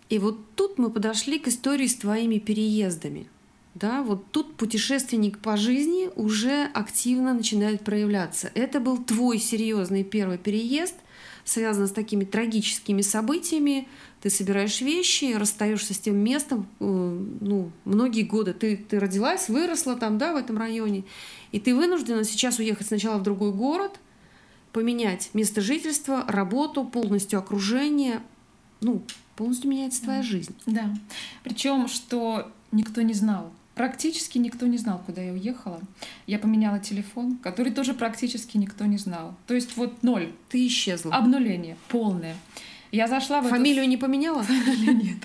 И 0.08 0.18
вот 0.18 0.54
тут 0.56 0.78
мы 0.78 0.90
подошли 0.90 1.38
к 1.38 1.48
истории 1.48 1.86
с 1.86 1.96
твоими 1.96 2.38
переездами. 2.38 3.28
Да, 3.74 4.02
вот 4.02 4.30
тут 4.30 4.56
путешественник 4.56 5.38
по 5.38 5.56
жизни 5.56 6.10
уже 6.16 6.64
активно 6.74 7.32
начинает 7.32 7.82
проявляться. 7.82 8.50
Это 8.54 8.80
был 8.80 9.02
твой 9.02 9.38
серьезный 9.38 10.04
первый 10.04 10.36
переезд, 10.36 10.96
связан 11.44 11.88
с 11.88 11.92
такими 11.92 12.24
трагическими 12.24 13.00
событиями. 13.00 13.88
Ты 14.22 14.30
собираешь 14.30 14.80
вещи, 14.80 15.34
расстаешься 15.34 15.94
с 15.94 15.98
тем 15.98 16.16
местом. 16.16 16.68
э, 16.78 16.84
Ну, 17.40 17.72
многие 17.84 18.22
годы 18.22 18.54
ты, 18.54 18.76
ты 18.76 19.00
родилась, 19.00 19.48
выросла 19.48 19.96
там, 19.96 20.16
да, 20.16 20.32
в 20.32 20.36
этом 20.36 20.56
районе. 20.58 21.02
И 21.50 21.58
ты 21.58 21.74
вынуждена 21.74 22.22
сейчас 22.22 22.60
уехать 22.60 22.86
сначала 22.86 23.18
в 23.18 23.24
другой 23.24 23.52
город, 23.52 23.98
поменять 24.72 25.30
место 25.34 25.60
жительства, 25.60 26.24
работу, 26.28 26.84
полностью 26.84 27.40
окружение. 27.40 28.20
Ну, 28.80 29.02
полностью 29.34 29.68
меняется 29.68 30.02
твоя 30.02 30.22
жизнь. 30.22 30.54
Да. 30.66 30.94
Причем, 31.42 31.88
что 31.88 32.50
никто 32.70 33.02
не 33.02 33.14
знал. 33.14 33.52
Практически 33.74 34.38
никто 34.38 34.66
не 34.66 34.76
знал, 34.78 35.02
куда 35.04 35.22
я 35.22 35.32
уехала. 35.32 35.80
Я 36.26 36.38
поменяла 36.38 36.78
телефон, 36.78 37.38
который 37.38 37.72
тоже 37.72 37.94
практически 37.94 38.56
никто 38.56 38.84
не 38.84 38.98
знал. 38.98 39.34
То 39.46 39.54
есть 39.54 39.76
вот 39.76 40.02
ноль. 40.02 40.32
Ты 40.48 40.66
исчезла. 40.66 41.16
Обнуление 41.16 41.76
полное. 41.88 42.36
Я 42.92 43.08
зашла 43.08 43.40
в 43.40 43.46
эту- 43.46 43.54
Фамилию 43.56 43.88
не 43.88 43.96
поменяла? 43.96 44.42
Фамилию 44.44 44.96
нет. 44.96 45.18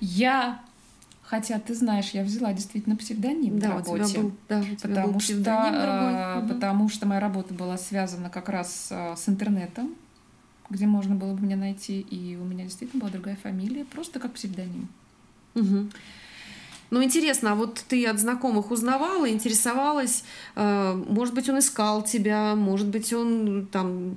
Я, 0.00 0.60
хотя 1.22 1.58
ты 1.60 1.74
знаешь, 1.74 2.10
я 2.10 2.22
взяла 2.24 2.52
действительно 2.52 2.96
псевдоним 2.96 3.54
на 3.58 3.60
Да, 3.60 3.68
у 3.68 3.78
работе. 3.78 4.04
тебя 4.04 4.20
был, 4.22 4.32
да, 4.48 4.58
у 4.60 4.62
тебя 4.64 4.76
Потому 4.88 5.12
был 5.12 5.20
что, 5.20 5.34
другой. 5.34 5.52
э, 5.74 6.38
Мгм. 6.40 6.48
потому 6.48 6.88
что 6.88 7.06
моя 7.06 7.20
работа 7.20 7.54
была 7.54 7.76
связана 7.78 8.30
как 8.30 8.48
раз 8.48 8.88
э, 8.90 9.14
с 9.16 9.28
интернетом, 9.28 9.94
где 10.70 10.86
можно 10.86 11.14
было 11.14 11.34
бы 11.34 11.42
меня 11.44 11.56
найти, 11.56 12.00
и 12.00 12.36
у 12.36 12.44
меня 12.44 12.64
действительно 12.64 13.00
была 13.00 13.10
другая 13.10 13.36
фамилия, 13.36 13.84
просто 13.84 14.18
как 14.18 14.32
псевдоним. 14.32 14.88
Мгм. 15.54 15.90
Ну, 16.90 17.04
интересно, 17.04 17.52
а 17.52 17.54
вот 17.54 17.84
ты 17.88 18.04
от 18.06 18.18
знакомых 18.18 18.70
узнавала, 18.72 19.30
интересовалась, 19.30 20.24
э, 20.56 21.04
может 21.08 21.34
быть, 21.34 21.48
он 21.48 21.58
искал 21.60 22.02
тебя, 22.02 22.56
может 22.56 22.88
быть, 22.88 23.12
он 23.12 23.66
там 23.70 24.16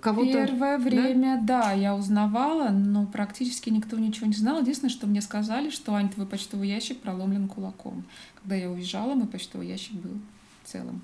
кого-то... 0.00 0.32
Первое 0.32 0.78
время, 0.78 1.40
да? 1.42 1.72
я 1.72 1.94
узнавала, 1.94 2.70
но 2.70 3.06
практически 3.06 3.70
никто 3.70 3.98
ничего 3.98 4.26
не 4.26 4.34
знал. 4.34 4.60
Единственное, 4.60 4.90
что 4.90 5.06
мне 5.06 5.20
сказали, 5.20 5.70
что 5.70 5.94
Ань, 5.94 6.08
твой 6.08 6.26
почтовый 6.26 6.68
ящик 6.68 7.00
проломлен 7.00 7.48
кулаком. 7.48 8.04
Когда 8.40 8.56
я 8.56 8.70
уезжала, 8.70 9.14
мой 9.14 9.28
почтовый 9.28 9.68
ящик 9.68 9.94
был 9.94 10.18
целым. 10.64 11.00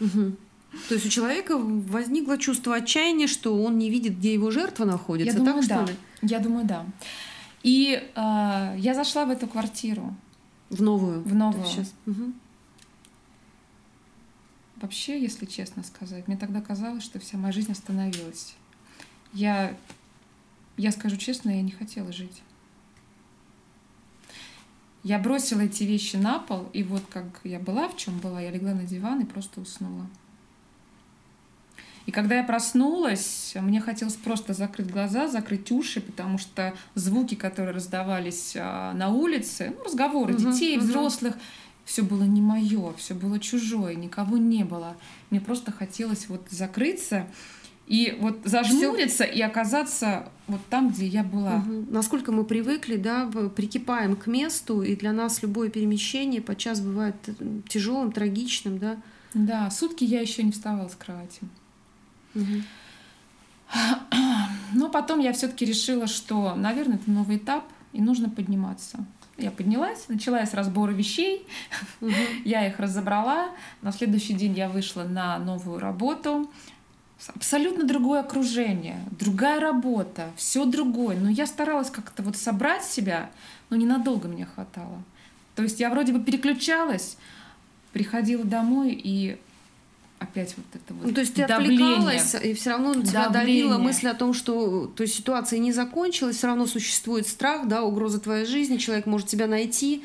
Мгм. 0.00 0.36
То 0.88 0.94
есть 0.94 1.06
у 1.06 1.08
человека 1.08 1.56
возникло 1.56 2.36
чувство 2.36 2.76
отчаяния, 2.76 3.26
что 3.26 3.56
он 3.62 3.78
не 3.78 3.90
видит, 3.90 4.18
где 4.18 4.34
его 4.34 4.50
жертва 4.50 4.84
находится, 4.84 5.32
Я 5.32 5.38
думаю, 5.38 5.54
так 5.54 5.64
что 5.64 5.74
да. 5.74 5.84
ли? 5.86 5.98
Я 6.22 6.38
думаю, 6.40 6.66
да. 6.66 6.86
И 7.62 8.02
э, 8.14 8.74
я 8.78 8.94
зашла 8.94 9.24
в 9.24 9.30
эту 9.30 9.46
квартиру. 9.46 10.14
В 10.70 10.82
новую. 10.82 11.22
В 11.22 11.34
новую. 11.34 11.64
Так, 11.64 11.72
щас. 11.72 11.94
Вообще, 14.80 15.20
если 15.20 15.46
честно 15.46 15.82
сказать, 15.82 16.28
мне 16.28 16.36
тогда 16.36 16.60
казалось, 16.60 17.02
что 17.02 17.18
вся 17.18 17.36
моя 17.36 17.52
жизнь 17.52 17.72
остановилась. 17.72 18.54
Я, 19.32 19.76
я 20.76 20.92
скажу 20.92 21.16
честно, 21.16 21.50
я 21.50 21.62
не 21.62 21.72
хотела 21.72 22.12
жить. 22.12 22.42
Я 25.02 25.18
бросила 25.18 25.60
эти 25.62 25.84
вещи 25.84 26.16
на 26.16 26.38
пол, 26.38 26.68
и 26.72 26.82
вот 26.82 27.02
как 27.10 27.24
я 27.44 27.58
была, 27.58 27.88
в 27.88 27.96
чем 27.96 28.18
была, 28.18 28.40
я 28.40 28.50
легла 28.50 28.74
на 28.74 28.84
диван 28.84 29.20
и 29.20 29.24
просто 29.24 29.60
уснула. 29.60 30.06
И 32.06 32.10
когда 32.10 32.36
я 32.36 32.42
проснулась, 32.42 33.52
мне 33.60 33.80
хотелось 33.80 34.14
просто 34.14 34.54
закрыть 34.54 34.90
глаза, 34.90 35.28
закрыть 35.28 35.70
уши, 35.70 36.00
потому 36.00 36.38
что 36.38 36.72
звуки, 36.94 37.34
которые 37.34 37.74
раздавались 37.74 38.54
а, 38.58 38.94
на 38.94 39.10
улице, 39.10 39.74
ну, 39.76 39.84
разговоры 39.84 40.32
Мгм, 40.32 40.52
детей, 40.52 40.78
мгм. 40.78 40.86
взрослых, 40.86 41.34
все 41.88 42.02
было 42.02 42.24
не 42.24 42.42
мое, 42.42 42.92
все 42.98 43.14
было 43.14 43.40
чужое, 43.40 43.94
никого 43.94 44.36
не 44.36 44.62
было. 44.62 44.94
Мне 45.30 45.40
просто 45.40 45.72
хотелось 45.72 46.28
вот 46.28 46.46
закрыться 46.50 47.26
и 47.86 48.14
вот 48.20 48.40
зажмуриться 48.44 49.24
и 49.24 49.40
оказаться 49.40 50.28
вот 50.48 50.60
там, 50.68 50.90
где 50.90 51.06
я 51.06 51.24
была. 51.24 51.56
Мгм. 51.56 51.86
Насколько 51.90 52.30
мы 52.30 52.44
привыкли, 52.44 52.96
да, 52.96 53.26
прикипаем 53.56 54.16
к 54.16 54.26
месту, 54.26 54.82
и 54.82 54.96
для 54.96 55.14
нас 55.14 55.40
любое 55.40 55.70
перемещение 55.70 56.42
подчас 56.42 56.82
бывает 56.82 57.14
тяжелым, 57.70 58.12
трагичным, 58.12 58.78
да. 58.78 58.98
Да, 59.32 59.70
сутки 59.70 60.04
я 60.04 60.20
еще 60.20 60.42
не 60.42 60.52
вставала 60.52 60.88
с 60.88 60.94
кровати. 60.94 61.40
Мгм. 62.34 62.64
Но 64.74 64.90
потом 64.90 65.20
я 65.20 65.32
все-таки 65.32 65.64
решила, 65.64 66.06
что, 66.06 66.54
наверное, 66.54 66.96
это 66.96 67.10
новый 67.10 67.38
этап, 67.38 67.64
и 67.94 68.02
нужно 68.02 68.28
подниматься. 68.28 69.06
Я 69.38 69.52
поднялась, 69.52 70.08
начала 70.08 70.40
я 70.40 70.46
с 70.46 70.54
разбора 70.54 70.90
вещей, 70.90 71.46
я 72.44 72.66
их 72.66 72.80
разобрала. 72.80 73.50
На 73.82 73.92
следующий 73.92 74.34
день 74.34 74.54
я 74.54 74.68
вышла 74.68 75.04
на 75.04 75.38
новую 75.38 75.78
работу. 75.78 76.50
Абсолютно 77.28 77.84
другое 77.84 78.20
окружение, 78.20 79.00
другая 79.12 79.60
работа, 79.60 80.30
все 80.36 80.64
другое. 80.64 81.16
Но 81.16 81.30
я 81.30 81.46
старалась 81.46 81.90
как-то 81.90 82.24
вот 82.24 82.36
собрать 82.36 82.82
себя, 82.82 83.30
но 83.70 83.76
ненадолго 83.76 84.26
мне 84.26 84.44
хватало. 84.44 85.02
То 85.54 85.62
есть 85.62 85.78
я 85.78 85.90
вроде 85.90 86.12
бы 86.12 86.20
переключалась, 86.20 87.16
приходила 87.92 88.44
домой 88.44 88.90
и 88.92 89.38
опять 90.18 90.54
вот 90.56 90.66
это 90.74 90.94
вот 90.94 91.06
Ну, 91.06 91.12
то 91.12 91.20
есть 91.20 91.34
ты 91.34 91.46
давление. 91.46 91.94
отвлекалась, 91.94 92.36
и 92.42 92.54
все 92.54 92.70
равно 92.70 92.94
на 92.94 93.04
тебя 93.04 93.28
Давление. 93.28 93.64
давила 93.64 93.78
мысль 93.78 94.08
о 94.08 94.14
том, 94.14 94.34
что 94.34 94.86
то 94.86 95.02
есть 95.02 95.14
ситуация 95.16 95.58
не 95.58 95.72
закончилась, 95.72 96.36
все 96.36 96.46
равно 96.48 96.66
существует 96.66 97.26
страх, 97.28 97.68
да, 97.68 97.82
угроза 97.82 98.18
твоей 98.20 98.44
жизни, 98.46 98.76
человек 98.78 99.06
может 99.06 99.28
тебя 99.28 99.46
найти. 99.46 100.04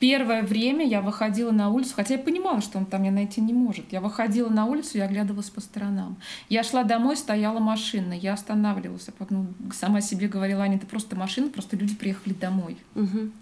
Первое 0.00 0.42
время 0.42 0.84
я 0.84 1.00
выходила 1.00 1.52
на 1.52 1.68
улицу, 1.70 1.92
хотя 1.94 2.14
я 2.14 2.20
понимала, 2.20 2.60
что 2.60 2.76
он 2.76 2.86
там 2.86 3.02
меня 3.02 3.12
найти 3.12 3.40
не 3.40 3.52
может. 3.52 3.92
Я 3.92 4.00
выходила 4.00 4.48
на 4.48 4.66
улицу 4.66 4.98
и 4.98 5.00
оглядывалась 5.00 5.48
по 5.48 5.60
сторонам. 5.60 6.16
Я 6.48 6.64
шла 6.64 6.82
домой, 6.82 7.16
стояла 7.16 7.60
машина, 7.60 8.12
я 8.12 8.32
останавливалась. 8.32 9.06
потом 9.16 9.54
сама 9.72 10.00
себе 10.00 10.26
говорила, 10.26 10.64
Аня, 10.64 10.74
это 10.76 10.86
просто 10.86 11.14
машина, 11.14 11.50
просто 11.50 11.76
люди 11.76 11.94
приехали 11.94 12.32
домой. 12.32 12.78
Мгм. 12.96 13.32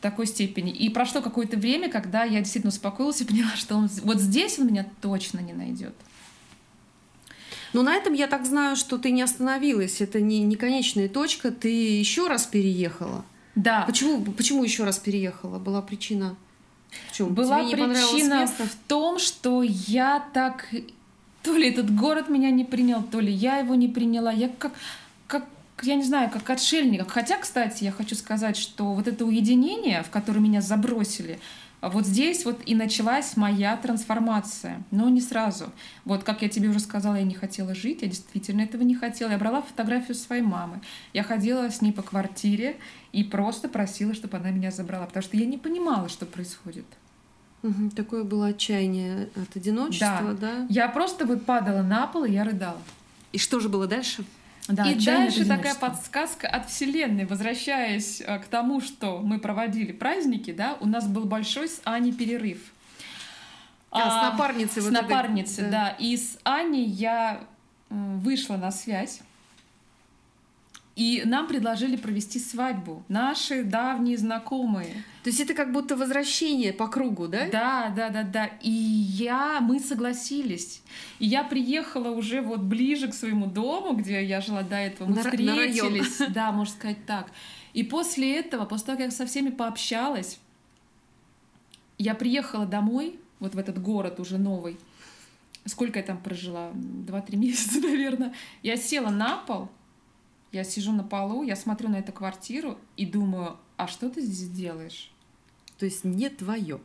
Такой 0.00 0.26
степени. 0.26 0.70
И 0.70 0.88
прошло 0.90 1.20
какое-то 1.20 1.56
время, 1.56 1.90
когда 1.90 2.22
я 2.22 2.38
действительно 2.38 2.70
успокоилась 2.70 3.20
и 3.20 3.24
поняла, 3.24 3.50
что 3.56 3.76
он 3.76 3.88
вот 4.02 4.18
здесь 4.20 4.58
он 4.58 4.68
меня 4.68 4.86
точно 5.00 5.40
не 5.40 5.52
найдет. 5.52 5.94
Но 7.72 7.82
на 7.82 7.94
этом 7.94 8.12
я 8.14 8.28
так 8.28 8.46
знаю, 8.46 8.76
что 8.76 8.98
ты 8.98 9.10
не 9.10 9.22
остановилась. 9.22 10.00
Это 10.00 10.20
не, 10.20 10.40
не 10.40 10.56
конечная 10.56 11.08
точка. 11.08 11.50
Ты 11.50 11.68
еще 11.68 12.28
раз 12.28 12.46
переехала. 12.46 13.24
Да. 13.54 13.82
Почему, 13.86 14.24
почему 14.32 14.64
еще 14.64 14.84
раз 14.84 14.98
переехала? 14.98 15.58
Была 15.58 15.82
причина? 15.82 16.36
В 17.10 17.16
чем? 17.16 17.34
Была 17.34 17.58
причина 17.58 18.46
в 18.46 18.76
том, 18.86 19.18
что 19.18 19.62
я 19.62 20.24
так... 20.32 20.68
То 21.42 21.56
ли 21.56 21.68
этот 21.68 21.94
город 21.94 22.28
меня 22.28 22.50
не 22.50 22.64
принял, 22.64 23.02
то 23.02 23.20
ли 23.20 23.32
я 23.32 23.58
его 23.58 23.74
не 23.74 23.88
приняла. 23.88 24.32
Я 24.32 24.48
как 24.48 24.72
я 25.84 25.94
не 25.94 26.04
знаю, 26.04 26.30
как 26.30 26.48
отшельник. 26.50 27.08
Хотя, 27.10 27.38
кстати, 27.38 27.84
я 27.84 27.92
хочу 27.92 28.14
сказать, 28.14 28.56
что 28.56 28.92
вот 28.94 29.06
это 29.08 29.24
уединение, 29.24 30.02
в 30.02 30.10
которое 30.10 30.40
меня 30.40 30.60
забросили, 30.60 31.38
вот 31.80 32.06
здесь 32.06 32.44
вот 32.44 32.60
и 32.66 32.74
началась 32.74 33.36
моя 33.36 33.76
трансформация, 33.76 34.82
но 34.90 35.08
не 35.08 35.20
сразу. 35.20 35.70
Вот 36.04 36.24
как 36.24 36.42
я 36.42 36.48
тебе 36.48 36.68
уже 36.68 36.80
сказала, 36.80 37.14
я 37.14 37.22
не 37.22 37.34
хотела 37.34 37.74
жить, 37.74 38.02
я 38.02 38.08
действительно 38.08 38.62
этого 38.62 38.82
не 38.82 38.96
хотела. 38.96 39.30
Я 39.30 39.38
брала 39.38 39.62
фотографию 39.62 40.16
своей 40.16 40.42
мамы, 40.42 40.80
я 41.12 41.22
ходила 41.22 41.70
с 41.70 41.80
ней 41.80 41.92
по 41.92 42.02
квартире 42.02 42.76
и 43.12 43.22
просто 43.22 43.68
просила, 43.68 44.12
чтобы 44.12 44.36
она 44.38 44.50
меня 44.50 44.72
забрала, 44.72 45.06
потому 45.06 45.22
что 45.22 45.36
я 45.36 45.46
не 45.46 45.56
понимала, 45.56 46.08
что 46.08 46.26
происходит. 46.26 46.86
Угу, 47.62 47.90
такое 47.90 48.24
было 48.24 48.48
отчаяние 48.48 49.28
от 49.36 49.56
одиночества, 49.56 50.34
да. 50.34 50.34
да? 50.34 50.66
Я 50.68 50.88
просто 50.88 51.26
вот 51.26 51.44
падала 51.44 51.82
на 51.82 52.06
пол, 52.06 52.24
и 52.24 52.32
я 52.32 52.44
рыдала. 52.44 52.80
И 53.32 53.38
что 53.38 53.60
же 53.60 53.68
было 53.68 53.86
дальше? 53.86 54.24
Да, 54.68 54.90
и 54.90 54.94
дальше 55.02 55.46
такая 55.46 55.74
подсказка 55.74 56.46
от 56.46 56.68
Вселенной, 56.68 57.24
возвращаясь 57.24 58.20
э, 58.20 58.38
к 58.38 58.44
тому, 58.44 58.82
что 58.82 59.18
мы 59.18 59.38
проводили 59.38 59.92
праздники, 59.92 60.52
да, 60.52 60.76
у 60.80 60.86
нас 60.86 61.06
был 61.06 61.24
большой 61.24 61.68
с 61.68 61.80
Аней 61.84 62.12
перерыв. 62.12 62.58
А, 63.90 64.02
а 64.02 64.10
с 64.10 64.32
напарницей. 64.32 64.82
С 64.82 64.84
вот 64.84 64.92
напарницей, 64.92 65.64
это, 65.64 65.72
да. 65.72 65.84
да. 65.84 65.96
И 65.98 66.16
с 66.16 66.38
Аней 66.44 66.84
я 66.84 67.40
вышла 67.88 68.56
на 68.56 68.70
связь. 68.70 69.20
И 70.98 71.22
нам 71.24 71.46
предложили 71.46 71.94
провести 71.94 72.40
свадьбу. 72.40 73.04
Наши 73.06 73.62
давние 73.62 74.18
знакомые. 74.18 75.04
То 75.22 75.30
есть 75.30 75.38
это 75.38 75.54
как 75.54 75.70
будто 75.70 75.94
возвращение 75.94 76.72
по 76.72 76.88
кругу, 76.88 77.28
да? 77.28 77.48
Да, 77.52 77.92
да, 77.94 78.08
да, 78.08 78.24
да. 78.24 78.50
И 78.62 78.68
я, 78.68 79.60
мы 79.60 79.78
согласились. 79.78 80.82
И 81.20 81.26
я 81.26 81.44
приехала 81.44 82.10
уже 82.10 82.42
вот 82.42 82.62
ближе 82.62 83.06
к 83.06 83.14
своему 83.14 83.46
дому, 83.46 83.96
где 83.96 84.24
я 84.24 84.40
жила 84.40 84.62
до 84.62 84.74
этого. 84.74 85.08
Мы 85.08 85.14
на, 85.14 85.22
встретились. 85.22 86.18
На 86.18 86.28
да, 86.30 86.50
можно 86.50 86.74
сказать 86.74 87.06
так. 87.06 87.30
И 87.74 87.84
после 87.84 88.36
этого, 88.36 88.64
после 88.64 88.86
того, 88.86 88.98
как 88.98 89.06
я 89.06 89.12
со 89.12 89.24
всеми 89.24 89.50
пообщалась, 89.50 90.40
я 91.96 92.16
приехала 92.16 92.66
домой, 92.66 93.20
вот 93.38 93.54
в 93.54 93.58
этот 93.58 93.80
город 93.80 94.18
уже 94.18 94.36
новый. 94.36 94.76
Сколько 95.64 96.00
я 96.00 96.04
там 96.04 96.18
прожила? 96.18 96.72
Два-три 96.74 97.38
месяца, 97.38 97.78
наверное. 97.78 98.34
Я 98.64 98.76
села 98.76 99.10
на 99.10 99.36
пол, 99.36 99.68
я 100.52 100.64
сижу 100.64 100.92
на 100.92 101.04
полу, 101.04 101.42
я 101.42 101.56
смотрю 101.56 101.88
на 101.88 101.96
эту 101.96 102.12
квартиру 102.12 102.78
и 102.96 103.06
думаю, 103.06 103.58
а 103.76 103.86
что 103.86 104.08
ты 104.08 104.20
здесь 104.20 104.48
делаешь? 104.48 105.10
То 105.78 105.84
есть 105.84 106.04
не 106.04 106.28
твое. 106.28 106.80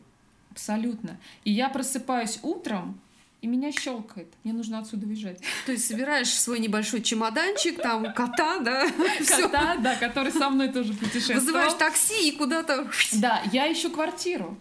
Абсолютно. 0.50 1.18
И 1.44 1.50
я 1.50 1.68
просыпаюсь 1.68 2.38
утром, 2.42 3.00
и 3.40 3.46
меня 3.46 3.72
щелкает. 3.72 4.28
Мне 4.44 4.52
нужно 4.52 4.78
отсюда 4.78 5.06
уезжать. 5.06 5.40
То 5.66 5.72
есть 5.72 5.86
собираешь 5.86 6.28
свой 6.28 6.60
небольшой 6.60 7.02
чемоданчик, 7.02 7.82
там 7.82 8.12
кота, 8.14 8.60
да? 8.60 8.86
Кота, 9.28 9.76
да, 9.76 9.96
который 9.96 10.32
со 10.32 10.48
мной 10.48 10.68
тоже 10.68 10.94
путешествовал. 10.94 11.40
Вызываешь 11.40 11.74
такси 11.74 12.28
и 12.28 12.36
куда-то... 12.36 12.88
Да, 13.14 13.42
я 13.52 13.70
ищу 13.72 13.90
квартиру. 13.90 14.56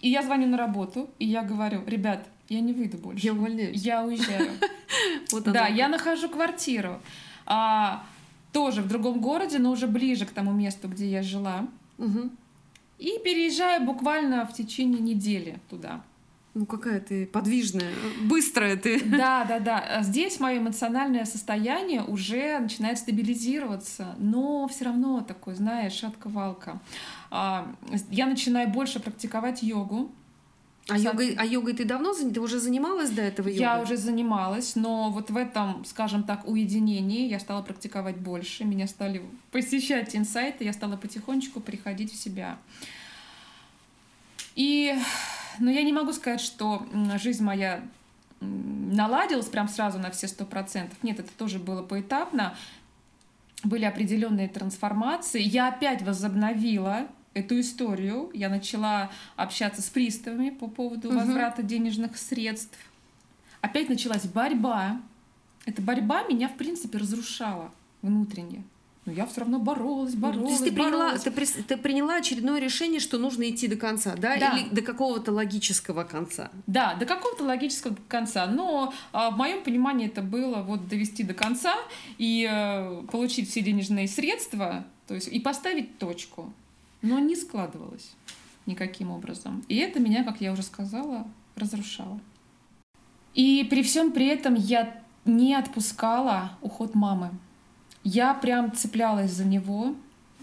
И 0.00 0.08
я 0.08 0.22
звоню 0.22 0.46
на 0.46 0.56
работу, 0.56 1.10
и 1.18 1.26
я 1.26 1.42
говорю, 1.42 1.84
ребят, 1.86 2.26
я 2.48 2.60
не 2.60 2.72
выйду 2.72 2.96
больше. 2.98 3.26
Я 3.26 3.32
увольняюсь. 3.32 3.80
Я 3.80 4.02
уезжаю. 4.02 4.50
да, 5.44 5.68
я 5.68 5.88
нахожу 5.88 6.28
квартиру 6.28 7.00
а, 7.50 8.04
тоже 8.52 8.80
в 8.80 8.88
другом 8.88 9.20
городе, 9.20 9.58
но 9.58 9.72
уже 9.72 9.88
ближе 9.88 10.24
к 10.24 10.30
тому 10.30 10.52
месту, 10.52 10.88
где 10.88 11.10
я 11.10 11.22
жила. 11.22 11.66
Угу. 11.98 12.30
И 12.98 13.18
переезжаю 13.24 13.84
буквально 13.84 14.46
в 14.46 14.52
течение 14.52 15.00
недели 15.00 15.58
туда. 15.68 16.00
Ну 16.54 16.66
какая 16.66 17.00
ты 17.00 17.26
подвижная, 17.26 17.92
быстрая 18.22 18.76
ты. 18.76 19.00
Да, 19.04 19.44
да, 19.44 19.58
да. 19.58 20.02
Здесь 20.02 20.38
мое 20.40 20.58
эмоциональное 20.58 21.24
состояние 21.24 22.02
уже 22.02 22.58
начинает 22.58 22.98
стабилизироваться, 22.98 24.14
но 24.18 24.68
все 24.68 24.86
равно 24.86 25.20
такой, 25.20 25.54
знаешь, 25.54 25.92
шатковалка. 25.92 26.80
А, 27.30 27.72
я 28.10 28.26
начинаю 28.26 28.68
больше 28.68 29.00
практиковать 29.00 29.62
йогу. 29.62 30.10
А, 30.90 30.98
йогой, 30.98 31.34
а 31.38 31.44
йогой 31.44 31.74
ты 31.74 31.84
давно 31.84 32.12
ты 32.14 32.40
уже 32.40 32.58
занималась 32.58 33.10
до 33.10 33.22
этого 33.22 33.48
йогой? 33.48 33.60
Я 33.60 33.80
уже 33.80 33.96
занималась, 33.96 34.76
но 34.76 35.10
вот 35.10 35.30
в 35.30 35.36
этом, 35.36 35.84
скажем 35.84 36.24
так, 36.24 36.46
уединении 36.46 37.28
я 37.28 37.40
стала 37.40 37.62
практиковать 37.62 38.16
больше, 38.16 38.64
меня 38.64 38.86
стали 38.86 39.22
посещать 39.50 40.14
инсайты, 40.16 40.64
я 40.64 40.72
стала 40.72 40.96
потихонечку 40.96 41.60
приходить 41.60 42.12
в 42.12 42.16
себя. 42.16 42.58
И, 44.54 44.94
но 45.58 45.70
я 45.70 45.82
не 45.82 45.92
могу 45.92 46.12
сказать, 46.12 46.40
что 46.40 46.86
жизнь 47.18 47.42
моя 47.42 47.82
наладилась 48.40 49.46
прям 49.46 49.68
сразу 49.68 49.98
на 49.98 50.10
все 50.10 50.26
сто 50.28 50.44
процентов. 50.44 50.98
Нет, 51.02 51.20
это 51.20 51.30
тоже 51.36 51.58
было 51.58 51.82
поэтапно. 51.82 52.54
Были 53.62 53.84
определенные 53.84 54.48
трансформации. 54.48 55.42
Я 55.42 55.68
опять 55.68 56.02
возобновила 56.02 57.06
эту 57.34 57.60
историю. 57.60 58.30
Я 58.34 58.48
начала 58.48 59.10
общаться 59.36 59.82
с 59.82 59.88
приставами 59.88 60.50
по 60.50 60.68
поводу 60.68 61.12
возврата 61.12 61.62
денежных 61.62 62.16
средств. 62.16 62.78
Опять 63.60 63.88
началась 63.88 64.24
борьба. 64.24 65.00
Эта 65.66 65.82
борьба 65.82 66.22
меня, 66.24 66.48
в 66.48 66.56
принципе, 66.56 66.98
разрушала 66.98 67.70
внутренне. 68.02 68.64
Но 69.06 69.12
я 69.12 69.26
все 69.26 69.40
равно 69.40 69.58
боролась, 69.58 70.14
боролась. 70.14 70.58
То 70.58 70.64
есть 70.64 70.64
ты 70.64 70.72
приняла, 70.72 71.16
ты, 71.16 71.30
ты 71.30 71.76
приняла 71.78 72.16
очередное 72.16 72.60
решение, 72.60 73.00
что 73.00 73.18
нужно 73.18 73.48
идти 73.48 73.66
до 73.66 73.76
конца, 73.76 74.14
да? 74.14 74.36
да. 74.36 74.58
Или 74.58 74.68
до 74.68 74.82
какого-то 74.82 75.32
логического 75.32 76.04
конца? 76.04 76.50
Да, 76.66 76.94
до 76.94 77.06
какого-то 77.06 77.44
логического 77.44 77.96
конца. 78.08 78.46
Но 78.46 78.92
а, 79.12 79.30
в 79.30 79.38
моем 79.38 79.62
понимании 79.62 80.06
это 80.06 80.20
было 80.20 80.62
вот 80.62 80.86
довести 80.88 81.22
до 81.22 81.32
конца 81.32 81.74
и 82.18 82.46
а, 82.50 83.02
получить 83.10 83.48
все 83.48 83.62
денежные 83.62 84.06
средства, 84.06 84.84
то 85.06 85.14
есть 85.14 85.28
и 85.28 85.40
поставить 85.40 85.98
точку 85.98 86.52
но 87.02 87.18
не 87.18 87.36
складывалось 87.36 88.12
никаким 88.66 89.10
образом. 89.10 89.64
И 89.68 89.76
это 89.76 90.00
меня, 90.00 90.24
как 90.24 90.40
я 90.40 90.52
уже 90.52 90.62
сказала, 90.62 91.26
разрушало. 91.56 92.20
И 93.34 93.66
при 93.70 93.82
всем 93.82 94.12
при 94.12 94.26
этом 94.26 94.54
я 94.54 95.02
не 95.24 95.54
отпускала 95.54 96.52
уход 96.60 96.94
мамы. 96.94 97.30
Я 98.02 98.34
прям 98.34 98.72
цеплялась 98.72 99.32
за 99.32 99.44
него, 99.44 99.94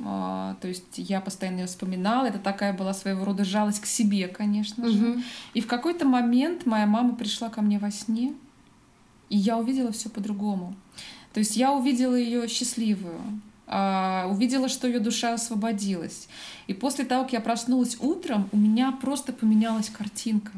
а, 0.05 0.55
то 0.61 0.67
есть 0.67 0.97
я 0.97 1.21
постоянно 1.21 1.61
ее 1.61 1.67
вспоминала. 1.67 2.25
Это 2.25 2.39
такая 2.39 2.73
была 2.73 2.93
своего 2.93 3.25
рода 3.25 3.43
жалость 3.43 3.81
к 3.81 3.85
себе, 3.85 4.27
конечно 4.27 4.87
же. 4.87 5.11
Угу. 5.11 5.21
И 5.55 5.61
в 5.61 5.67
какой-то 5.67 6.05
момент 6.05 6.65
моя 6.65 6.85
мама 6.85 7.15
пришла 7.15 7.49
ко 7.49 7.61
мне 7.61 7.79
во 7.79 7.91
сне, 7.91 8.33
и 9.29 9.37
я 9.37 9.57
увидела 9.57 9.91
все 9.91 10.09
по-другому. 10.09 10.75
То 11.33 11.39
есть 11.39 11.57
я 11.57 11.73
увидела 11.73 12.15
ее 12.15 12.47
счастливую, 12.47 13.19
увидела, 13.67 14.69
что 14.69 14.87
ее 14.87 14.99
душа 14.99 15.33
освободилась. 15.33 16.29
И 16.67 16.73
после 16.73 17.03
того, 17.03 17.23
как 17.23 17.33
я 17.33 17.41
проснулась 17.41 17.97
утром, 17.99 18.47
у 18.53 18.57
меня 18.57 18.93
просто 18.93 19.33
поменялась 19.33 19.89
картинка. 19.89 20.53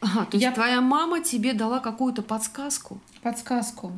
Ага, 0.00 0.26
то 0.26 0.36
есть 0.36 0.42
я... 0.42 0.52
твоя 0.52 0.80
мама 0.80 1.20
тебе 1.20 1.52
дала 1.52 1.80
какую-то 1.80 2.22
подсказку? 2.22 3.00
Подсказку, 3.22 3.92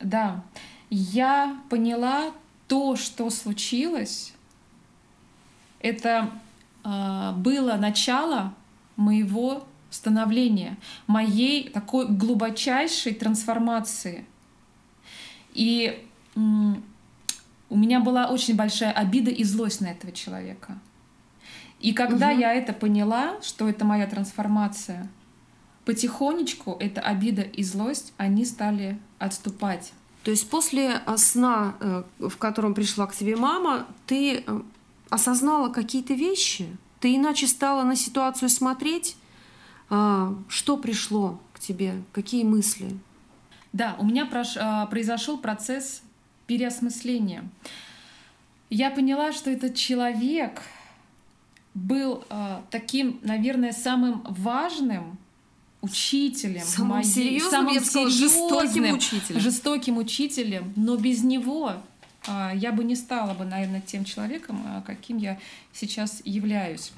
да. 0.00 0.42
Я 0.90 1.58
поняла 1.68 2.32
то, 2.68 2.96
что 2.96 3.30
случилось. 3.30 4.32
Это 5.80 6.30
э, 6.84 7.32
было 7.36 7.74
начало 7.74 8.54
моего 8.96 9.64
становления, 9.90 10.76
моей 11.06 11.68
такой 11.68 12.08
глубочайшей 12.08 13.14
трансформации. 13.14 14.26
И 15.54 16.04
у 17.70 17.76
меня 17.76 18.00
была 18.00 18.28
очень 18.28 18.56
большая 18.56 18.92
обида 18.92 19.30
и 19.30 19.44
злость 19.44 19.80
на 19.80 19.86
этого 19.86 20.12
человека. 20.12 20.78
И 21.80 21.92
когда 21.92 22.30
угу. 22.30 22.40
я 22.40 22.54
это 22.54 22.72
поняла, 22.72 23.40
что 23.42 23.68
это 23.68 23.84
моя 23.84 24.06
трансформация, 24.06 25.08
потихонечку 25.84 26.76
эта 26.80 27.00
обида 27.00 27.42
и 27.42 27.62
злость, 27.62 28.12
они 28.16 28.44
стали 28.44 28.98
отступать. 29.18 29.92
То 30.24 30.30
есть 30.30 30.50
после 30.50 31.00
э, 31.06 31.16
сна, 31.16 31.76
э, 31.80 32.02
в 32.18 32.36
котором 32.36 32.74
пришла 32.74 33.06
к 33.06 33.14
тебе 33.14 33.36
мама, 33.36 33.86
ты 34.06 34.44
э, 34.46 34.60
осознала 35.08 35.68
какие-то 35.70 36.14
вещи? 36.14 36.68
Ты 37.00 37.16
иначе 37.16 37.46
стала 37.46 37.84
на 37.84 37.96
ситуацию 37.96 38.48
смотреть? 38.48 39.16
А, 39.88 40.34
что 40.48 40.76
пришло 40.76 41.40
к 41.54 41.60
тебе? 41.60 42.02
Какие 42.12 42.44
мысли? 42.44 42.98
Да, 43.72 43.96
у 43.98 44.04
меня 44.04 44.26
произошел 44.26 45.38
процесс 45.38 46.02
переосмысление. 46.48 47.48
Я 48.70 48.90
поняла, 48.90 49.32
что 49.32 49.50
этот 49.50 49.76
человек 49.76 50.62
был 51.74 52.24
э, 52.28 52.60
таким, 52.70 53.20
наверное, 53.22 53.72
самым 53.72 54.22
важным 54.28 55.16
учителем. 55.80 56.64
Самым 56.64 56.98
моей- 56.98 57.04
серьезным, 57.04 57.50
самым 57.50 57.74
я 57.74 57.80
бы 57.80 57.86
сказала, 57.86 58.10
жестоким 58.10 58.94
учителем. 58.94 59.40
Жестоким 59.40 59.96
учителем, 59.98 60.72
но 60.74 60.96
без 60.96 61.22
него 61.22 61.74
а, 62.26 62.52
я 62.54 62.72
бы 62.72 62.82
не 62.82 62.96
стала 62.96 63.32
бы, 63.34 63.44
наверное, 63.44 63.80
тем 63.80 64.04
человеком, 64.04 64.60
а, 64.66 64.82
каким 64.82 65.18
я 65.18 65.38
сейчас 65.72 66.20
являюсь. 66.24 66.92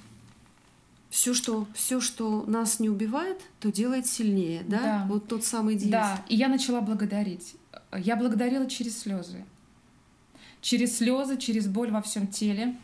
Все, 1.10 1.34
что, 1.34 1.66
все, 1.74 2.00
что 2.00 2.44
нас 2.46 2.80
не 2.80 2.88
убивает, 2.88 3.38
то 3.58 3.70
делает 3.70 4.06
сильнее, 4.06 4.62
да? 4.66 4.78
Да. 4.78 5.06
Вот 5.08 5.28
тот 5.28 5.44
самый 5.44 5.74
девиз. 5.74 5.90
Да, 5.90 6.24
и 6.28 6.36
я 6.36 6.48
начала 6.48 6.80
благодарить. 6.80 7.54
Я 7.96 8.16
благодарила 8.16 8.66
через 8.68 9.00
слезы. 9.00 9.44
Через 10.60 10.98
слезы, 10.98 11.36
через 11.38 11.66
боль 11.66 11.90
во 11.90 12.02
всем 12.02 12.26
теле. 12.26 12.76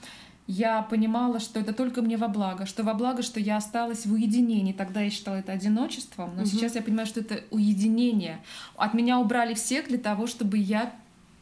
Я 0.48 0.82
понимала, 0.82 1.40
что 1.40 1.58
это 1.60 1.72
только 1.72 2.02
мне 2.02 2.16
во 2.16 2.28
благо, 2.28 2.66
что 2.66 2.84
во 2.84 2.94
благо, 2.94 3.22
что 3.22 3.40
я 3.40 3.56
осталась 3.56 4.06
в 4.06 4.12
уединении. 4.12 4.72
Тогда 4.72 5.00
я 5.00 5.10
считала 5.10 5.36
это 5.36 5.52
одиночеством, 5.52 6.30
но 6.36 6.42
Мгм. 6.42 6.46
сейчас 6.46 6.76
я 6.76 6.82
понимаю, 6.82 7.06
что 7.06 7.20
это 7.20 7.42
уединение. 7.50 8.38
От 8.76 8.94
меня 8.94 9.18
убрали 9.18 9.54
всех 9.54 9.88
для 9.88 9.98
того, 9.98 10.26
чтобы 10.28 10.56
я 10.58 10.94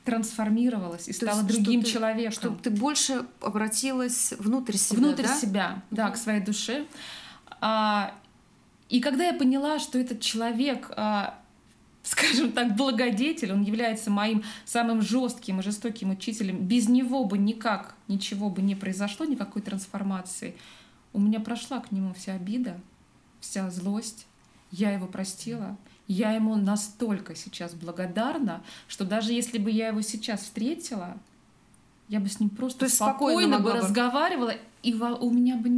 трансформировалась 0.04 1.08
и 1.08 1.12
То 1.12 1.16
стала 1.26 1.40
есть, 1.40 1.50
что 1.52 1.62
другим 1.62 1.82
ты- 1.82 1.90
человеком. 1.90 2.32
Чтобы 2.32 2.58
ты 2.62 2.70
больше 2.70 3.24
обратилась 3.40 4.32
внутрь 4.38 4.76
себя, 4.76 4.98
внутрь 4.98 5.22
да? 5.22 5.34
себя, 5.36 5.82
да, 5.90 6.10
к 6.10 6.16
своей 6.16 6.40
душе. 6.40 6.86
А, 7.60 8.14
и 8.88 9.00
когда 9.00 9.24
я 9.24 9.34
поняла, 9.34 9.78
что 9.78 9.98
этот 9.98 10.20
человек, 10.20 10.90
а, 10.96 11.38
скажем 12.04 12.52
так, 12.52 12.76
благодетель, 12.76 13.52
он 13.52 13.62
является 13.62 14.10
моим 14.10 14.44
самым 14.64 15.02
жестким 15.02 15.60
и 15.60 15.62
жестоким 15.62 16.10
учителем, 16.10 16.58
без 16.66 16.88
него 16.88 17.24
бы 17.24 17.38
никак 17.38 17.96
ничего 18.08 18.50
бы 18.50 18.62
не 18.62 18.74
произошло, 18.74 19.24
никакой 19.26 19.62
трансформации. 19.62 20.54
У 21.12 21.20
меня 21.20 21.40
прошла 21.40 21.80
к 21.80 21.90
нему 21.90 22.12
вся 22.14 22.34
обида, 22.34 22.78
вся 23.40 23.70
злость. 23.70 24.26
Я 24.70 24.90
его 24.90 25.06
простила. 25.06 25.76
Я 26.06 26.32
ему 26.32 26.56
настолько 26.56 27.34
сейчас 27.34 27.72
благодарна, 27.72 28.62
что 28.88 29.04
даже 29.04 29.32
если 29.32 29.56
бы 29.56 29.70
я 29.70 29.88
его 29.88 30.02
сейчас 30.02 30.42
встретила, 30.42 31.16
я 32.08 32.20
бы 32.20 32.28
с 32.28 32.38
ним 32.38 32.50
просто 32.50 32.80
То 32.80 32.88
спокойно 32.90 33.56
спокойно, 33.56 33.58
бы 33.60 33.72
разговаривала, 33.72 34.52
и 34.82 34.92
у 34.92 35.30
меня 35.30 35.56
бы 35.56 35.70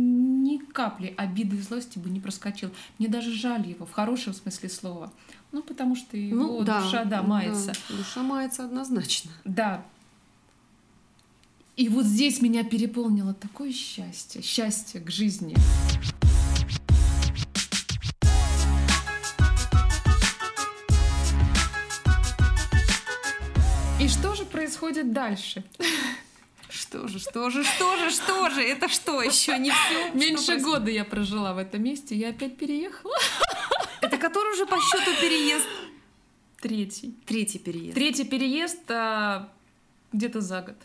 ни 0.47 0.59
капли 0.59 1.15
обиды 1.17 1.57
и 1.57 1.61
злости 1.61 1.99
бы 1.99 2.09
не 2.11 2.21
проскочил. 2.21 2.71
Мне 2.99 3.09
даже 3.09 3.33
жаль 3.33 3.67
его, 3.69 3.87
в 3.87 3.93
хорошем 3.93 4.33
смысле 4.35 4.69
слова. 4.69 5.13
Ну, 5.53 5.63
потому 5.63 5.97
что 5.97 6.17
его 6.17 6.37
Ну, 6.43 6.63
да, 6.63 6.83
душа, 6.83 7.05
да, 7.05 7.23
мается. 7.23 7.73
да. 7.89 7.97
Душа 7.97 8.23
мается 8.23 8.65
однозначно. 8.65 9.31
Да. 9.45 9.85
И 11.77 11.89
вот 11.89 12.07
здесь 12.07 12.41
меня 12.41 12.65
переполнило 12.65 13.35
такое 13.35 13.73
счастье, 13.73 14.41
счастье 14.43 15.01
к 15.01 15.11
жизни. 15.11 15.55
И 24.01 24.09
что 24.09 24.35
же 24.35 24.45
происходит 24.45 25.13
дальше? 25.13 25.65
Что 26.97 27.09
же, 27.09 27.19
что 27.19 27.51
же, 27.51 27.65
что 27.65 27.97
же, 27.97 28.11
что 28.11 28.51
же? 28.51 28.63
Это 28.63 28.89
что, 28.89 29.23
еще 29.23 29.59
не 29.59 29.71
все? 29.71 30.11
Меньше 30.15 30.57
года 30.59 30.91
я 30.91 31.05
прожила 31.05 31.53
в 31.53 31.59
этом 31.59 31.83
месте, 31.83 32.15
я 32.15 32.31
опять 32.31 32.57
переехала. 32.57 33.15
Это 34.01 34.17
который 34.17 34.53
уже 34.53 34.67
по 34.67 34.77
счету 34.81 35.11
переезд? 35.21 35.67
Третий. 36.61 37.15
Третий 37.27 37.59
переезд. 37.59 37.95
Третий 37.95 38.25
переезд 38.25 38.91
а, 38.91 39.53
где-то 40.13 40.41
за 40.41 40.63
год. 40.63 40.77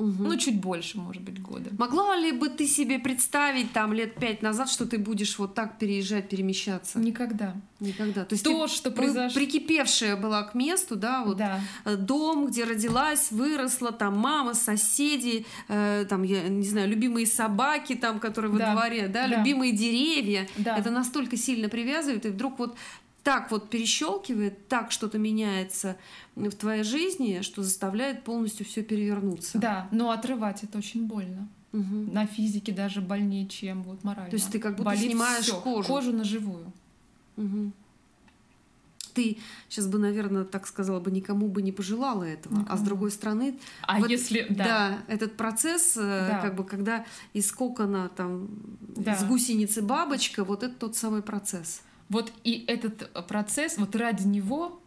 Мгм. 0.00 0.24
Ну, 0.28 0.36
чуть 0.36 0.60
больше, 0.60 0.98
может 0.98 1.22
быть, 1.22 1.40
года. 1.42 1.70
Могла 1.78 2.16
ли 2.16 2.32
бы 2.32 2.48
ты 2.48 2.66
себе 2.66 2.98
представить 2.98 3.72
там 3.72 3.92
лет 3.92 4.14
пять 4.14 4.42
назад, 4.42 4.70
что 4.70 4.86
ты 4.86 4.98
будешь 4.98 5.38
вот 5.38 5.54
так 5.54 5.78
переезжать, 5.78 6.28
перемещаться? 6.28 6.98
Никогда. 6.98 7.54
Никогда. 7.80 8.24
То 8.24 8.34
есть 8.34 8.44
То, 8.44 8.66
ты 8.66 8.72
что 8.74 8.90
произошло... 8.90 9.34
прикипевшая 9.38 10.16
была 10.16 10.42
к 10.44 10.54
месту, 10.54 10.96
да, 10.96 11.22
вот 11.24 11.36
Да. 11.38 11.60
э, 11.84 11.96
дом, 11.96 12.46
где 12.46 12.64
родилась, 12.64 13.30
выросла, 13.30 13.92
там 13.92 14.16
мама, 14.18 14.54
соседи, 14.54 15.44
э, 15.68 16.06
там, 16.08 16.22
я 16.22 16.48
не 16.48 16.66
знаю, 16.66 16.88
любимые 16.88 17.26
собаки, 17.26 17.94
там, 17.94 18.20
которые 18.20 18.50
во 18.52 18.58
Да, 18.58 18.72
дворе, 18.72 19.08
да, 19.08 19.28
да. 19.28 19.36
любимые 19.36 19.72
деревья. 19.72 20.48
Да. 20.56 20.76
Это 20.78 20.90
настолько 20.90 21.36
сильно 21.36 21.68
привязывает, 21.68 22.26
и 22.26 22.28
вдруг 22.30 22.58
вот 22.58 22.76
так 23.22 23.50
вот 23.50 23.68
перещелкивает, 23.70 24.68
так 24.68 24.90
что-то 24.92 25.18
меняется 25.18 25.96
в 26.36 26.50
твоей 26.52 26.82
жизни, 26.84 27.40
что 27.42 27.62
заставляет 27.62 28.24
полностью 28.24 28.64
все 28.66 28.82
перевернуться. 28.82 29.58
Да, 29.58 29.88
но 29.92 30.10
отрывать 30.10 30.62
это 30.64 30.78
очень 30.78 31.06
больно. 31.06 31.48
Мгм. 31.72 32.12
На 32.12 32.26
физике 32.26 32.72
даже 32.72 33.00
больнее, 33.00 33.46
чем 33.46 33.82
вот 33.84 34.02
морально. 34.04 34.30
То 34.30 34.36
есть 34.36 34.50
ты 34.50 34.58
как 34.58 34.72
будто 34.72 34.84
Болит 34.90 35.10
снимаешь 35.10 35.44
всё. 35.44 35.60
кожу. 35.60 35.86
Кожу 35.88 36.12
на 36.12 36.24
живую. 36.24 36.72
Мгм. 37.36 37.72
Ты 39.14 39.38
сейчас 39.68 39.86
бы, 39.88 39.98
наверное, 39.98 40.44
так 40.44 40.66
сказала 40.68 41.00
бы, 41.00 41.10
никому 41.10 41.48
бы 41.48 41.62
не 41.62 41.72
пожелала 41.72 42.22
этого. 42.22 42.58
А 42.60 42.60
с 42.60 42.62
Никому. 42.64 42.84
другой 42.84 43.10
стороны, 43.10 43.58
А 43.82 43.98
Вот, 43.98 44.08
если... 44.08 44.46
Да. 44.50 44.64
Да, 44.64 44.98
этот 45.08 45.36
процесс, 45.36 45.96
э, 45.96 46.00
Да. 46.30 46.38
как 46.40 46.54
бы, 46.54 46.64
когда 46.64 47.04
из 47.32 47.50
кокона 47.52 48.08
там 48.16 48.48
Да. 48.96 49.16
с 49.16 49.24
гусеницы 49.24 49.82
бабочка, 49.82 50.44
вот 50.44 50.62
это 50.62 50.74
тот 50.74 50.96
самый 50.96 51.22
процесс. 51.22 51.82
Вот 52.10 52.32
и 52.44 52.64
этот 52.66 53.10
э, 53.14 53.22
процесс, 53.22 53.78
вот 53.78 53.96
ради 53.96 54.26
него, 54.26 54.78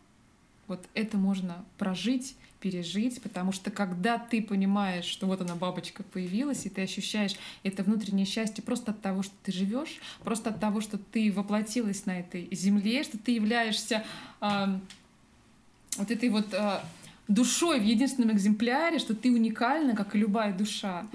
вот 0.67 0.85
это 0.93 1.17
можно 1.17 1.65
прожить, 1.77 2.35
пережить, 2.59 3.21
потому 3.21 3.51
что 3.51 3.71
когда 3.71 4.17
ты 4.17 4.41
понимаешь, 4.41 5.05
что 5.05 5.27
вот 5.27 5.41
она 5.41 5.55
бабочка 5.55 6.03
появилась, 6.03 6.65
и 6.65 6.69
ты 6.69 6.81
ощущаешь 6.83 7.35
это 7.63 7.83
внутреннее 7.83 8.25
счастье 8.25 8.63
просто 8.63 8.91
от 8.91 9.01
того, 9.01 9.23
что 9.23 9.33
ты 9.43 9.51
живешь, 9.51 9.99
просто 10.23 10.51
от 10.51 10.59
того, 10.59 10.79
что 10.79 10.97
ты 10.97 11.31
воплотилась 11.31 12.05
на 12.05 12.19
этой 12.19 12.47
земле, 12.51 13.03
что 13.03 13.17
ты 13.17 13.31
являешься 13.31 14.05
ам, 14.39 14.81
вот 15.97 16.09
этой 16.09 16.29
вот 16.29 16.53
а, 16.53 16.83
душой 17.27 17.79
в 17.79 17.83
единственном 17.83 18.35
экземпляре, 18.35 18.99
что 18.99 19.13
ты 19.13 19.31
уникальна, 19.31 19.95
как 19.95 20.15
и 20.15 20.19
любая 20.19 20.53
душа. 20.53 21.05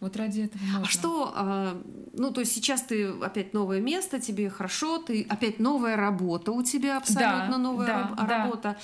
Вот 0.00 0.16
ради 0.16 0.42
этого 0.42 0.62
можно. 0.62 0.82
А 0.82 0.84
что, 0.84 1.32
а, 1.34 1.82
ну 2.12 2.30
то 2.30 2.40
есть 2.40 2.52
сейчас 2.52 2.82
ты 2.82 3.06
опять 3.08 3.54
новое 3.54 3.80
место, 3.80 4.20
тебе 4.20 4.50
хорошо, 4.50 4.98
ты 4.98 5.26
опять 5.28 5.58
новая 5.58 5.96
работа 5.96 6.52
у 6.52 6.62
тебя 6.62 6.98
абсолютно 6.98 7.48
Да, 7.50 7.58
новая 7.58 7.86
да, 7.86 7.92
раб- 8.02 8.16
да. 8.16 8.26
работа, 8.26 8.76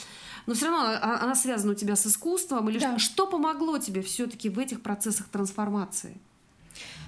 но 0.47 0.55
все 0.55 0.67
равно 0.71 0.99
она, 1.23 1.35
связана 1.35 1.73
у 1.73 1.75
тебя 1.75 1.97
с 1.97 2.07
искусством 2.07 2.69
или 2.71 2.79
Да. 2.79 2.99
что, 2.99 3.27
помогло 3.27 3.77
тебе 3.79 4.01
все-таки 4.01 4.49
в 4.49 4.59
этих 4.59 4.81
процессах 4.83 5.29
трансформации? 5.29 6.17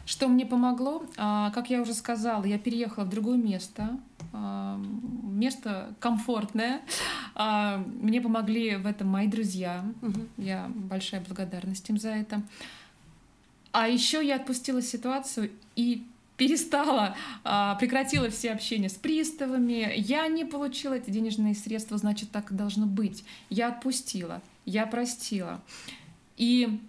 Что 0.07 0.29
мне 0.29 0.45
помогло? 0.45 1.03
А, 1.17 1.51
Как 1.53 1.71
я 1.71 1.81
уже 1.81 1.95
сказала, 1.95 2.45
я 2.45 2.59
переехала 2.59 3.05
в 3.05 3.09
другое 3.09 3.39
место. 3.39 3.89
а, 4.35 4.79
Место 5.23 5.95
комфортное. 5.99 6.83
Мне 8.03 8.21
помогли 8.21 8.77
в 8.77 8.87
этом 8.87 9.09
мои 9.09 9.27
друзья. 9.29 9.83
Мгм. 10.03 10.29
Я 10.37 10.71
большая 10.75 11.23
благодарность 11.27 11.89
им 11.91 11.99
за 11.99 12.11
это. 12.11 12.43
А 13.75 13.89
еще 13.89 14.25
я 14.25 14.37
отпустила 14.37 14.81
ситуацию 14.81 15.51
и 15.75 16.07
перестала, 16.37 17.17
а, 17.43 17.75
прекратила 17.75 18.31
все 18.31 18.53
общения 18.53 18.89
с 18.89 18.95
приставами. 18.95 19.93
Я 19.97 20.29
не 20.29 20.45
получила 20.45 20.95
эти 20.95 21.11
денежные 21.11 21.57
средства, 21.57 21.99
значит, 21.99 22.31
так 22.31 22.53
и 22.53 22.55
должно 22.55 22.87
быть. 22.87 23.25
Я 23.51 23.71
отпустила, 23.71 24.43
я 24.65 24.87
простила. 24.87 25.61
И 26.37 26.81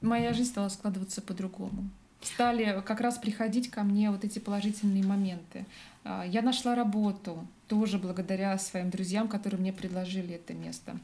моя 0.00 0.32
жизнь 0.32 0.48
стала 0.48 0.70
складываться 0.70 1.20
по-другому. 1.20 1.90
Стали 2.22 2.82
как 2.86 3.02
раз 3.02 3.18
приходить 3.18 3.70
ко 3.70 3.82
мне 3.82 4.10
вот 4.10 4.24
эти 4.24 4.38
положительные 4.38 5.04
моменты. 5.04 5.66
А, 6.02 6.24
Я 6.24 6.40
нашла 6.40 6.74
работу 6.74 7.46
тоже 7.68 7.98
благодаря 7.98 8.56
своим 8.56 8.88
друзьям, 8.88 9.28
которые 9.28 9.60
мне 9.60 9.74
предложили 9.74 10.36
это 10.36 10.54
место. 10.54 10.98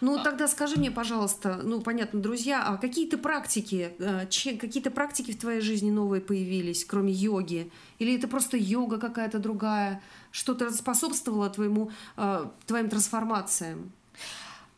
Ну, 0.00 0.22
тогда 0.22 0.48
скажи 0.48 0.76
мне, 0.76 0.90
пожалуйста, 0.90 1.60
ну, 1.62 1.80
понятно, 1.80 2.20
друзья, 2.20 2.64
а 2.66 2.76
какие-то 2.76 3.18
практики, 3.18 3.92
э, 3.98 4.26
какие-то 4.58 4.90
практики 4.90 5.32
в 5.32 5.38
твоей 5.38 5.60
жизни 5.60 5.90
новые 5.90 6.20
появились, 6.20 6.84
кроме 6.84 7.12
йоги? 7.12 7.70
Или 7.98 8.16
это 8.16 8.28
просто 8.28 8.56
йога 8.56 8.98
какая-то 8.98 9.38
другая? 9.38 10.02
Что-то 10.30 10.70
способствовало 10.70 11.48
твоему, 11.48 11.90
э, 12.16 12.46
твоим 12.66 12.88
трансформациям? 12.88 13.92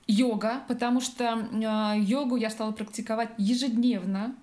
Йога, 0.06 0.62
потому 0.68 1.00
что 1.00 1.24
э, 1.24 2.00
йогу 2.00 2.36
я 2.36 2.50
стала 2.50 2.72
практиковать 2.72 3.30
ежедневно. 3.38 4.34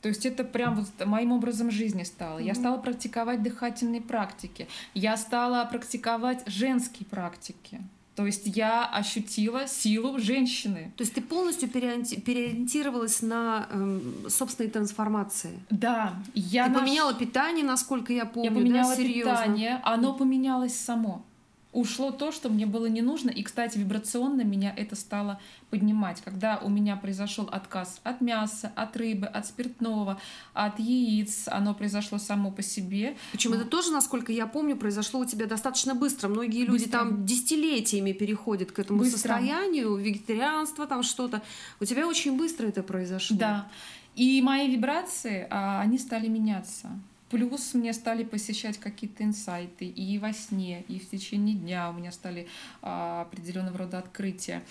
То 0.00 0.08
есть 0.08 0.24
это 0.24 0.44
прям 0.44 0.76
вот 0.76 1.06
моим 1.06 1.32
образом 1.32 1.70
жизни 1.70 2.04
стало. 2.04 2.38
Я 2.38 2.54
стала 2.54 2.78
практиковать 2.78 3.42
дыхательные 3.42 4.00
практики. 4.00 4.66
Я 4.94 5.16
стала 5.16 5.64
практиковать 5.66 6.42
женские 6.46 7.06
практики. 7.06 7.82
То 8.16 8.26
есть 8.26 8.42
я 8.44 8.84
ощутила 8.86 9.66
силу 9.66 10.18
женщины. 10.18 10.92
То 10.96 11.02
есть 11.02 11.14
ты 11.14 11.20
полностью 11.22 11.68
переориенти- 11.68 12.20
переориентировалась 12.20 13.22
на 13.22 13.66
эм, 13.70 14.02
собственные 14.28 14.70
трансформации? 14.70 15.60
Да, 15.70 16.14
я 16.34 16.64
ты 16.66 16.70
наш- 16.72 16.80
поменяла 16.80 17.14
питание, 17.14 17.64
насколько 17.64 18.12
я 18.12 18.26
помню, 18.26 18.50
я 18.50 18.56
поменяла 18.56 18.90
да, 18.90 18.96
серьезно? 18.96 19.32
питание, 19.32 19.80
оно 19.84 20.12
поменялось 20.14 20.78
само. 20.78 21.24
Ушло 21.72 22.10
то, 22.10 22.32
что 22.32 22.48
мне 22.48 22.66
было 22.66 22.86
не 22.86 23.02
нужно. 23.02 23.30
И, 23.30 23.42
кстати, 23.42 23.78
вибрационно 23.78 24.42
меня 24.42 24.74
это 24.76 24.96
стало 24.96 25.40
поднимать. 25.70 26.20
Когда 26.20 26.58
у 26.58 26.68
меня 26.68 26.96
произошел 26.96 27.48
отказ 27.50 28.00
от 28.02 28.20
мяса, 28.20 28.72
от 28.74 28.96
рыбы, 28.96 29.26
от 29.26 29.46
спиртного, 29.46 30.20
от 30.52 30.78
яиц, 30.80 31.46
оно 31.46 31.74
произошло 31.74 32.18
само 32.18 32.50
по 32.50 32.62
себе. 32.62 33.16
Причем 33.32 33.52
это 33.52 33.64
тоже, 33.64 33.92
насколько 33.92 34.32
я 34.32 34.46
помню, 34.46 34.76
произошло 34.76 35.20
у 35.20 35.24
тебя 35.24 35.46
достаточно 35.46 35.94
быстро. 35.94 36.28
Многие 36.28 36.64
люди 36.64 36.84
быстро. 36.84 36.98
там 36.98 37.24
десятилетиями 37.24 38.12
переходят 38.12 38.72
к 38.72 38.78
этому 38.78 39.00
быстро. 39.00 39.18
состоянию, 39.18 39.94
вегетарианство, 39.96 40.86
там 40.86 41.02
что-то. 41.02 41.42
У 41.78 41.84
тебя 41.84 42.06
очень 42.06 42.36
быстро 42.36 42.66
это 42.66 42.82
произошло. 42.82 43.36
Да. 43.36 43.68
И 44.16 44.42
мои 44.42 44.68
вибрации, 44.68 45.46
а, 45.50 45.80
они 45.80 45.98
стали 45.98 46.26
меняться. 46.26 46.90
Плюс 47.30 47.74
мне 47.74 47.92
стали 47.92 48.24
посещать 48.24 48.78
какие-то 48.78 49.22
инсайты 49.22 49.86
и 49.86 50.18
во 50.18 50.32
сне, 50.32 50.84
и 50.88 50.98
в 50.98 51.08
течение 51.08 51.54
дня 51.54 51.88
у 51.90 51.92
меня 51.92 52.10
стали 52.10 52.48
а, 52.82 53.22
определенного 53.22 53.78
рода 53.78 53.98
открытия. 53.98 54.62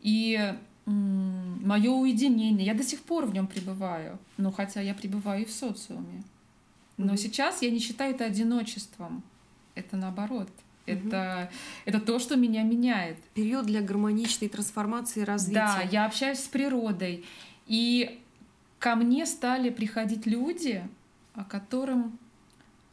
И 0.00 0.54
мое 0.84 1.90
уединение, 1.92 2.66
я 2.66 2.74
до 2.74 2.82
сих 2.82 3.02
пор 3.02 3.26
в 3.26 3.32
нем 3.32 3.46
пребываю, 3.46 4.18
но 4.36 4.50
хотя 4.50 4.80
я 4.80 4.94
пребываю 4.94 5.42
и 5.42 5.44
в 5.44 5.52
социуме. 5.52 6.24
Но 6.96 7.14
mm-hmm. 7.14 7.16
сейчас 7.16 7.62
я 7.62 7.70
не 7.70 7.78
считаю 7.78 8.14
это 8.14 8.24
одиночеством. 8.24 9.22
Это 9.76 9.96
наоборот. 9.96 10.50
Это, 10.86 11.50
это 11.84 12.00
то, 12.00 12.18
что 12.18 12.36
меня 12.36 12.64
меняет. 12.64 13.16
Период 13.34 13.66
для 13.66 13.80
гармоничной 13.80 14.48
трансформации 14.48 15.20
и 15.20 15.24
развития. 15.24 15.54
Да, 15.54 15.82
я 15.90 16.04
общаюсь 16.04 16.40
с 16.40 16.48
природой. 16.48 17.24
И 17.68 18.20
ко 18.80 18.96
мне 18.96 19.24
стали 19.26 19.70
приходить 19.70 20.26
люди, 20.26 20.82
которым 21.48 22.18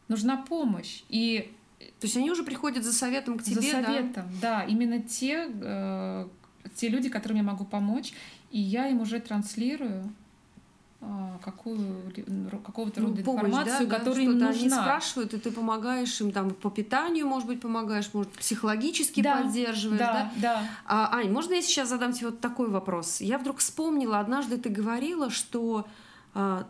нужна 0.08 0.36
помощь. 0.36 1.02
И 1.08 1.52
то 1.78 2.06
есть 2.06 2.16
они 2.16 2.30
уже 2.30 2.42
приходят 2.42 2.84
за 2.84 2.92
советом 2.92 3.38
к 3.38 3.42
тебе, 3.42 3.60
За 3.60 3.82
советом, 3.82 4.26
да. 4.40 4.60
да 4.60 4.64
именно 4.64 5.00
те, 5.00 5.48
э, 5.50 6.28
те 6.74 6.88
люди, 6.88 7.08
которым 7.08 7.38
я 7.38 7.42
могу 7.42 7.64
помочь, 7.64 8.12
и 8.50 8.60
я 8.60 8.88
им 8.88 9.00
уже 9.00 9.20
транслирую 9.20 10.12
э, 11.00 11.38
какую, 11.42 12.12
какого-то 12.64 13.00
рода 13.00 13.22
ну, 13.24 13.32
информацию, 13.32 13.86
да, 13.86 13.98
которая 13.98 14.26
да, 14.26 14.32
им 14.32 14.38
нужна. 14.38 14.48
Они 14.48 14.68
спрашивают, 14.68 15.34
и 15.34 15.38
ты 15.38 15.50
помогаешь 15.50 16.20
им 16.20 16.32
там 16.32 16.50
по 16.50 16.70
питанию, 16.70 17.26
может 17.26 17.46
быть, 17.46 17.60
помогаешь, 17.60 18.10
может, 18.12 18.30
психологически 18.32 19.22
да, 19.22 19.42
поддерживаешь, 19.42 20.00
да? 20.00 20.32
Да, 20.36 20.42
да. 20.42 20.62
А, 20.84 21.18
Ань, 21.18 21.30
можно 21.30 21.54
я 21.54 21.62
сейчас 21.62 21.88
задам 21.88 22.12
тебе 22.12 22.26
вот 22.26 22.40
такой 22.40 22.68
вопрос? 22.68 23.20
Я 23.20 23.38
вдруг 23.38 23.58
вспомнила, 23.58 24.20
однажды 24.20 24.58
ты 24.58 24.68
говорила, 24.68 25.30
что 25.30 25.86
а, 26.34 26.66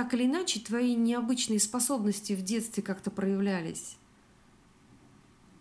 так 0.00 0.14
или 0.14 0.24
иначе 0.24 0.60
твои 0.60 0.94
необычные 0.94 1.60
способности 1.60 2.32
в 2.32 2.40
детстве 2.40 2.82
как-то 2.82 3.10
проявлялись. 3.10 3.98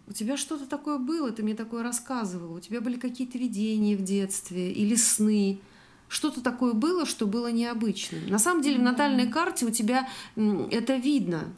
У 0.08 0.14
тебя 0.14 0.38
что-то 0.38 0.66
такое 0.66 0.98
было, 0.98 1.30
ты 1.34 1.44
мне 1.44 1.56
такое 1.56 1.84
рассказывала. 1.84 2.56
У 2.56 2.60
тебя 2.62 2.80
были 2.80 2.98
какие-то 2.98 3.38
видения 3.38 3.98
в 3.98 4.02
детстве 4.02 4.72
или 4.72 4.96
сны. 4.96 5.60
Что-то 6.08 6.40
такое 6.40 6.72
было, 6.72 7.06
что 7.06 7.28
было 7.28 7.52
необычным. 7.52 8.28
На 8.28 8.40
самом 8.40 8.62
деле 8.62 8.80
в 8.80 8.82
натальной 8.82 9.30
карте 9.30 9.66
у 9.66 9.72
тебя 9.72 10.08
это 10.38 10.96
видно. 10.96 11.50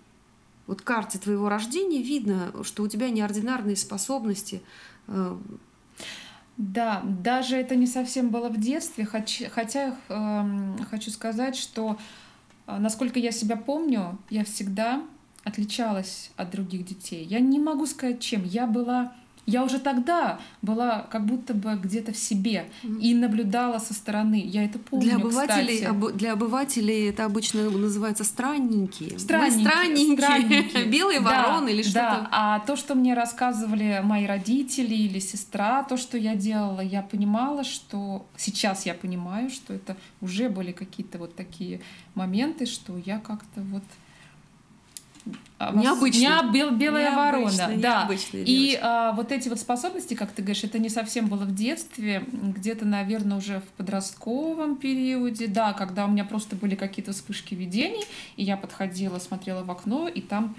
Вот 0.66 0.82
карте 0.82 1.20
твоего 1.20 1.50
рождения 1.50 2.02
видно, 2.02 2.52
что 2.64 2.82
у 2.82 2.88
тебя 2.88 3.12
неординарные 3.12 3.76
способности. 3.76 4.64
Э. 5.06 5.38
Да, 6.58 7.04
даже 7.06 7.58
это 7.58 7.76
не 7.76 7.86
совсем 7.86 8.30
было 8.30 8.50
в 8.50 8.60
детстве, 8.60 9.06
хотя 9.06 9.96
э, 10.10 10.78
хочу 10.90 11.12
сказать, 11.12 11.56
что 11.56 12.00
насколько 12.68 13.20
я 13.20 13.32
себя 13.32 13.56
помню, 13.56 14.20
я 14.30 14.44
всегда 14.44 15.04
отличалась 15.44 16.32
от 16.36 16.52
других 16.52 16.86
детей. 16.86 17.26
Я 17.26 17.40
не 17.40 17.60
могу 17.60 17.86
сказать, 17.86 18.20
чем. 18.20 18.44
Я 18.44 18.68
была 18.68 19.14
я 19.46 19.64
уже 19.64 19.80
тогда 19.80 20.40
была 20.62 21.08
как 21.10 21.26
будто 21.26 21.54
бы 21.54 21.76
где-то 21.76 22.14
в 22.14 22.18
себе 22.18 22.70
mm-hmm. 22.84 23.00
и 23.00 23.14
наблюдала 23.14 23.80
со 23.80 23.94
стороны. 23.94 24.42
Я 24.46 24.66
это 24.66 24.80
помню, 24.80 25.06
для 25.06 25.16
обывателей, 25.16 25.86
об, 25.86 26.12
для 26.14 26.34
обывателей 26.34 27.10
это 27.10 27.26
обычно 27.26 27.70
называется 27.70 28.24
странненькие. 28.24 29.18
Странненькие. 29.18 29.64
Мы 29.64 29.70
странненькие. 29.70 30.18
странненькие. 30.18 30.86
Белые 30.92 31.20
да, 31.20 31.26
вороны 31.26 31.70
или 31.70 31.82
что-то. 31.82 32.00
Да. 32.22 32.30
А 32.32 32.60
то, 32.60 32.76
что 32.76 32.96
мне 32.96 33.14
рассказывали 33.14 34.02
мои 34.04 34.26
родители 34.26 34.94
или 34.94 35.20
сестра, 35.20 35.84
то, 35.84 35.98
что 35.98 36.18
я 36.18 36.36
делала, 36.36 36.82
я 36.82 37.02
понимала, 37.02 37.64
что 37.64 38.26
сейчас 38.38 38.86
я 38.86 38.94
понимаю, 38.94 39.50
что 39.50 39.74
это 39.74 39.98
уже 40.22 40.50
были 40.50 40.72
какие-то 40.72 41.18
вот 41.18 41.36
такие 41.36 41.82
моменты, 42.14 42.66
что 42.66 42.98
я 42.98 43.20
как-то 43.20 43.62
вот 43.62 43.84
необычный. 45.74 46.22
Не, 46.22 46.52
бел, 46.52 46.72
белая 46.72 47.12
необычный, 47.12 47.66
ворона, 47.66 47.82
да. 47.82 48.10
И 48.34 48.80
а, 48.82 49.12
вот 49.14 49.32
эти 49.32 49.50
вот 49.50 49.60
способности, 49.60 50.14
как 50.14 50.32
ты 50.32 50.42
говоришь, 50.42 50.64
это 50.64 50.80
не 50.80 50.90
совсем 50.90 51.28
было 51.28 51.44
в 51.44 51.54
детстве, 51.54 52.24
где-то, 52.32 52.86
наверное, 52.86 53.38
уже 53.38 53.60
в 53.60 53.78
подростковом 53.78 54.76
периоде, 54.76 55.48
да, 55.48 55.74
когда 55.74 56.06
у 56.06 56.10
меня 56.10 56.26
просто 56.26 56.56
были 56.56 56.76
какие-то 56.76 57.12
вспышки 57.12 57.54
видений, 57.54 58.04
и 58.36 58.44
я 58.44 58.58
подходила, 58.58 59.20
смотрела 59.20 59.64
в 59.64 59.72
окно, 59.72 60.08
и 60.08 60.22
там 60.22 60.56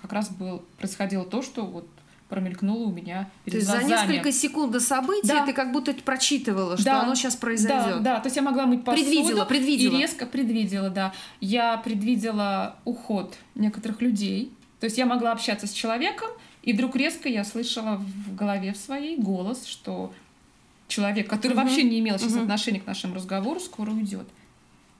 как 0.00 0.12
раз 0.12 0.30
был, 0.30 0.62
происходило 0.78 1.24
то, 1.24 1.42
что 1.42 1.64
вот 1.64 1.88
промелькнуло 2.32 2.86
у 2.86 2.90
меня 2.90 3.28
перед 3.44 3.58
то 3.58 3.58
есть 3.58 3.68
глазами. 3.68 3.88
за 3.88 4.12
несколько 4.12 4.32
секунд 4.32 4.72
до 4.72 4.80
события 4.80 5.28
да. 5.28 5.44
ты 5.44 5.52
как 5.52 5.70
будто 5.70 5.92
прочитывала, 5.92 6.78
что 6.78 6.86
да. 6.86 7.02
оно 7.02 7.14
сейчас 7.14 7.36
произойдет. 7.36 8.02
Да, 8.02 8.14
да, 8.14 8.20
то 8.20 8.28
есть 8.28 8.36
я 8.36 8.42
могла 8.42 8.64
мыть 8.64 8.84
посуду 8.84 9.04
предвидела, 9.04 9.44
предвидела. 9.44 9.94
и 9.94 10.00
резко 10.00 10.24
предвидела, 10.24 10.88
да. 10.88 11.12
Я 11.42 11.76
предвидела 11.76 12.76
уход 12.86 13.36
некоторых 13.54 14.00
людей. 14.00 14.50
То 14.80 14.86
есть 14.86 14.96
я 14.96 15.04
могла 15.04 15.32
общаться 15.32 15.66
с 15.66 15.72
человеком, 15.72 16.30
и 16.62 16.72
вдруг 16.72 16.96
резко 16.96 17.28
я 17.28 17.44
слышала 17.44 17.96
в 17.96 18.34
голове 18.34 18.72
в 18.72 18.78
своей 18.78 19.18
голос, 19.18 19.66
что 19.66 20.14
человек, 20.88 21.28
который 21.28 21.52
угу. 21.52 21.60
вообще 21.60 21.82
не 21.82 22.00
имел 22.00 22.18
сейчас 22.18 22.32
угу. 22.32 22.44
отношения 22.44 22.80
к 22.80 22.86
нашему 22.86 23.14
разговору, 23.14 23.60
скоро 23.60 23.90
уйдет. 23.90 24.26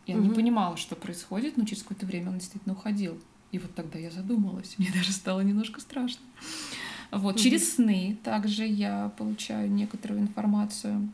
Я 0.06 0.16
угу. 0.16 0.24
не 0.24 0.30
понимала, 0.34 0.76
что 0.76 0.96
происходит, 0.96 1.56
но 1.56 1.64
через 1.64 1.82
какое-то 1.82 2.04
время 2.04 2.28
он 2.28 2.38
действительно 2.40 2.74
уходил. 2.74 3.18
И 3.52 3.58
вот 3.58 3.74
тогда 3.74 3.98
я 3.98 4.10
задумалась. 4.10 4.74
Мне 4.76 4.90
даже 4.94 5.12
стало 5.12 5.40
немножко 5.40 5.80
страшно. 5.80 6.20
Вот, 7.12 7.34
угу. 7.34 7.42
через 7.42 7.74
сны 7.74 8.16
также 8.24 8.64
я 8.64 9.12
получаю 9.18 9.70
некоторую 9.70 10.20
информацию. 10.20 11.10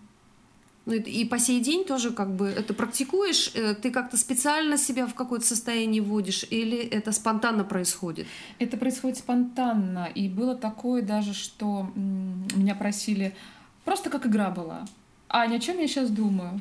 Ну, 0.87 0.95
и 0.95 1.25
по 1.27 1.39
сей 1.39 1.61
день 1.61 1.85
тоже 1.85 2.13
как 2.13 2.35
бы 2.35 2.47
это 2.47 2.73
практикуешь? 2.73 3.51
Э, 3.55 3.75
ты 3.75 3.91
как-то 3.91 4.17
специально 4.17 4.79
себя 4.79 5.07
в 5.07 5.15
какое-то 5.15 5.45
состояние 5.45 6.01
вводишь 6.01 6.47
или 6.49 6.79
это 6.79 7.13
спонтанно 7.13 7.65
происходит? 7.65 8.27
Это 8.59 8.77
происходит 8.79 9.19
спонтанно. 9.19 10.07
И 10.15 10.29
было 10.29 10.55
такое 10.55 11.03
даже, 11.03 11.35
что 11.35 11.91
меня 11.95 12.75
просили... 12.75 13.35
Просто 13.85 14.09
как 14.09 14.25
игра 14.25 14.51
была. 14.51 14.87
Аня, 15.29 15.57
о 15.57 15.61
чем 15.61 15.79
я 15.79 15.89
сейчас 15.89 16.11
думаю? 16.11 16.61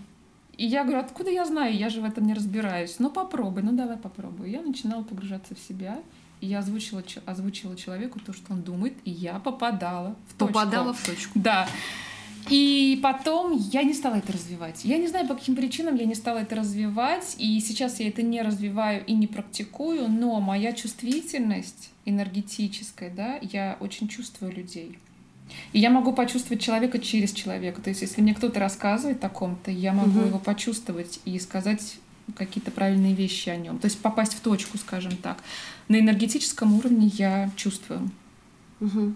И 0.58 0.66
я 0.66 0.84
говорю, 0.84 1.00
откуда 1.00 1.30
я 1.30 1.46
знаю, 1.46 1.78
я 1.78 1.90
же 1.90 2.02
в 2.02 2.06
этом 2.06 2.26
не 2.26 2.34
разбираюсь. 2.34 2.96
Ну 3.00 3.12
попробуй, 3.12 3.62
ну 3.62 3.72
давай 3.72 3.98
попробуй. 3.98 4.50
Я 4.50 4.62
начинала 4.62 5.04
погружаться 5.04 5.54
в 5.56 5.60
себя 5.60 6.00
я 6.42 6.60
озвучила, 6.60 7.04
озвучила 7.26 7.76
человеку 7.76 8.20
то, 8.20 8.34
что 8.34 8.54
он 8.54 8.62
думает, 8.62 8.94
и 9.04 9.12
я 9.12 9.40
попадала 9.40 10.16
в 10.30 10.34
точку. 10.34 10.54
Попадала 10.54 10.94
в 10.94 11.06
точку. 11.06 11.32
Да. 11.36 11.68
И 12.50 13.00
потом 13.04 13.58
я 13.72 13.84
не 13.84 13.94
стала 13.94 14.16
это 14.16 14.32
развивать. 14.32 14.86
Я 14.86 14.98
не 14.98 15.08
знаю, 15.08 15.28
по 15.28 15.36
каким 15.36 15.56
причинам 15.56 15.96
я 15.96 16.06
не 16.06 16.16
стала 16.16 16.40
это 16.40 16.56
развивать, 16.56 17.36
и 17.38 17.60
сейчас 17.60 18.00
я 18.00 18.08
это 18.08 18.22
не 18.22 18.42
развиваю 18.42 19.04
и 19.06 19.14
не 19.14 19.28
практикую, 19.28 20.08
но 20.08 20.40
моя 20.40 20.72
чувствительность 20.72 21.90
энергетическая, 22.06 23.10
да, 23.10 23.40
я 23.42 23.78
очень 23.82 24.08
чувствую 24.08 24.54
людей. 24.54 24.98
И 25.74 25.80
я 25.80 25.90
могу 25.90 26.14
почувствовать 26.14 26.62
человека 26.62 27.00
через 27.00 27.32
человека. 27.32 27.82
То 27.82 27.90
есть, 27.90 28.02
если 28.02 28.22
мне 28.22 28.34
кто-то 28.34 28.60
рассказывает 28.60 29.24
о 29.24 29.30
ком-то, 29.30 29.72
я 29.72 29.94
могу 29.94 30.20
угу. 30.20 30.28
его 30.28 30.40
почувствовать 30.40 31.20
и 31.26 31.40
сказать 31.40 31.96
какие-то 32.36 32.72
правильные 32.72 33.14
вещи 33.14 33.50
о 33.50 33.56
нем. 33.56 33.80
То 33.80 33.86
есть 33.86 34.00
попасть 34.00 34.34
в 34.34 34.42
точку, 34.42 34.78
скажем 34.78 35.16
так. 35.18 35.38
На 35.88 36.00
энергетическом 36.00 36.74
уровне 36.74 37.08
я 37.08 37.52
чувствую. 37.56 38.12
Угу. 38.80 39.16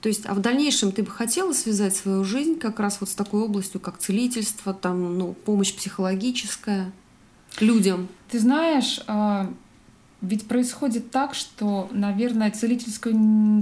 То 0.00 0.08
есть, 0.08 0.26
а 0.26 0.34
в 0.34 0.40
дальнейшем 0.40 0.90
ты 0.90 1.04
бы 1.04 1.10
хотела 1.10 1.52
связать 1.52 1.94
свою 1.94 2.24
жизнь 2.24 2.58
как 2.58 2.80
раз 2.80 2.98
вот 3.00 3.08
с 3.08 3.14
такой 3.14 3.42
областью, 3.42 3.80
как 3.80 3.98
целительство, 3.98 4.74
там, 4.74 5.16
ну, 5.16 5.32
помощь 5.32 5.72
психологическая 5.72 6.92
людям? 7.60 8.08
Ты 8.28 8.40
знаешь, 8.40 9.00
а, 9.06 9.52
ведь 10.20 10.48
происходит 10.48 11.10
так, 11.12 11.34
что, 11.34 11.88
наверное, 11.92 12.50
целительское 12.50 13.14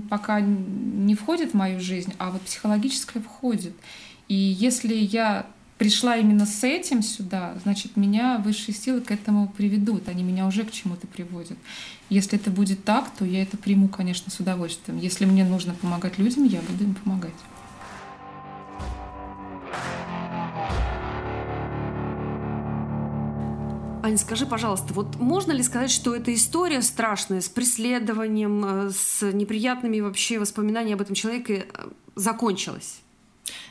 пока 0.09 0.41
не 0.41 1.14
входит 1.14 1.51
в 1.51 1.55
мою 1.55 1.78
жизнь, 1.81 2.14
а 2.18 2.31
вот 2.31 2.41
психологическое 2.43 3.20
входит. 3.20 3.74
И 4.28 4.35
если 4.35 4.95
я 4.95 5.47
пришла 5.81 6.18
именно 6.18 6.45
с 6.45 6.62
этим 6.62 7.03
сюда, 7.03 7.55
значит, 7.62 7.97
меня 7.97 8.37
высшие 8.45 8.74
силы 8.74 9.01
к 9.01 9.11
этому 9.11 9.49
приведут, 9.49 10.11
они 10.11 10.22
меня 10.22 10.47
уже 10.47 10.64
к 10.64 10.70
чему-то 10.70 11.07
приводят. 11.07 11.57
Если 12.11 12.39
это 12.39 12.51
будет 12.51 12.85
так, 12.85 13.09
то 13.18 13.24
я 13.24 13.43
это 13.43 13.57
приму, 13.57 13.89
конечно, 13.89 14.31
с 14.31 14.39
удовольствием. 14.39 14.99
Если 14.99 15.24
мне 15.24 15.43
нужно 15.43 15.72
помогать 15.72 16.18
людям, 16.18 16.45
я 16.45 16.61
буду 16.61 16.85
им 16.85 16.95
помогать. 16.95 17.33
Ань, 24.03 24.18
скажи, 24.18 24.45
пожалуйста, 24.45 24.93
вот 24.93 25.16
можно 25.18 25.53
ли 25.53 25.62
сказать, 25.62 25.91
что 25.91 26.14
эта 26.14 26.35
история 26.35 26.83
страшная 26.83 27.41
с 27.41 27.49
преследованием, 27.49 28.64
э, 28.66 28.91
с 28.91 29.33
неприятными 29.33 30.01
вообще 30.01 30.39
воспоминаниями 30.39 30.97
об 30.97 31.01
этом 31.01 31.14
человеке 31.14 31.68
э, 31.72 31.89
закончилась? 32.16 33.01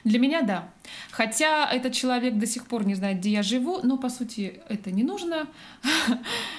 Для 0.03 0.19
меня 0.19 0.41
да. 0.41 0.69
Хотя 1.11 1.69
этот 1.71 1.93
человек 1.93 2.37
до 2.37 2.47
сих 2.47 2.65
пор 2.65 2.85
не 2.85 2.95
знает, 2.95 3.19
где 3.19 3.29
я 3.31 3.43
живу, 3.43 3.79
но 3.83 3.97
по 3.97 4.09
сути 4.09 4.59
это 4.69 4.91
не 4.91 5.03
нужно. 5.03 5.47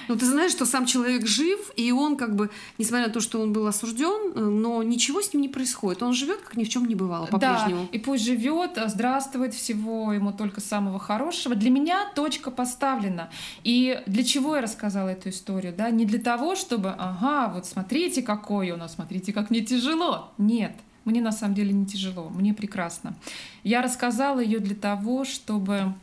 Ну 0.07 0.15
ты 0.15 0.25
знаешь, 0.25 0.51
что 0.51 0.65
сам 0.65 0.85
человек 0.85 1.25
жив, 1.27 1.71
и 1.75 1.91
он 1.91 2.15
как 2.15 2.35
бы, 2.35 2.49
несмотря 2.77 3.07
на 3.07 3.13
то, 3.13 3.19
что 3.19 3.41
он 3.41 3.51
был 3.53 3.67
осужден, 3.67 4.61
но 4.61 4.83
ничего 4.83 5.21
с 5.21 5.33
ним 5.33 5.41
не 5.41 5.49
происходит. 5.49 6.03
Он 6.03 6.13
живет, 6.13 6.41
как 6.41 6.55
ни 6.55 6.63
в 6.63 6.69
чем 6.69 6.87
не 6.87 6.95
бывало, 6.95 7.25
по-прежнему. 7.25 7.83
Да, 7.83 7.89
и 7.91 7.99
пусть 7.99 8.23
живет, 8.23 8.77
здравствует, 8.85 9.53
всего 9.53 10.13
ему 10.13 10.31
только 10.31 10.61
самого 10.61 10.99
хорошего. 10.99 11.55
Для 11.55 11.69
меня 11.69 12.09
точка 12.15 12.51
поставлена. 12.51 13.29
И 13.63 14.01
для 14.05 14.23
чего 14.23 14.55
я 14.55 14.61
рассказала 14.61 15.09
эту 15.09 15.29
историю? 15.29 15.73
Да? 15.77 15.89
Не 15.89 16.05
для 16.05 16.19
того, 16.19 16.55
чтобы, 16.55 16.95
ага, 16.97 17.51
вот 17.53 17.65
смотрите, 17.65 18.21
какой 18.21 18.71
он, 18.71 18.81
а 18.81 18.89
смотрите, 18.89 19.33
как 19.33 19.49
мне 19.49 19.61
тяжело. 19.61 20.31
Нет. 20.37 20.73
Мне 21.05 21.21
на 21.21 21.31
самом 21.31 21.55
деле 21.55 21.73
не 21.73 21.85
тяжело, 21.85 22.29
мне 22.29 22.53
прекрасно. 22.53 23.15
Я 23.63 23.81
рассказала 23.81 24.39
ее 24.39 24.59
для 24.59 24.75
того, 24.75 25.25
чтобы 25.25 25.93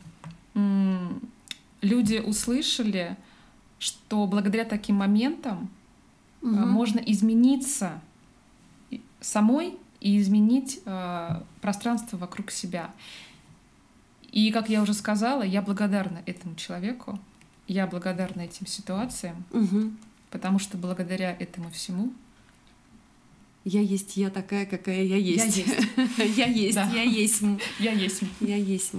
люди 1.81 2.17
услышали, 2.17 3.15
что 3.77 4.27
благодаря 4.27 4.65
таким 4.65 4.97
моментам 4.97 5.69
угу. 6.41 6.51
можно 6.51 6.99
измениться 6.99 8.01
самой 9.21 9.77
и 10.01 10.19
изменить 10.19 10.81
э, 10.85 11.41
пространство 11.61 12.17
вокруг 12.17 12.51
себя. 12.51 12.91
И, 14.31 14.51
как 14.51 14.69
я 14.69 14.81
уже 14.81 14.93
сказала, 14.93 15.43
я 15.43 15.61
благодарна 15.61 16.21
этому 16.25 16.55
человеку, 16.55 17.19
я 17.67 17.87
благодарна 17.87 18.41
этим 18.41 18.67
ситуациям, 18.67 19.43
угу. 19.51 19.91
потому 20.29 20.59
что 20.59 20.77
благодаря 20.77 21.31
этому 21.31 21.69
всему 21.69 22.13
я 23.65 23.81
есть 23.81 24.17
я 24.17 24.29
такая, 24.29 24.65
какая 24.65 25.03
я 25.03 25.17
есть. 25.17 25.57
Я 26.17 26.45
есть. 26.45 26.77
Я 26.87 27.03
есть. 27.03 27.43
Я 27.79 27.91
есть. 27.91 28.21
Я 28.39 28.55
есть. 28.55 28.93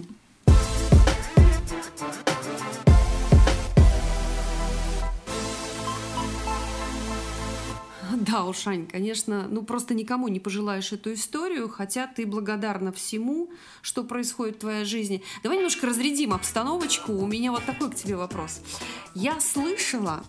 Да, 8.31 8.45
Ушань, 8.45 8.87
конечно, 8.87 9.49
ну 9.49 9.63
просто 9.63 9.95
никому 9.95 10.29
не 10.29 10.41
пожелаешь 10.41 10.93
эту 10.93 11.15
историю, 11.15 11.69
хотя 11.69 12.07
ты 12.07 12.27
благодарна 12.27 12.93
всему, 12.93 13.51
что 13.81 14.05
происходит 14.05 14.57
в 14.57 14.61
твоей 14.61 14.85
жизни. 14.85 15.23
Давай 15.43 15.57
немножко 15.57 15.87
разрядим 15.87 16.33
обстановочку. 16.35 17.13
У 17.13 17.27
меня 17.27 17.51
вот 17.51 17.65
такой 17.65 17.91
к 17.91 17.95
тебе 17.95 18.17
вопрос. 18.17 18.61
Я 19.15 19.41
слышала, 19.41 20.23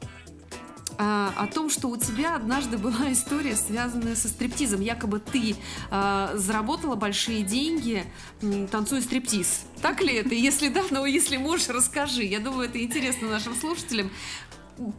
о 0.98 1.48
том, 1.48 1.70
что 1.70 1.88
у 1.88 1.98
тебя 1.98 2.36
однажды 2.36 2.78
была 2.78 3.12
история, 3.12 3.56
связанная 3.56 4.16
со 4.16 4.28
стриптизом. 4.28 4.82
Якобы 4.82 5.20
ты 5.20 5.56
а, 5.90 6.34
заработала 6.36 6.96
большие 6.96 7.44
деньги, 7.44 8.06
танцуя 8.72 9.02
стриптиз. 9.02 9.62
Так 9.82 10.02
ли 10.02 10.14
это? 10.16 10.36
Если 10.36 10.70
да, 10.70 10.84
ну 10.92 11.06
если 11.06 11.38
можешь, 11.38 11.70
расскажи. 11.70 12.24
Я 12.24 12.40
думаю, 12.40 12.70
это 12.70 12.82
интересно 12.82 13.30
нашим 13.30 13.56
слушателям 13.56 14.12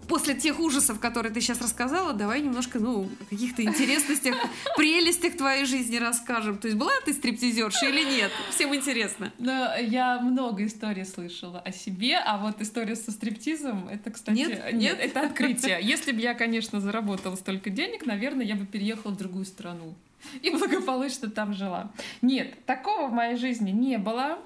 после 0.08 0.34
тех 0.34 0.60
ужасов, 0.60 1.00
которые 1.00 1.32
ты 1.32 1.40
сейчас 1.40 1.60
рассказала, 1.60 2.12
давай 2.12 2.40
немножко, 2.40 2.78
ну, 2.78 3.08
каких-то 3.30 3.62
интересностях, 3.62 4.34
прелестях 4.76 5.36
твоей 5.36 5.64
жизни 5.64 5.96
расскажем. 5.96 6.58
То 6.58 6.68
есть 6.68 6.78
была 6.78 6.92
ты 7.04 7.12
стриптизерша 7.12 7.88
или 7.88 8.04
нет? 8.04 8.32
Всем 8.50 8.74
интересно. 8.74 9.32
Ну, 9.38 9.52
я 9.80 10.20
много 10.20 10.64
историй 10.64 11.04
слышала 11.04 11.60
о 11.60 11.72
себе, 11.72 12.18
а 12.18 12.38
вот 12.38 12.60
история 12.60 12.96
со 12.96 13.10
стриптизом, 13.10 13.88
это, 13.88 14.10
кстати, 14.10 14.36
нет, 14.36 14.72
нет, 14.72 14.98
это 15.00 15.26
открытие. 15.26 15.78
Если 15.82 16.12
бы 16.12 16.20
я, 16.20 16.34
конечно, 16.34 16.80
заработала 16.80 17.36
столько 17.36 17.70
денег, 17.70 18.06
наверное, 18.06 18.44
я 18.44 18.54
бы 18.54 18.66
переехала 18.66 19.12
в 19.12 19.16
другую 19.16 19.44
страну 19.44 19.94
и 20.42 20.50
благополучно 20.50 21.30
там 21.30 21.54
жила. 21.54 21.90
Нет, 22.20 22.64
такого 22.66 23.08
в 23.08 23.12
моей 23.12 23.36
жизни 23.36 23.70
не 23.70 23.98
было, 23.98 24.38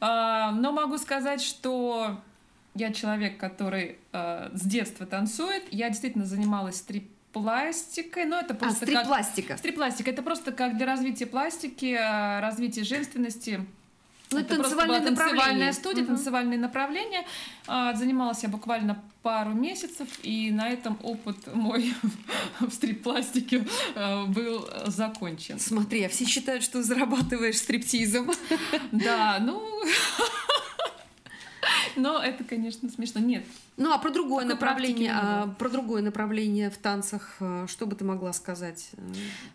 а, 0.00 0.52
но 0.52 0.72
могу 0.72 0.98
сказать, 0.98 1.40
что 1.40 2.20
я 2.74 2.92
человек, 2.92 3.38
который 3.38 3.98
э, 4.12 4.50
с 4.52 4.62
детства 4.62 5.06
танцует. 5.06 5.62
Я 5.70 5.88
действительно 5.88 6.26
занималась 6.26 6.76
стрип 6.76 7.08
пластикой, 7.32 8.26
но 8.26 8.38
это 8.38 8.54
а, 8.54 8.56
просто 8.56 8.84
а, 8.84 8.88
стрип-пластика. 8.88 9.48
Как... 9.48 9.58
Стрип-пластика. 9.58 10.10
Это 10.10 10.22
просто 10.22 10.52
как 10.52 10.76
для 10.76 10.86
развития 10.86 11.26
пластики, 11.26 11.96
э, 11.98 12.40
развития 12.40 12.84
женственности. 12.84 13.66
Ну, 14.30 14.38
это 14.40 14.56
танцевальное 14.56 15.00
просто 15.00 15.10
была 15.10 15.28
танцевальная 15.28 15.72
студия, 15.72 16.02
угу. 16.02 16.14
танцевальные 16.14 16.58
направления. 16.58 17.24
А, 17.66 17.94
занималась 17.94 18.42
я 18.42 18.48
буквально 18.48 19.02
пару 19.22 19.52
месяцев, 19.52 20.08
и 20.22 20.50
на 20.50 20.68
этом 20.68 20.98
опыт 21.02 21.36
мой 21.54 21.94
в 22.60 22.70
стрип-пластике 22.70 23.66
э, 23.94 24.24
был 24.26 24.68
закончен. 24.86 25.58
Смотри, 25.58 26.04
а 26.04 26.08
все 26.08 26.24
считают, 26.24 26.62
что 26.62 26.82
зарабатываешь 26.82 27.58
стриптизом. 27.58 28.30
Да, 28.92 29.38
ну... 29.40 29.62
Но 31.96 32.22
это, 32.22 32.44
конечно, 32.44 32.88
смешно. 32.90 33.20
Нет. 33.20 33.44
Ну 33.76 33.92
а 33.92 33.98
про 33.98 34.10
другое 34.10 34.44
направление, 34.44 35.12
а, 35.12 35.48
про 35.58 35.68
другое 35.68 36.02
направление 36.02 36.70
в 36.70 36.78
танцах, 36.78 37.36
а, 37.40 37.66
что 37.66 37.86
бы 37.86 37.96
ты 37.96 38.04
могла 38.04 38.32
сказать? 38.32 38.90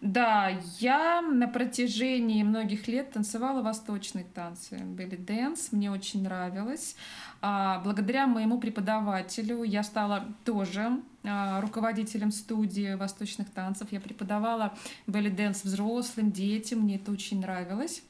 Да, 0.02 0.52
я 0.80 1.22
на 1.22 1.48
протяжении 1.48 2.44
многих 2.44 2.88
лет 2.88 3.12
танцевала 3.12 3.62
восточные 3.62 4.26
танцы, 4.26 4.78
belly 4.78 5.16
dance, 5.16 5.72
мне 5.72 5.92
очень 5.92 6.24
нравилось. 6.24 6.96
А, 7.42 7.80
благодаря 7.84 8.28
моему 8.28 8.60
преподавателю 8.60 9.64
я 9.64 9.84
стала 9.84 10.26
тоже 10.44 11.02
а, 11.24 11.62
руководителем 11.62 12.32
студии 12.32 12.96
восточных 12.96 13.50
танцев. 13.50 13.88
Я 13.92 14.02
преподавала 14.02 14.74
belly 15.08 15.30
dance 15.30 15.64
взрослым, 15.64 16.32
детям, 16.32 16.80
мне 16.80 16.96
это 16.96 17.12
очень 17.12 17.40
нравилось. 17.40 18.04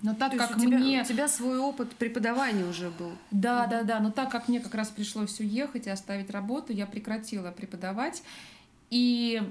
Но 0.00 0.14
так 0.14 0.32
То 0.32 0.38
как 0.38 0.56
у 0.56 0.60
тебя, 0.60 0.78
мне... 0.78 1.02
у 1.02 1.04
тебя 1.04 1.26
свой 1.26 1.58
опыт 1.58 1.90
преподавания 1.96 2.64
уже 2.64 2.90
был. 2.90 3.10
Да, 3.30 3.66
да, 3.66 3.82
да. 3.82 3.98
Но 3.98 4.10
так 4.10 4.30
как 4.30 4.48
мне 4.48 4.60
как 4.60 4.74
раз 4.74 4.88
пришлось 4.88 5.40
уехать 5.40 5.86
и 5.86 5.90
оставить 5.90 6.30
работу, 6.30 6.72
я 6.72 6.86
прекратила 6.86 7.50
преподавать. 7.50 8.22
И 8.90 9.42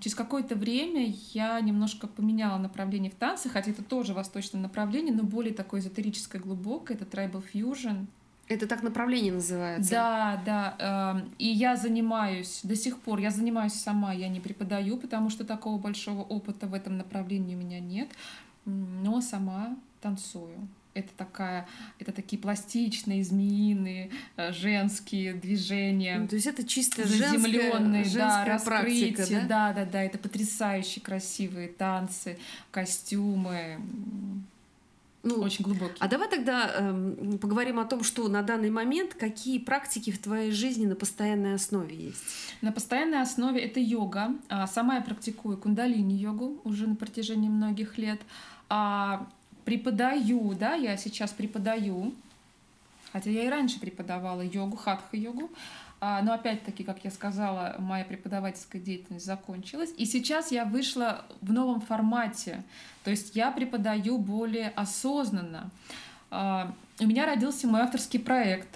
через 0.00 0.14
какое-то 0.14 0.54
время 0.54 1.14
я 1.32 1.60
немножко 1.60 2.08
поменяла 2.08 2.58
направление 2.58 3.10
в 3.10 3.14
танце, 3.14 3.48
хотя 3.48 3.70
это 3.70 3.82
тоже 3.82 4.12
восточное 4.12 4.60
направление, 4.60 5.14
но 5.14 5.22
более 5.22 5.54
такое 5.54 5.80
эзотерическое, 5.80 6.42
глубокое. 6.42 6.96
Это 6.96 7.04
tribal 7.04 7.44
fusion. 7.52 8.06
Это 8.48 8.66
так 8.66 8.82
направление 8.82 9.32
называется. 9.32 9.90
Да, 9.92 10.42
да. 10.44 11.14
Эм, 11.14 11.30
и 11.38 11.46
я 11.46 11.76
занимаюсь 11.76 12.60
до 12.64 12.74
сих 12.74 12.98
пор, 12.98 13.20
я 13.20 13.30
занимаюсь 13.30 13.74
сама, 13.74 14.12
я 14.12 14.28
не 14.28 14.40
преподаю, 14.40 14.96
потому 14.96 15.30
что 15.30 15.44
такого 15.44 15.78
большого 15.78 16.22
опыта 16.22 16.66
в 16.66 16.74
этом 16.74 16.98
направлении 16.98 17.54
у 17.54 17.58
меня 17.58 17.78
нет 17.78 18.08
но 18.64 19.20
сама 19.20 19.76
танцую. 20.00 20.68
Это 20.92 21.10
такая, 21.16 21.68
это 22.00 22.10
такие 22.10 22.40
пластичные, 22.42 23.22
змеиные, 23.22 24.10
э, 24.36 24.52
женские 24.52 25.34
движения. 25.34 26.18
Ну, 26.18 26.26
то 26.26 26.34
есть 26.34 26.48
это 26.48 26.66
чисто 26.66 27.06
заземленные, 27.06 28.04
да, 28.12 28.44
раскрытие, 28.44 29.14
практика, 29.14 29.46
да? 29.46 29.72
да, 29.72 29.72
да, 29.72 29.90
да, 29.90 30.02
это 30.02 30.18
потрясающе 30.18 31.00
красивые 31.00 31.68
танцы, 31.68 32.38
костюмы, 32.72 33.80
ну, 35.22 35.34
очень 35.40 35.64
глубокие. 35.64 35.96
А 35.98 36.08
давай 36.08 36.28
тогда 36.28 36.70
э, 36.72 37.36
поговорим 37.40 37.78
о 37.78 37.84
том, 37.84 38.02
что 38.02 38.26
на 38.28 38.42
данный 38.42 38.70
момент 38.70 39.14
какие 39.14 39.58
практики 39.58 40.10
в 40.10 40.18
твоей 40.18 40.50
жизни 40.50 40.86
на 40.86 40.96
постоянной 40.96 41.54
основе 41.54 41.94
есть. 41.94 42.22
На 42.62 42.72
постоянной 42.72 43.20
основе 43.20 43.60
это 43.60 43.80
йога. 43.80 44.30
А, 44.48 44.66
сама 44.66 44.94
я 44.94 45.00
практикую 45.02 45.58
кундалини-йогу 45.58 46.62
уже 46.64 46.86
на 46.86 46.96
протяжении 46.96 47.50
многих 47.50 47.98
лет. 47.98 48.20
А, 48.70 49.26
преподаю, 49.66 50.54
да, 50.54 50.74
я 50.74 50.96
сейчас 50.96 51.32
преподаю, 51.32 52.14
хотя 53.12 53.28
я 53.28 53.44
и 53.44 53.48
раньше 53.48 53.78
преподавала 53.78 54.40
йогу, 54.40 54.76
хатха-йогу, 54.76 55.50
но 56.00 56.32
опять-таки, 56.32 56.82
как 56.82 57.04
я 57.04 57.10
сказала, 57.10 57.76
моя 57.78 58.04
преподавательская 58.04 58.80
деятельность 58.80 59.26
закончилась. 59.26 59.90
И 59.98 60.06
сейчас 60.06 60.50
я 60.50 60.64
вышла 60.64 61.26
в 61.42 61.52
новом 61.52 61.82
формате. 61.82 62.62
То 63.04 63.10
есть 63.10 63.36
я 63.36 63.50
преподаю 63.50 64.16
более 64.16 64.70
осознанно. 64.70 65.70
А, 66.30 66.72
у 66.98 67.06
меня 67.06 67.26
родился 67.26 67.66
мой 67.66 67.82
авторский 67.82 68.18
проект. 68.18 68.68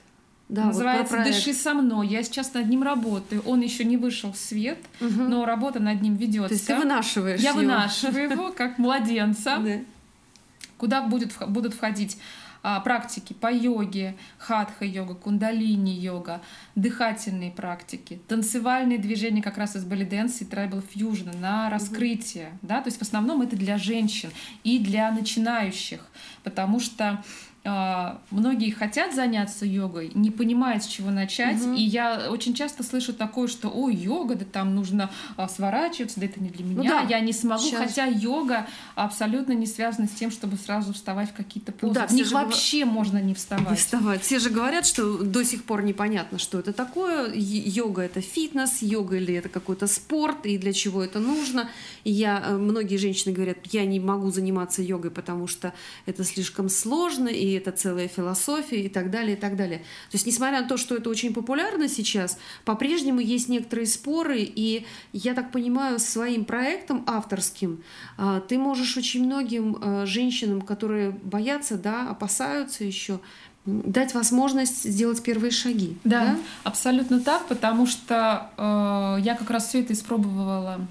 Да, 0.50 0.66
Называется 0.66 1.16
вот 1.16 1.24
«Дыши 1.24 1.54
со 1.54 1.72
мной». 1.72 2.06
Я 2.08 2.22
сейчас 2.22 2.52
над 2.52 2.68
ним 2.68 2.82
работаю. 2.82 3.40
Он 3.46 3.62
еще 3.62 3.84
не 3.84 3.96
вышел 3.96 4.32
в 4.32 4.36
свет, 4.36 4.78
угу. 5.00 5.22
но 5.22 5.46
работа 5.46 5.80
над 5.80 6.02
ним 6.02 6.16
ведется. 6.16 6.48
То 6.48 6.54
есть 6.54 6.66
ты 6.66 6.76
вынашиваешь 6.76 7.40
Я 7.40 7.50
его. 7.50 7.60
вынашиваю 7.60 8.30
его, 8.30 8.52
как 8.52 8.76
младенца. 8.76 9.62
Куда 10.76 11.00
будет, 11.02 11.32
будут 11.48 11.72
входить 11.72 12.18
а, 12.18 12.43
практики 12.84 13.34
по 13.34 13.52
йоге, 13.52 14.16
хатха-йога, 14.38 15.14
кундалини-йога, 15.14 16.40
дыхательные 16.74 17.50
практики, 17.50 18.20
танцевальные 18.26 18.98
движения 18.98 19.42
как 19.42 19.58
раз 19.58 19.76
из 19.76 19.84
балиденс 19.84 20.40
и 20.40 20.44
трайбл 20.44 20.80
фьюжна 20.80 21.32
на 21.34 21.68
раскрытие. 21.68 22.46
Mm-hmm. 22.46 22.58
Да? 22.62 22.80
То 22.80 22.88
есть 22.88 22.98
в 22.98 23.02
основном 23.02 23.42
это 23.42 23.56
для 23.56 23.76
женщин 23.76 24.30
и 24.62 24.78
для 24.78 25.10
начинающих, 25.10 26.06
потому 26.42 26.80
что 26.80 27.04
а, 27.04 27.22
многие 27.64 28.70
хотят 28.70 29.14
заняться 29.14 29.64
йогой, 29.64 30.10
не 30.14 30.30
понимают, 30.30 30.84
с 30.84 30.86
чего 30.86 31.10
начать. 31.10 31.62
Угу. 31.62 31.74
И 31.74 31.82
я 31.82 32.28
очень 32.30 32.54
часто 32.54 32.82
слышу 32.82 33.14
такое, 33.14 33.48
что 33.48 33.70
о, 33.74 33.88
йога, 33.88 34.34
да 34.34 34.44
там 34.44 34.74
нужно 34.74 35.10
а, 35.36 35.48
сворачиваться, 35.48 36.20
да 36.20 36.26
это 36.26 36.42
не 36.42 36.50
для 36.50 36.64
ну 36.64 36.82
меня, 36.82 37.00
ну, 37.00 37.08
да. 37.08 37.16
я 37.16 37.20
не 37.20 37.32
смогу. 37.32 37.62
Сейчас. 37.62 37.80
Хотя 37.80 38.06
йога 38.06 38.66
абсолютно 38.94 39.52
не 39.52 39.66
связана 39.66 40.06
с 40.08 40.10
тем, 40.10 40.30
чтобы 40.30 40.56
сразу 40.58 40.92
вставать 40.92 41.30
в 41.30 41.32
какие-то 41.32 41.72
позы. 41.72 41.94
Да, 41.94 42.06
в 42.06 42.10
них 42.12 42.30
вообще 42.32 42.80
говор... 42.80 42.94
можно 42.94 43.18
не 43.18 43.32
вставать. 43.32 43.70
Не 43.70 43.76
вставать. 43.76 44.22
Все 44.22 44.38
же 44.38 44.50
говорят, 44.50 44.84
что 44.84 45.18
до 45.18 45.42
сих 45.42 45.64
пор 45.64 45.82
непонятно, 45.82 46.38
что 46.38 46.58
это 46.58 46.74
такое. 46.74 47.32
Йога 47.34 48.02
это 48.02 48.20
фитнес, 48.20 48.82
йога 48.82 49.16
или 49.16 49.34
это 49.34 49.48
какой-то 49.48 49.86
спорт, 49.86 50.44
и 50.44 50.58
для 50.58 50.74
чего 50.74 51.02
это 51.02 51.18
нужно. 51.18 51.70
И 52.04 52.12
я, 52.12 52.42
э, 52.46 52.56
многие 52.56 52.98
женщины 52.98 53.32
говорят, 53.32 53.56
я 53.70 53.86
не 53.86 54.00
могу 54.00 54.30
заниматься 54.30 54.82
йогой, 54.82 55.10
потому 55.10 55.46
что 55.46 55.72
это 56.04 56.24
слишком 56.24 56.68
сложно, 56.68 57.28
и 57.28 57.53
это 57.54 57.72
целая 57.72 58.08
философия 58.08 58.82
и 58.82 58.88
так 58.88 59.10
далее, 59.10 59.36
и 59.36 59.40
так 59.40 59.56
далее. 59.56 59.78
То 59.78 60.14
есть, 60.14 60.26
несмотря 60.26 60.62
на 60.62 60.68
то, 60.68 60.76
что 60.76 60.96
это 60.96 61.10
очень 61.10 61.32
популярно 61.32 61.88
сейчас, 61.88 62.38
по-прежнему 62.64 63.20
есть 63.20 63.48
некоторые 63.48 63.86
споры, 63.86 64.40
и 64.40 64.86
я 65.12 65.34
так 65.34 65.52
понимаю, 65.52 65.98
своим 65.98 66.44
проектом 66.44 67.04
авторским 67.06 67.82
а, 68.16 68.40
ты 68.40 68.58
можешь 68.58 68.96
очень 68.96 69.24
многим 69.24 69.78
а, 69.80 70.06
женщинам, 70.06 70.60
которые 70.60 71.10
боятся, 71.10 71.76
да, 71.76 72.08
опасаются 72.08 72.84
еще, 72.84 73.20
дать 73.66 74.14
возможность 74.14 74.84
сделать 74.84 75.22
первые 75.22 75.50
шаги. 75.50 75.96
Да, 76.04 76.20
да? 76.20 76.38
абсолютно 76.64 77.20
так, 77.20 77.46
потому 77.46 77.86
что 77.86 78.50
э, 78.58 79.24
я 79.24 79.34
как 79.36 79.48
раз 79.48 79.68
все 79.68 79.80
это 79.80 79.94
испробовала 79.94 80.86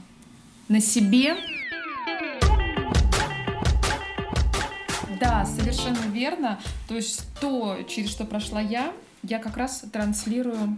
на 0.70 0.80
себе. 0.82 1.36
Да, 5.24 5.46
совершенно 5.46 6.06
верно. 6.12 6.60
То 6.90 6.96
есть 6.96 7.24
то, 7.40 7.82
через 7.88 8.10
что 8.10 8.26
прошла 8.26 8.60
я, 8.60 8.94
я 9.22 9.40
как 9.40 9.56
раз 9.56 9.86
транслирую, 9.90 10.78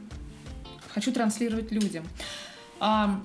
хочу 0.93 1.11
транслировать 1.11 1.71
людям. 1.71 2.05
А, 2.79 3.19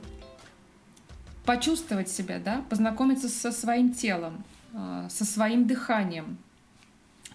почувствовать 1.45 2.09
себя, 2.09 2.39
да, 2.39 2.65
познакомиться 2.71 3.29
со 3.29 3.53
своим 3.53 3.93
телом, 3.93 4.43
а, 4.73 5.11
со 5.11 5.27
своим 5.27 5.67
дыханием. 5.67 6.39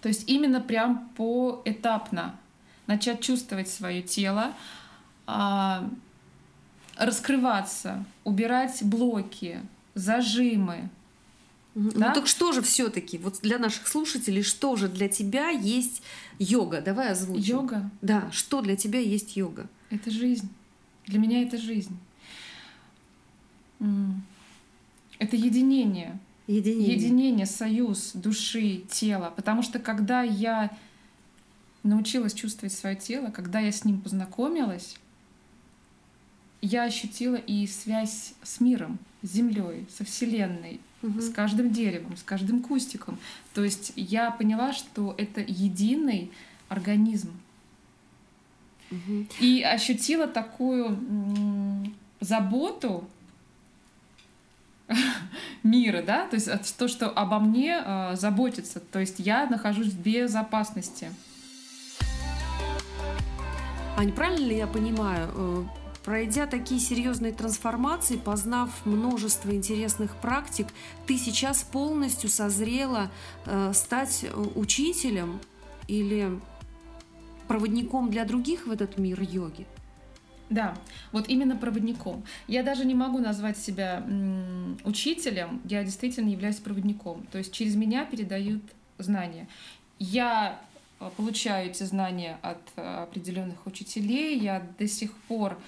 То 0.02 0.08
есть 0.08 0.28
именно 0.28 0.60
прям 0.60 1.08
поэтапно 1.16 2.34
начать 2.88 3.20
чувствовать 3.20 3.68
свое 3.68 4.02
тело, 4.02 4.52
а, 5.28 5.88
раскрываться, 6.96 8.04
убирать 8.24 8.82
блоки, 8.82 9.60
зажимы, 9.94 10.88
ну 11.78 11.90
да? 11.90 12.14
так 12.14 12.26
что 12.26 12.52
же 12.52 12.62
все-таки, 12.62 13.18
вот 13.18 13.40
для 13.42 13.58
наших 13.58 13.86
слушателей, 13.86 14.42
что 14.42 14.76
же 14.76 14.88
для 14.88 15.10
тебя 15.10 15.50
есть 15.50 16.02
йога? 16.38 16.80
Давай 16.80 17.10
озвучим. 17.10 17.42
Йога? 17.42 17.90
Да, 18.00 18.30
что 18.32 18.62
для 18.62 18.76
тебя 18.76 18.98
есть 18.98 19.36
йога? 19.36 19.68
Это 19.90 20.10
жизнь. 20.10 20.48
Для 21.06 21.18
меня 21.18 21.42
это 21.42 21.58
жизнь. 21.58 21.94
Это 23.78 25.36
единение. 25.36 26.18
Единение. 26.46 26.94
Единение, 26.94 27.46
союз 27.46 28.12
души, 28.14 28.84
тела. 28.90 29.30
Потому 29.36 29.60
что 29.60 29.78
когда 29.78 30.22
я 30.22 30.74
научилась 31.82 32.32
чувствовать 32.32 32.72
свое 32.72 32.96
тело, 32.96 33.30
когда 33.30 33.60
я 33.60 33.70
с 33.70 33.84
ним 33.84 34.00
познакомилась, 34.00 34.96
я 36.62 36.84
ощутила 36.84 37.36
и 37.36 37.66
связь 37.66 38.32
с 38.42 38.60
миром, 38.60 38.98
с 39.20 39.32
Землей, 39.32 39.86
со 39.94 40.06
Вселенной, 40.06 40.80
угу. 41.06 41.20
с 41.20 41.30
каждым 41.30 41.70
деревом, 41.72 42.16
с 42.16 42.22
каждым 42.22 42.62
кустиком. 42.62 43.18
То 43.54 43.64
есть 43.64 43.92
я 43.96 44.30
поняла, 44.30 44.72
что 44.72 45.14
это 45.18 45.40
единый 45.40 46.30
организм. 46.68 47.32
Угу. 48.90 49.26
И 49.40 49.62
ощутила 49.62 50.26
такую 50.26 50.98
заботу 52.20 53.08
мира, 55.62 56.02
да, 56.02 56.26
то 56.26 56.36
есть 56.36 56.76
то, 56.76 56.88
что 56.88 57.08
обо 57.10 57.38
мне 57.40 57.82
э, 57.84 58.16
заботится, 58.16 58.80
то 58.80 59.00
есть 59.00 59.16
я 59.18 59.46
нахожусь 59.46 59.88
в 59.88 60.00
безопасности. 60.00 61.10
Ань, 63.96 64.12
правильно 64.12 64.46
ли 64.46 64.56
я 64.56 64.66
понимаю, 64.66 65.30
э, 65.34 65.64
Пройдя 66.06 66.46
такие 66.46 66.78
серьезные 66.78 67.32
трансформации, 67.32 68.16
познав 68.16 68.70
множество 68.86 69.50
интересных 69.50 70.14
практик, 70.14 70.68
ты 71.08 71.18
сейчас 71.18 71.64
полностью 71.64 72.30
созрела 72.30 73.10
э, 73.44 73.72
стать 73.74 74.22
э, 74.22 74.32
учителем 74.54 75.40
или 75.88 76.38
проводником 77.48 78.08
для 78.08 78.24
других 78.24 78.68
в 78.68 78.70
этот 78.70 78.98
мир 78.98 79.20
йоги? 79.20 79.66
Да, 80.48 80.76
вот 81.10 81.28
именно 81.28 81.56
проводником. 81.56 82.22
Я 82.46 82.62
даже 82.62 82.84
не 82.84 82.94
могу 82.94 83.18
назвать 83.18 83.58
себя 83.58 84.04
м, 84.06 84.78
учителем, 84.84 85.60
я 85.64 85.82
действительно 85.82 86.28
являюсь 86.28 86.58
проводником. 86.58 87.26
То 87.32 87.38
есть 87.38 87.52
через 87.52 87.74
меня 87.74 88.04
передают 88.04 88.62
знания. 88.98 89.48
Я 89.98 90.60
э, 91.00 91.10
получаю 91.16 91.68
эти 91.68 91.82
знания 91.82 92.38
от 92.42 92.60
э, 92.76 93.02
определенных 93.02 93.66
учителей, 93.66 94.38
я 94.38 94.64
до 94.78 94.86
сих 94.86 95.12
пор 95.12 95.58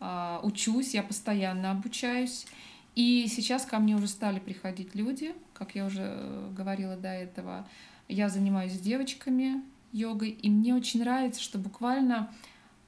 учусь, 0.00 0.94
я 0.94 1.02
постоянно 1.02 1.70
обучаюсь. 1.70 2.46
И 2.94 3.26
сейчас 3.28 3.64
ко 3.64 3.78
мне 3.78 3.94
уже 3.94 4.08
стали 4.08 4.40
приходить 4.40 4.96
люди, 4.96 5.32
как 5.54 5.76
я 5.76 5.86
уже 5.86 6.02
э, 6.02 6.52
говорила 6.56 6.96
до 6.96 7.08
этого. 7.08 7.68
Я 8.08 8.28
занимаюсь 8.28 8.72
с 8.72 8.80
девочками 8.80 9.62
йогой, 9.92 10.30
и 10.30 10.50
мне 10.50 10.74
очень 10.74 11.00
нравится, 11.00 11.40
что 11.40 11.58
буквально 11.58 12.28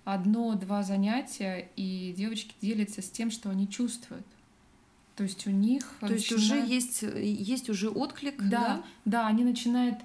одно-два 0.05 0.83
занятия, 0.83 1.69
и 1.77 2.13
девочки 2.17 2.55
делятся 2.61 3.03
с 3.03 3.11
тем, 3.11 3.31
что 3.31 3.51
они 3.51 3.69
чувствуют. 3.69 4.27
То 5.15 5.23
есть 5.23 5.47
у 5.47 5.51
них... 5.51 5.85
То 6.01 6.09
начинает... 6.09 6.21
есть 6.21 6.33
уже 6.33 6.57
есть, 6.57 7.03
есть 7.03 7.71
уже 7.71 7.89
отклик, 7.89 8.43
да? 8.43 8.49
Да, 8.49 8.85
да 9.05 9.27
они 9.29 9.45
начинают 9.45 9.99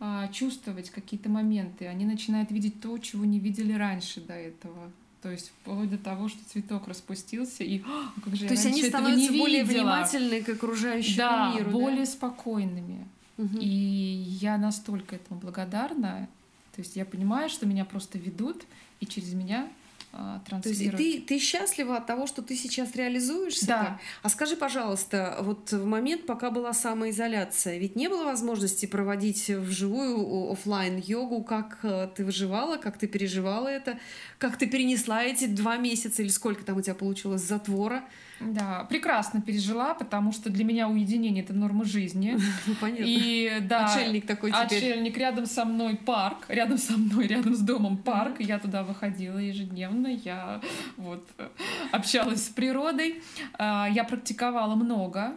а, 0.00 0.26
чувствовать 0.28 0.90
какие-то 0.90 1.28
моменты, 1.28 1.86
они 1.86 2.04
начинают 2.04 2.50
видеть 2.50 2.80
то, 2.80 2.98
чего 2.98 3.24
не 3.24 3.38
видели 3.38 3.72
раньше 3.72 4.20
до 4.20 4.32
этого. 4.32 4.90
То 5.22 5.30
есть 5.30 5.50
вплоть 5.50 5.88
до 5.88 5.98
того, 5.98 6.28
что 6.28 6.44
цветок 6.44 6.88
распустился, 6.88 7.62
и 7.62 7.80
«А, 7.86 8.12
как 8.24 8.34
же 8.34 8.46
То 8.46 8.54
есть 8.54 8.66
они 8.66 8.82
становятся 8.82 9.32
более 9.32 9.62
внимательны 9.62 10.42
к 10.42 10.48
окружающему 10.48 11.16
да, 11.16 11.54
миру. 11.54 11.70
более 11.70 12.00
да? 12.00 12.06
спокойными. 12.06 13.06
Угу. 13.38 13.58
И 13.60 13.68
я 13.68 14.58
настолько 14.58 15.16
этому 15.16 15.38
благодарна. 15.40 16.28
То 16.74 16.80
есть 16.80 16.96
я 16.96 17.04
понимаю, 17.04 17.48
что 17.50 17.66
меня 17.66 17.84
просто 17.84 18.18
ведут, 18.18 18.64
и 18.98 19.06
через 19.06 19.32
меня 19.34 19.68
транслировать. 20.46 20.94
А, 20.94 20.96
То 20.96 21.02
есть 21.02 21.26
ты, 21.26 21.34
ты 21.34 21.38
счастлива 21.38 21.96
от 21.96 22.06
того, 22.06 22.26
что 22.26 22.42
ты 22.42 22.54
сейчас 22.54 22.94
реализуешься? 22.94 23.66
Да. 23.66 23.78
Так? 23.78 24.00
А 24.22 24.28
скажи, 24.28 24.56
пожалуйста, 24.56 25.38
вот 25.40 25.72
в 25.72 25.84
момент, 25.84 26.26
пока 26.26 26.50
была 26.50 26.72
самоизоляция, 26.72 27.78
ведь 27.78 27.96
не 27.96 28.08
было 28.08 28.24
возможности 28.24 28.86
проводить 28.86 29.48
вживую 29.48 30.52
офлайн 30.52 30.98
йогу, 30.98 31.42
как 31.42 31.78
э, 31.82 32.08
ты 32.14 32.24
выживала, 32.24 32.76
как 32.76 32.98
ты 32.98 33.06
переживала 33.06 33.68
это, 33.68 33.98
как 34.38 34.58
ты 34.58 34.66
перенесла 34.66 35.24
эти 35.24 35.46
два 35.46 35.76
месяца 35.76 36.22
или 36.22 36.28
сколько 36.28 36.64
там 36.64 36.76
у 36.76 36.82
тебя 36.82 36.94
получилось 36.94 37.42
затвора? 37.42 38.04
Да, 38.46 38.84
прекрасно 38.88 39.40
пережила, 39.40 39.94
потому 39.94 40.32
что 40.32 40.50
для 40.50 40.64
меня 40.64 40.88
уединение 40.88 41.44
это 41.44 41.52
норма 41.52 41.84
жизни. 41.84 42.38
Ну, 42.66 42.74
понятно. 42.80 43.04
И 43.06 43.58
да, 43.62 43.86
отшельник 43.86 44.26
такой 44.26 44.52
теперь. 44.52 44.78
Отшельник 44.78 45.16
рядом 45.16 45.46
со 45.46 45.64
мной 45.64 45.96
парк, 45.96 46.44
рядом 46.48 46.78
со 46.78 46.96
мной, 46.96 47.26
рядом 47.26 47.54
с 47.54 47.60
домом 47.60 47.96
парк. 47.96 48.36
Я 48.38 48.58
туда 48.58 48.82
выходила 48.84 49.38
ежедневно, 49.38 50.08
я 50.08 50.60
вот 50.96 51.26
общалась 51.90 52.46
с 52.46 52.48
природой, 52.48 53.22
а, 53.58 53.88
я 53.90 54.04
практиковала 54.04 54.74
много. 54.74 55.34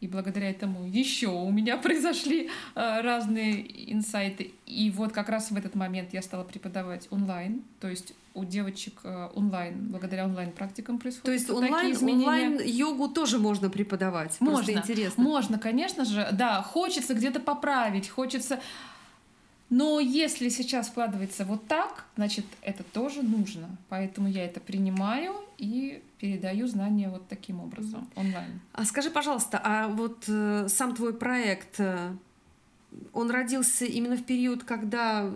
И 0.00 0.06
благодаря 0.06 0.50
этому 0.50 0.86
еще 0.86 1.28
у 1.28 1.50
меня 1.50 1.76
произошли 1.82 2.50
э, 2.74 3.00
разные 3.00 3.92
инсайты. 3.92 4.52
И 4.64 4.90
вот 4.90 5.12
как 5.12 5.28
раз 5.28 5.50
в 5.50 5.56
этот 5.56 5.74
момент 5.74 6.12
я 6.12 6.22
стала 6.22 6.44
преподавать 6.44 7.08
онлайн. 7.10 7.62
То 7.80 7.88
есть 7.88 8.14
у 8.34 8.44
девочек 8.44 9.00
э, 9.04 9.28
онлайн, 9.34 9.88
благодаря 9.88 10.24
онлайн-практикам 10.24 10.98
происходят 10.98 11.24
То 11.24 11.32
есть 11.32 11.50
онлайн, 11.50 11.96
онлайн-йогу 11.96 13.08
тоже 13.08 13.38
можно 13.38 13.70
преподавать? 13.70 14.40
Можно, 14.40 14.72
Просто 14.72 14.72
интересно. 14.72 15.22
можно, 15.22 15.58
конечно 15.58 16.04
же. 16.04 16.28
Да, 16.32 16.62
хочется 16.62 17.14
где-то 17.14 17.40
поправить, 17.40 18.08
хочется 18.08 18.60
но 19.70 20.00
если 20.00 20.48
сейчас 20.48 20.86
складывается 20.86 21.44
вот 21.44 21.66
так, 21.66 22.06
значит, 22.16 22.46
это 22.62 22.82
тоже 22.82 23.22
нужно. 23.22 23.68
Поэтому 23.90 24.28
я 24.28 24.46
это 24.46 24.60
принимаю 24.60 25.34
и 25.58 26.02
передаю 26.18 26.66
знания 26.66 27.10
вот 27.10 27.28
таким 27.28 27.60
образом, 27.60 28.08
онлайн. 28.16 28.60
А 28.72 28.84
скажи, 28.84 29.10
пожалуйста, 29.10 29.60
а 29.62 29.88
вот 29.88 30.24
э, 30.26 30.68
сам 30.68 30.94
твой 30.94 31.12
проект, 31.12 31.78
э, 31.80 32.14
он 33.12 33.30
родился 33.30 33.84
именно 33.84 34.16
в 34.16 34.24
период, 34.24 34.64
когда 34.64 35.30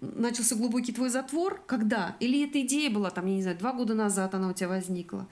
начался 0.00 0.56
глубокий 0.56 0.92
твой 0.92 1.08
затвор? 1.08 1.62
Когда? 1.66 2.16
Или 2.20 2.48
эта 2.48 2.60
идея 2.62 2.90
была, 2.90 3.10
там, 3.10 3.26
я 3.26 3.34
не 3.36 3.42
знаю, 3.42 3.58
два 3.58 3.72
года 3.72 3.94
назад 3.94 4.34
она 4.34 4.48
у 4.48 4.52
тебя 4.52 4.68
возникла? 4.68 5.26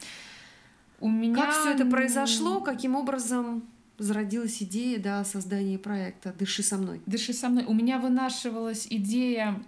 У 1.00 1.08
меня... 1.08 1.34
Как 1.34 1.54
все 1.54 1.72
это 1.72 1.84
произошло? 1.86 2.60
Каким 2.60 2.94
образом 2.94 3.64
зародилась 3.98 4.62
идея 4.62 4.98
да, 4.98 5.20
о 5.20 5.24
создании 5.24 5.76
проекта 5.76 6.34
«Дыши 6.36 6.62
со 6.62 6.78
мной». 6.78 7.00
«Дыши 7.06 7.32
со 7.32 7.48
мной». 7.48 7.64
У 7.64 7.74
меня 7.74 7.98
вынашивалась 7.98 8.86
идея 8.90 9.62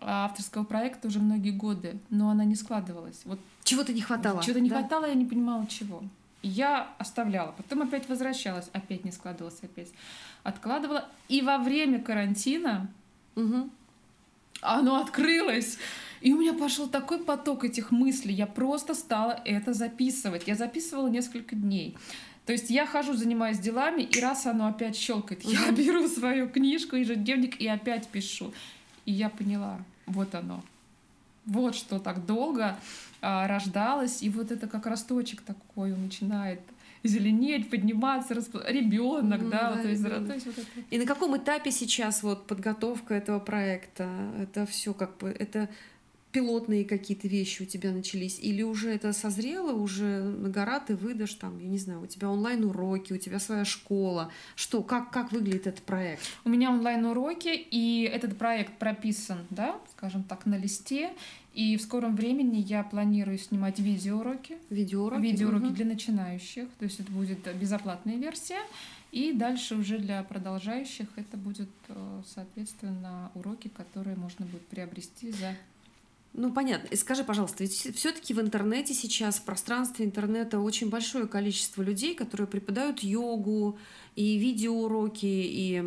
авторского 0.00 0.64
проекта 0.64 1.08
уже 1.08 1.20
многие 1.20 1.52
годы, 1.52 1.98
но 2.10 2.30
она 2.30 2.44
не 2.44 2.54
складывалась. 2.54 3.20
Вот 3.24 3.40
Чего-то 3.64 3.92
не 3.92 4.02
хватало. 4.02 4.42
Чего-то 4.42 4.60
не 4.60 4.68
да? 4.68 4.80
хватало, 4.80 5.06
я 5.06 5.14
не 5.14 5.24
понимала 5.24 5.66
чего. 5.66 6.02
Я 6.42 6.92
оставляла, 6.98 7.52
потом 7.52 7.82
опять 7.82 8.08
возвращалась, 8.08 8.68
опять 8.72 9.04
не 9.04 9.12
складывалось, 9.12 9.60
опять 9.62 9.92
откладывала. 10.42 11.08
И 11.28 11.40
во 11.40 11.58
время 11.58 12.02
карантина 12.02 12.90
угу. 13.36 13.70
оно 14.60 15.00
открылось. 15.00 15.78
И 16.20 16.32
у 16.32 16.38
меня 16.38 16.52
пошел 16.52 16.88
такой 16.88 17.18
поток 17.24 17.64
этих 17.64 17.90
мыслей. 17.90 18.34
Я 18.34 18.46
просто 18.46 18.94
стала 18.94 19.40
это 19.44 19.72
записывать. 19.72 20.46
Я 20.46 20.54
записывала 20.54 21.08
несколько 21.08 21.56
дней. 21.56 21.96
То 22.46 22.52
есть 22.52 22.70
я 22.70 22.86
хожу, 22.86 23.14
занимаюсь 23.14 23.58
делами, 23.58 24.02
и 24.02 24.20
раз 24.20 24.46
оно 24.46 24.66
опять 24.66 24.96
щелкает, 24.96 25.44
я 25.44 25.70
беру 25.70 26.08
свою 26.08 26.48
книжку, 26.48 26.96
ежедневник 26.96 27.60
и 27.60 27.68
опять 27.68 28.08
пишу. 28.08 28.52
И 29.04 29.12
я 29.12 29.28
поняла, 29.28 29.78
вот 30.06 30.34
оно. 30.34 30.62
Вот 31.44 31.74
что 31.74 31.98
так 31.98 32.24
долго 32.24 32.76
а, 33.20 33.46
рождалось, 33.46 34.22
и 34.22 34.30
вот 34.30 34.50
это 34.52 34.66
как 34.66 34.86
росточек 34.86 35.42
такой, 35.42 35.92
он 35.92 36.04
начинает 36.04 36.60
зеленеть, 37.04 37.70
подниматься, 37.70 38.34
расп... 38.34 38.56
ребенок, 38.66 39.40
mm, 39.40 39.50
да, 39.50 39.60
да, 39.60 39.70
вот, 39.72 39.82
то 39.82 39.88
есть, 39.88 40.02
то 40.02 40.34
есть 40.34 40.46
вот 40.46 40.58
это. 40.58 40.68
И 40.90 40.98
на 40.98 41.06
каком 41.06 41.36
этапе 41.36 41.70
сейчас 41.70 42.22
вот 42.22 42.46
подготовка 42.46 43.14
этого 43.14 43.40
проекта? 43.40 44.08
Это 44.38 44.66
все 44.66 44.94
как 44.94 45.18
бы 45.18 45.28
это 45.28 45.68
пилотные 46.32 46.84
какие-то 46.84 47.28
вещи 47.28 47.62
у 47.62 47.66
тебя 47.66 47.92
начались? 47.92 48.38
Или 48.40 48.62
уже 48.62 48.90
это 48.90 49.12
созрело, 49.12 49.72
уже 49.72 50.22
на 50.22 50.48
гора 50.48 50.80
ты 50.80 50.96
выдашь 50.96 51.34
там, 51.34 51.58
я 51.58 51.68
не 51.68 51.78
знаю, 51.78 52.02
у 52.02 52.06
тебя 52.06 52.30
онлайн-уроки, 52.30 53.12
у 53.12 53.18
тебя 53.18 53.38
своя 53.38 53.64
школа? 53.64 54.32
Что, 54.56 54.82
как, 54.82 55.10
как 55.10 55.30
выглядит 55.30 55.66
этот 55.66 55.82
проект? 55.82 56.22
У 56.44 56.48
меня 56.48 56.70
онлайн-уроки, 56.70 57.54
и 57.54 58.10
этот 58.12 58.36
проект 58.38 58.78
прописан, 58.78 59.38
да, 59.50 59.78
скажем 59.96 60.24
так, 60.24 60.46
на 60.46 60.56
листе, 60.56 61.10
и 61.54 61.76
в 61.76 61.82
скором 61.82 62.16
времени 62.16 62.56
я 62.58 62.82
планирую 62.82 63.38
снимать 63.38 63.78
видеоуроки. 63.78 64.56
Видеоуроки? 64.70 65.22
Видеоуроки 65.22 65.66
угу. 65.66 65.74
для 65.74 65.84
начинающих, 65.84 66.68
то 66.78 66.84
есть 66.84 66.98
это 66.98 67.12
будет 67.12 67.38
безоплатная 67.56 68.16
версия. 68.16 68.60
И 69.10 69.34
дальше 69.34 69.74
уже 69.74 69.98
для 69.98 70.22
продолжающих 70.22 71.06
это 71.16 71.36
будет, 71.36 71.68
э, 71.88 72.22
соответственно, 72.34 73.30
уроки, 73.34 73.68
которые 73.68 74.16
можно 74.16 74.46
будет 74.46 74.66
приобрести 74.68 75.30
за 75.32 75.54
ну, 76.34 76.52
понятно. 76.52 76.88
И 76.88 76.96
скажи, 76.96 77.24
пожалуйста, 77.24 77.64
ведь 77.64 77.72
все-таки 77.72 78.32
в 78.32 78.40
интернете 78.40 78.94
сейчас, 78.94 79.36
в 79.36 79.42
пространстве 79.42 80.06
интернета 80.06 80.60
очень 80.60 80.88
большое 80.88 81.26
количество 81.26 81.82
людей, 81.82 82.14
которые 82.14 82.46
преподают 82.46 83.00
йогу 83.00 83.78
и 84.16 84.38
видеоуроки, 84.38 85.26
и 85.26 85.82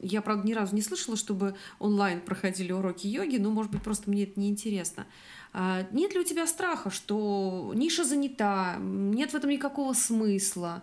я, 0.00 0.20
правда, 0.20 0.46
ни 0.46 0.52
разу 0.52 0.74
не 0.74 0.82
слышала, 0.82 1.16
чтобы 1.16 1.54
онлайн 1.78 2.20
проходили 2.20 2.72
уроки 2.72 3.06
йоги, 3.06 3.38
но, 3.38 3.50
может 3.50 3.72
быть, 3.72 3.82
просто 3.82 4.10
мне 4.10 4.24
это 4.24 4.38
неинтересно. 4.38 5.06
А 5.54 5.86
нет 5.92 6.12
ли 6.14 6.20
у 6.20 6.24
тебя 6.24 6.46
страха, 6.46 6.90
что 6.90 7.72
ниша 7.74 8.04
занята, 8.04 8.76
нет 8.78 9.30
в 9.30 9.36
этом 9.36 9.48
никакого 9.48 9.94
смысла? 9.94 10.82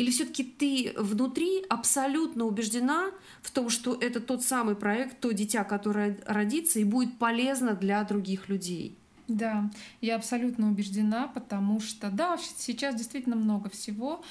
Или 0.00 0.10
все-таки 0.10 0.44
ты 0.44 0.94
внутри 0.96 1.62
абсолютно 1.68 2.46
убеждена 2.46 3.10
в 3.42 3.50
том, 3.50 3.68
что 3.68 3.94
это 3.94 4.18
тот 4.18 4.42
самый 4.42 4.74
проект, 4.74 5.20
то 5.20 5.30
дитя, 5.30 5.62
которое 5.62 6.16
родится 6.24 6.80
и 6.80 6.84
будет 6.84 7.18
полезно 7.18 7.74
для 7.74 8.02
других 8.04 8.48
людей? 8.48 8.94
Да, 9.28 9.70
я 10.00 10.16
абсолютно 10.16 10.68
убеждена, 10.70 11.28
потому 11.28 11.80
что, 11.80 12.08
да, 12.08 12.38
сейчас 12.56 12.94
действительно 12.94 13.36
много 13.36 13.68
всего, 13.68 14.24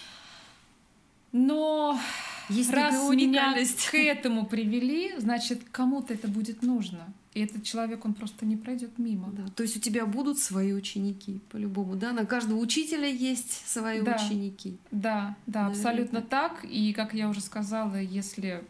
но 1.33 1.99
Есть 2.49 2.71
раз 2.71 3.07
меня 3.11 3.55
к 3.91 3.93
этому 3.93 4.47
привели, 4.47 5.13
значит, 5.19 5.61
кому-то 5.71 6.15
это 6.15 6.27
будет 6.27 6.63
нужно. 6.63 7.13
И 7.33 7.41
этот 7.41 7.63
человек, 7.63 8.05
он 8.05 8.13
просто 8.15 8.45
не 8.45 8.57
пройдет 8.57 8.97
мимо. 8.97 9.31
Да, 9.31 9.45
то 9.55 9.63
есть 9.63 9.77
у 9.77 9.79
тебя 9.79 10.05
будут 10.05 10.39
свои 10.39 10.73
ученики, 10.73 11.39
по-любому, 11.49 11.95
да? 11.95 12.11
На 12.11 12.25
каждого 12.25 12.57
учителя 12.57 13.07
есть 13.07 13.67
свои 13.67 14.01
да, 14.01 14.15
ученики. 14.15 14.77
Да, 14.91 15.35
да, 15.45 15.63
Наверное. 15.63 15.69
абсолютно 15.69 16.21
так. 16.21 16.65
И, 16.65 16.91
как 16.93 17.13
я 17.13 17.29
уже 17.29 17.41
сказала, 17.41 18.01
если 18.01 18.63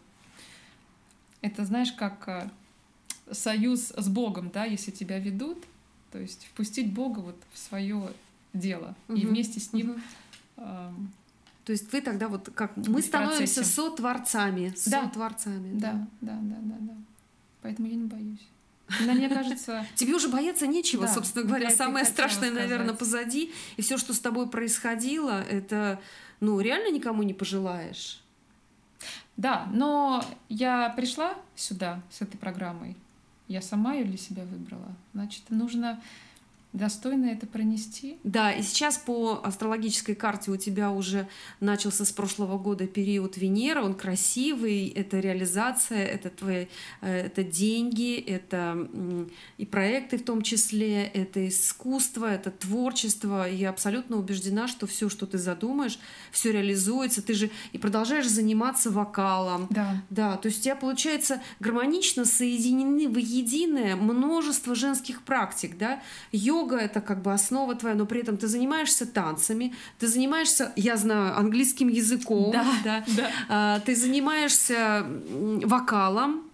это, 1.41 1.63
знаешь, 1.63 1.93
как 1.93 2.27
э, 2.27 2.49
союз 3.31 3.93
с 3.95 4.09
Богом, 4.09 4.51
да, 4.53 4.65
если 4.65 4.91
тебя 4.91 5.19
ведут, 5.19 5.63
то 6.11 6.19
есть 6.19 6.47
впустить 6.51 6.93
Бога 6.93 7.19
вот 7.19 7.37
в 7.53 7.57
свое 7.57 8.09
дело 8.53 8.95
угу, 9.07 9.17
и 9.17 9.25
вместе 9.25 9.59
с 9.59 9.71
ним 9.73 9.91
угу. 9.91 9.99
То 11.69 11.73
есть 11.73 11.93
вы 11.93 12.01
тогда 12.01 12.27
вот 12.27 12.49
как 12.55 12.75
мы 12.77 13.01
становимся 13.01 13.63
сотворцами, 13.63 14.73
да. 14.87 15.03
сотворцами. 15.03 15.79
Да, 15.79 16.07
да, 16.19 16.39
да, 16.41 16.55
да, 16.61 16.75
да. 16.79 16.93
Поэтому 17.61 17.87
я 17.87 17.95
не 17.95 18.05
боюсь. 18.05 18.47
Но 19.05 19.13
мне 19.13 19.29
кажется... 19.29 19.85
Тебе 19.95 20.15
уже 20.15 20.29
бояться 20.29 20.65
нечего, 20.67 21.05
да, 21.05 21.13
собственно 21.13 21.45
говоря. 21.45 21.69
Самое 21.69 22.05
страшное, 22.05 22.49
сказать. 22.49 22.69
наверное, 22.69 22.93
позади. 22.93 23.51
И 23.77 23.81
все, 23.81 23.97
что 23.97 24.13
с 24.13 24.19
тобой 24.19 24.49
происходило, 24.49 25.43
это, 25.43 25.99
ну, 26.39 26.59
реально 26.59 26.91
никому 26.91 27.23
не 27.23 27.33
пожелаешь. 27.33 28.21
Да, 29.37 29.67
но 29.71 30.25
я 30.49 30.89
пришла 30.89 31.35
сюда 31.55 32.01
с 32.11 32.21
этой 32.21 32.37
программой. 32.37 32.95
Я 33.47 33.61
сама 33.61 33.93
ее 33.93 34.05
для 34.05 34.17
себя 34.17 34.43
выбрала. 34.43 34.93
Значит, 35.13 35.43
нужно 35.49 36.01
достойно 36.71 37.25
это 37.25 37.47
пронести. 37.47 38.17
Да, 38.23 38.51
и 38.51 38.61
сейчас 38.61 38.97
по 38.97 39.41
астрологической 39.43 40.13
карте 40.13 40.51
у 40.51 40.57
тебя 40.57 40.91
уже 40.91 41.27
начался 41.59 42.05
с 42.05 42.11
прошлого 42.11 42.59
года 42.59 42.85
период 42.85 43.37
Венеры, 43.37 43.81
он 43.81 43.95
красивый, 43.95 44.87
это 44.89 45.19
реализация, 45.19 46.05
это 46.05 46.29
твои, 46.29 46.67
э, 47.01 47.25
это 47.25 47.43
деньги, 47.43 48.19
это 48.19 48.87
и 49.57 49.65
проекты 49.65 50.17
в 50.17 50.23
том 50.23 50.43
числе, 50.43 51.05
это 51.05 51.47
искусство, 51.47 52.25
это 52.25 52.51
творчество. 52.51 53.49
Я 53.49 53.71
абсолютно 53.71 54.17
убеждена, 54.17 54.67
что 54.67 54.85
все, 54.85 55.09
что 55.09 55.25
ты 55.25 55.39
задумаешь, 55.39 55.99
все 56.31 56.51
реализуется. 56.51 57.23
Ты 57.23 57.33
же 57.33 57.49
и 57.71 57.79
продолжаешь 57.79 58.27
заниматься 58.27 58.91
вокалом. 58.91 59.67
Да. 59.71 60.03
Да, 60.09 60.37
то 60.37 60.47
есть 60.47 60.59
у 60.59 60.63
тебя 60.63 60.75
получается 60.75 61.41
гармонично 61.59 62.25
соединены 62.25 63.09
в 63.09 63.17
единое 63.17 63.95
множество 63.95 64.75
женских 64.75 65.23
практик, 65.23 65.77
да, 65.77 66.01
йога 66.31 66.58
йога 66.59 66.77
это 66.77 67.01
как 67.01 67.21
бы 67.21 67.33
основа 67.33 67.75
твоя, 67.75 67.95
но 67.95 68.05
при 68.05 68.21
этом 68.21 68.37
ты 68.37 68.47
занимаешься 68.47 69.05
танцами, 69.05 69.73
ты 69.99 70.07
занимаешься, 70.07 70.71
я 70.75 70.97
знаю, 70.97 71.37
английским 71.37 71.87
языком, 71.87 72.51
да, 72.51 72.65
да, 72.83 73.03
да. 73.17 73.29
А, 73.49 73.79
ты 73.79 73.95
занимаешься 73.95 75.05
вокалом, 75.65 76.48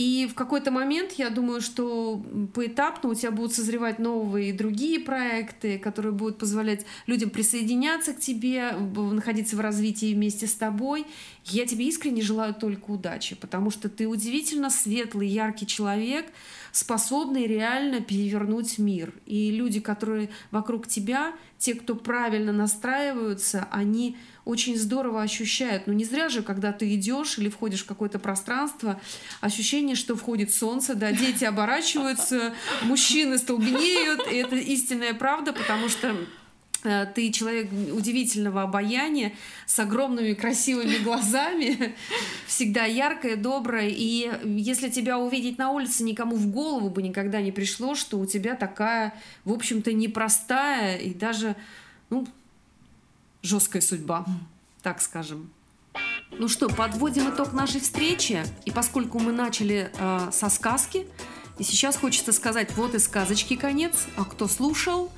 и 0.00 0.26
в 0.26 0.34
какой-то 0.34 0.70
момент, 0.70 1.12
я 1.18 1.28
думаю, 1.28 1.60
что 1.60 2.24
поэтапно 2.54 3.10
у 3.10 3.14
тебя 3.14 3.30
будут 3.32 3.52
созревать 3.52 3.98
новые 3.98 4.48
и 4.48 4.52
другие 4.54 4.98
проекты, 4.98 5.78
которые 5.78 6.12
будут 6.12 6.38
позволять 6.38 6.86
людям 7.06 7.28
присоединяться 7.28 8.14
к 8.14 8.18
тебе, 8.18 8.72
находиться 8.72 9.56
в 9.56 9.60
развитии 9.60 10.14
вместе 10.14 10.46
с 10.46 10.54
тобой. 10.54 11.04
Я 11.44 11.66
тебе 11.66 11.86
искренне 11.86 12.22
желаю 12.22 12.54
только 12.54 12.92
удачи, 12.92 13.36
потому 13.36 13.70
что 13.70 13.90
ты 13.90 14.08
удивительно 14.08 14.70
светлый, 14.70 15.28
яркий 15.28 15.66
человек, 15.66 16.32
способный 16.72 17.46
реально 17.46 18.00
перевернуть 18.00 18.78
мир. 18.78 19.12
И 19.26 19.50
люди, 19.50 19.80
которые 19.80 20.30
вокруг 20.50 20.86
тебя, 20.86 21.34
те, 21.58 21.74
кто 21.74 21.94
правильно 21.94 22.54
настраиваются, 22.54 23.68
они 23.70 24.16
очень 24.44 24.76
здорово 24.76 25.22
ощущают. 25.22 25.86
Ну 25.86 25.92
не 25.92 26.04
зря 26.04 26.28
же, 26.28 26.42
когда 26.42 26.72
ты 26.72 26.94
идешь 26.94 27.38
или 27.38 27.48
входишь 27.48 27.82
в 27.82 27.86
какое-то 27.86 28.18
пространство, 28.18 29.00
ощущение, 29.40 29.96
что 29.96 30.16
входит 30.16 30.52
солнце, 30.52 30.94
да, 30.94 31.12
дети 31.12 31.44
оборачиваются, 31.44 32.54
мужчины 32.82 33.38
столбенеют, 33.38 34.26
и 34.30 34.36
это 34.36 34.56
истинная 34.56 35.14
правда, 35.14 35.52
потому 35.52 35.88
что 35.88 36.16
э, 36.84 37.06
ты 37.14 37.30
человек 37.30 37.70
удивительного 37.92 38.62
обаяния, 38.62 39.32
с 39.66 39.78
огромными 39.78 40.32
красивыми 40.32 40.96
глазами, 41.04 41.94
всегда 42.46 42.84
яркая, 42.86 43.36
добрая. 43.36 43.88
И 43.88 44.30
если 44.44 44.88
тебя 44.88 45.18
увидеть 45.18 45.58
на 45.58 45.70
улице, 45.70 46.02
никому 46.02 46.36
в 46.36 46.46
голову 46.50 46.88
бы 46.88 47.02
никогда 47.02 47.42
не 47.42 47.52
пришло, 47.52 47.94
что 47.94 48.18
у 48.18 48.26
тебя 48.26 48.56
такая, 48.56 49.14
в 49.44 49.52
общем-то, 49.52 49.92
непростая 49.92 50.96
и 50.96 51.12
даже, 51.12 51.56
ну, 52.08 52.26
жесткая 53.42 53.82
судьба, 53.82 54.26
так 54.82 55.00
скажем. 55.00 55.50
Ну 56.32 56.48
что, 56.48 56.68
подводим 56.68 57.28
итог 57.30 57.52
нашей 57.52 57.80
встречи. 57.80 58.44
И 58.64 58.70
поскольку 58.70 59.18
мы 59.18 59.32
начали 59.32 59.90
э, 59.92 60.28
со 60.32 60.48
сказки, 60.48 61.06
и 61.58 61.62
сейчас 61.62 61.96
хочется 61.96 62.32
сказать, 62.32 62.74
вот 62.76 62.94
и 62.94 62.98
сказочки 62.98 63.56
конец. 63.56 64.06
А 64.16 64.24
кто 64.24 64.48
слушал, 64.48 65.12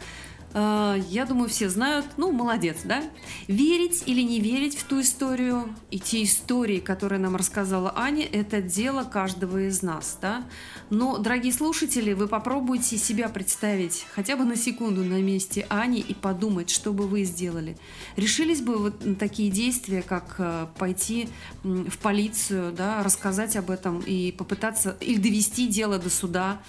Э, 0.55 1.01
я 1.09 1.24
думаю, 1.24 1.49
все 1.49 1.69
знают, 1.69 2.07
ну, 2.16 2.33
молодец, 2.33 2.79
да? 2.85 3.03
Верить 3.49 4.03
или 4.07 4.23
не 4.23 4.41
верить 4.41 4.77
в 4.77 4.85
ту 4.85 5.01
историю 5.01 5.74
и 5.91 5.99
те 5.99 6.23
истории, 6.23 6.81
которые 6.81 7.19
нам 7.19 7.37
рассказала 7.37 7.93
Аня, 7.97 8.27
это 8.27 8.61
дело 8.61 9.05
каждого 9.05 9.66
из 9.66 9.83
нас, 9.83 10.19
да? 10.20 10.45
Но, 10.91 11.19
дорогие 11.19 11.53
слушатели, 11.53 12.12
вы 12.12 12.29
попробуйте 12.29 12.99
себя 12.99 13.29
представить 13.29 14.07
хотя 14.15 14.37
бы 14.37 14.45
на 14.45 14.57
секунду 14.57 15.05
на 15.05 15.20
месте 15.23 15.66
Ани 15.69 16.01
и 16.01 16.15
подумать, 16.15 16.70
что 16.70 16.93
бы 16.93 17.07
вы 17.07 17.24
сделали. 17.24 17.77
Решились 18.16 18.61
бы 18.61 18.77
вот 18.77 19.05
на 19.05 19.15
такие 19.15 19.51
действия, 19.51 20.03
как 20.03 20.35
э, 20.39 20.66
пойти 20.79 21.29
в 21.62 21.99
полицию, 21.99 22.73
да, 22.73 23.03
рассказать 23.03 23.57
об 23.57 23.70
этом 23.70 24.01
и 24.01 24.33
попытаться 24.33 24.97
или 25.01 25.19
довести 25.19 25.66
дело 25.66 25.99
до 25.99 26.11
суда, 26.11 26.61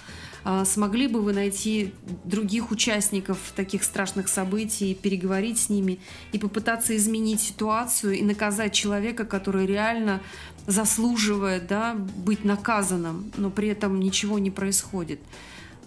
смогли 0.64 1.06
бы 1.06 1.22
вы 1.22 1.32
найти 1.32 1.94
других 2.24 2.70
участников 2.70 3.52
таких 3.56 3.82
страшных 3.82 4.28
событий, 4.28 4.94
переговорить 4.94 5.58
с 5.58 5.68
ними 5.68 6.00
и 6.32 6.38
попытаться 6.38 6.94
изменить 6.96 7.40
ситуацию 7.40 8.14
и 8.14 8.22
наказать 8.22 8.74
человека, 8.74 9.24
который 9.24 9.66
реально 9.66 10.20
заслуживает 10.66 11.66
да, 11.66 11.94
быть 11.94 12.44
наказанным, 12.44 13.32
но 13.36 13.50
при 13.50 13.68
этом 13.68 14.00
ничего 14.00 14.38
не 14.38 14.50
происходит. 14.50 15.20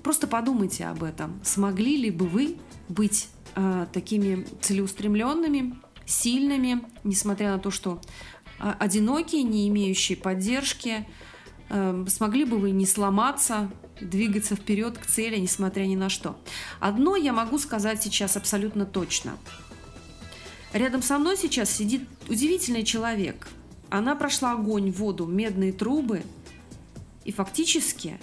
Просто 0.04 0.28
подумайте 0.28 0.86
об 0.86 1.04
этом. 1.04 1.40
Смогли 1.44 1.98
ли 1.98 2.12
бы 2.12 2.28
вы 2.28 2.58
быть 2.88 3.30
э, 3.56 3.88
такими 3.92 4.46
целеустремленными, 4.62 5.76
сильными, 6.06 6.82
несмотря 7.04 7.52
на 7.52 7.60
то, 7.60 7.72
что 7.72 8.00
э, 8.60 8.74
одинокие, 8.80 9.44
не 9.44 9.68
имеющие 9.68 10.18
поддержки, 10.18 11.06
э, 11.70 12.06
смогли 12.08 12.46
бы 12.46 12.58
вы 12.58 12.72
не 12.72 12.86
сломаться, 12.86 13.70
двигаться 14.02 14.56
вперед 14.56 14.98
к 14.98 15.06
цели, 15.06 15.38
несмотря 15.38 15.84
ни 15.84 15.96
на 15.96 16.10
что. 16.10 16.40
Одно 16.80 17.16
я 17.16 17.34
могу 17.34 17.58
сказать 17.60 18.02
сейчас 18.02 18.38
абсолютно 18.38 18.86
точно. 18.86 19.38
Рядом 20.74 21.02
со 21.02 21.18
мной 21.18 21.38
сейчас 21.38 21.72
сидит 21.72 22.04
удивительный 22.28 22.84
человек. 22.84 23.48
Она 23.90 24.16
прошла 24.16 24.54
огонь, 24.54 24.92
воду, 24.92 25.26
медные 25.26 25.72
трубы, 25.72 26.24
и 27.24 27.32
фактически, 27.32 28.20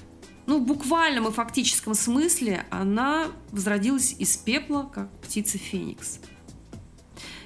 ну, 0.46 0.60
в 0.60 0.66
буквальном 0.66 1.28
и 1.28 1.32
фактическом 1.32 1.94
смысле, 1.94 2.66
она 2.70 3.28
возродилась 3.50 4.14
из 4.18 4.36
пепла, 4.36 4.90
как 4.92 5.10
птица 5.20 5.58
Феникс. 5.58 6.20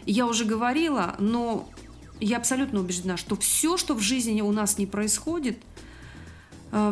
Я 0.05 0.27
уже 0.27 0.45
говорила, 0.45 1.17
но 1.19 1.69
я 2.21 2.39
абсолютно 2.39 2.81
убеждена, 2.81 3.17
что 3.17 3.37
все, 3.37 3.77
что 3.77 3.95
в 3.95 4.01
жизни 4.01 4.41
у 4.41 4.53
нас 4.53 4.79
не 4.79 4.87
происходит– 4.87 5.59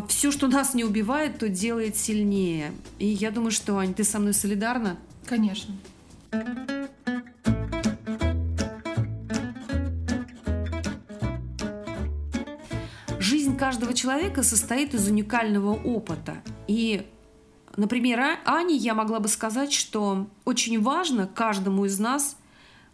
все, 0.08 0.30
что 0.30 0.48
нас 0.48 0.74
не 0.74 0.84
убивает, 0.84 1.38
то 1.38 1.48
делает 1.48 1.96
сильнее. 1.96 2.72
И 2.98 3.06
я 3.06 3.30
думаю, 3.30 3.50
что, 3.50 3.78
Ань, 3.78 3.92
ты 3.92 4.04
со 4.04 4.18
мной 4.18 4.32
солидарна? 4.32 4.96
Конечно. 5.26 5.74
Жизнь 13.18 13.56
каждого 13.56 13.92
человека 13.92 14.42
состоит 14.42 14.94
из 14.94 15.08
уникального 15.08 15.74
опыта. 15.74 16.36
И, 16.68 17.06
например, 17.76 18.20
а, 18.20 18.38
Ане 18.46 18.76
я 18.76 18.94
могла 18.94 19.20
бы 19.20 19.28
сказать, 19.28 19.72
что 19.72 20.26
очень 20.44 20.80
важно 20.80 21.26
каждому 21.26 21.84
из 21.84 21.98
нас 21.98 22.36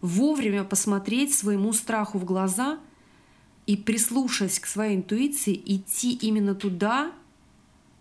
вовремя 0.01 0.65
посмотреть 0.65 1.33
своему 1.33 1.71
страху 1.71 2.17
в 2.17 2.25
глаза– 2.25 2.79
и 3.65 3.77
прислушаясь 3.77 4.59
к 4.59 4.65
своей 4.65 4.97
интуиции, 4.97 5.61
идти 5.65 6.13
именно 6.13 6.55
туда, 6.55 7.11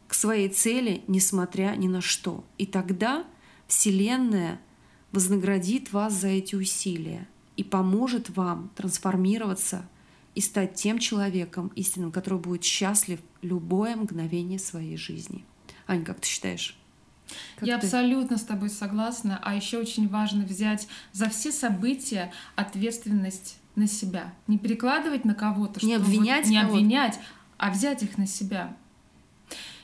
к 0.08 0.14
своей 0.14 0.48
цели, 0.48 1.02
несмотря 1.06 1.74
ни 1.76 1.88
на 1.88 2.00
что. 2.00 2.44
И 2.58 2.66
тогда 2.66 3.24
Вселенная 3.66 4.60
вознаградит 5.12 5.92
вас 5.92 6.14
за 6.14 6.28
эти 6.28 6.54
усилия 6.54 7.28
и 7.56 7.64
поможет 7.64 8.30
вам 8.30 8.70
трансформироваться 8.74 9.88
и 10.34 10.40
стать 10.40 10.74
тем 10.74 10.98
человеком 10.98 11.70
истинным, 11.76 12.10
который 12.10 12.38
будет 12.38 12.64
счастлив 12.64 13.20
любое 13.42 13.96
мгновение 13.96 14.58
своей 14.58 14.96
жизни. 14.96 15.44
Ань, 15.86 16.04
как 16.04 16.20
ты 16.20 16.28
считаешь? 16.28 16.76
Как 17.56 17.68
Я 17.68 17.78
ты? 17.78 17.86
абсолютно 17.86 18.36
с 18.38 18.42
тобой 18.42 18.70
согласна. 18.70 19.38
А 19.42 19.54
еще 19.54 19.78
очень 19.78 20.08
важно 20.08 20.44
взять 20.44 20.88
за 21.12 21.28
все 21.28 21.52
события 21.52 22.32
ответственность 22.56 23.58
на 23.74 23.86
себя. 23.86 24.32
Не 24.46 24.58
перекладывать 24.58 25.24
на 25.24 25.34
кого-то, 25.34 25.84
не 25.84 25.94
обвинять, 25.94 26.46
не 26.46 26.58
обвинять, 26.58 27.18
а 27.56 27.70
взять 27.70 28.02
их 28.02 28.18
на 28.18 28.26
себя. 28.26 28.76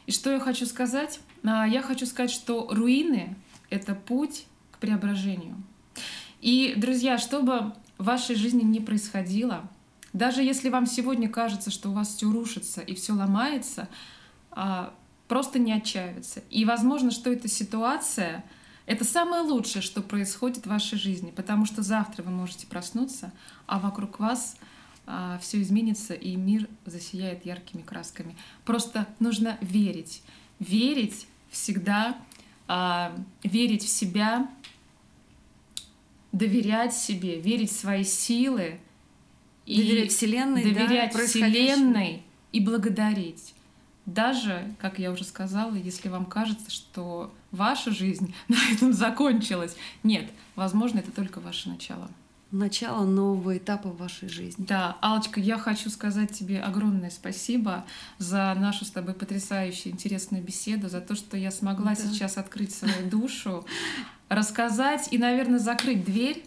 И 0.06 0.12
что 0.12 0.30
я 0.30 0.40
хочу 0.40 0.66
сказать? 0.66 1.20
А, 1.44 1.66
я 1.66 1.82
хочу 1.82 2.06
сказать, 2.06 2.30
что 2.30 2.68
руины— 2.70 3.36
это 3.70 3.94
путь 3.94 4.46
к 4.72 4.78
преображению. 4.78 5.56
И, 6.40 6.74
друзья, 6.76 7.18
чтобы 7.18 7.72
в 7.98 8.04
вашей 8.04 8.36
жизни 8.36 8.62
не 8.62 8.80
происходило, 8.80 9.68
даже 10.12 10.42
если 10.42 10.70
вам 10.70 10.86
сегодня 10.86 11.28
кажется, 11.28 11.70
что 11.70 11.90
у 11.90 11.92
вас 11.92 12.14
все 12.14 12.30
рушится 12.30 12.80
и 12.80 12.94
все 12.94 13.12
ломается, 13.12 13.88
а, 14.50 14.94
просто 15.26 15.58
не 15.58 15.72
отчаиваться. 15.72 16.42
И 16.50 16.64
возможно, 16.64 17.10
что 17.10 17.30
эта 17.30 17.48
ситуация— 17.48 18.44
это 18.88 19.04
самое 19.04 19.42
лучшее, 19.42 19.82
что 19.82 20.00
происходит 20.00 20.64
в 20.64 20.70
вашей 20.70 20.98
жизни, 20.98 21.30
потому 21.30 21.66
что 21.66 21.82
завтра 21.82 22.22
вы 22.22 22.30
можете 22.30 22.66
проснуться, 22.66 23.32
а 23.66 23.78
вокруг 23.78 24.18
вас 24.18 24.56
а, 25.06 25.38
все 25.42 25.60
изменится 25.60 26.14
и 26.14 26.36
мир 26.36 26.66
засияет 26.86 27.44
яркими 27.44 27.82
красками. 27.82 28.34
Просто 28.64 29.06
нужно 29.20 29.58
верить, 29.60 30.22
верить 30.58 31.26
всегда, 31.50 32.16
а, 32.66 33.14
верить 33.42 33.84
в 33.84 33.88
себя, 33.88 34.50
доверять 36.32 36.94
себе, 36.94 37.40
верить 37.42 37.70
в 37.70 37.78
свои 37.78 38.04
силы 38.04 38.80
и 39.66 39.82
доверять 39.82 40.12
Вселенной, 40.12 40.62
доверять 40.62 41.12
да, 41.12 41.26
Вселенной 41.26 42.22
и 42.52 42.60
благодарить. 42.60 43.52
Даже, 44.08 44.74
как 44.78 44.98
я 44.98 45.12
уже 45.12 45.22
сказала, 45.22 45.74
если 45.74 46.08
вам 46.08 46.24
кажется, 46.24 46.70
что 46.70 47.34
ваша 47.50 47.90
жизнь 47.90 48.34
на 48.48 48.56
этом 48.72 48.94
закончилась. 48.94 49.76
Нет, 50.02 50.30
возможно, 50.56 51.00
это 51.00 51.12
только 51.12 51.40
ваше 51.40 51.68
начало. 51.68 52.08
Начало 52.50 53.04
нового 53.04 53.58
этапа 53.58 53.90
в 53.90 53.98
вашей 53.98 54.30
жизни. 54.30 54.64
Да, 54.66 54.96
Алочка, 55.02 55.40
я 55.40 55.58
хочу 55.58 55.90
сказать 55.90 56.32
тебе 56.32 56.60
огромное 56.60 57.10
спасибо 57.10 57.84
за 58.16 58.54
нашу 58.58 58.86
с 58.86 58.90
тобой 58.90 59.12
потрясающую 59.12 59.92
интересную 59.92 60.42
беседу, 60.42 60.88
за 60.88 61.02
то, 61.02 61.14
что 61.14 61.36
я 61.36 61.50
смогла 61.50 61.94
да. 61.94 61.96
сейчас 61.96 62.38
открыть 62.38 62.74
свою 62.74 63.10
душу, 63.10 63.66
рассказать 64.30 65.08
и, 65.10 65.18
наверное, 65.18 65.58
закрыть 65.58 66.06
дверь 66.06 66.42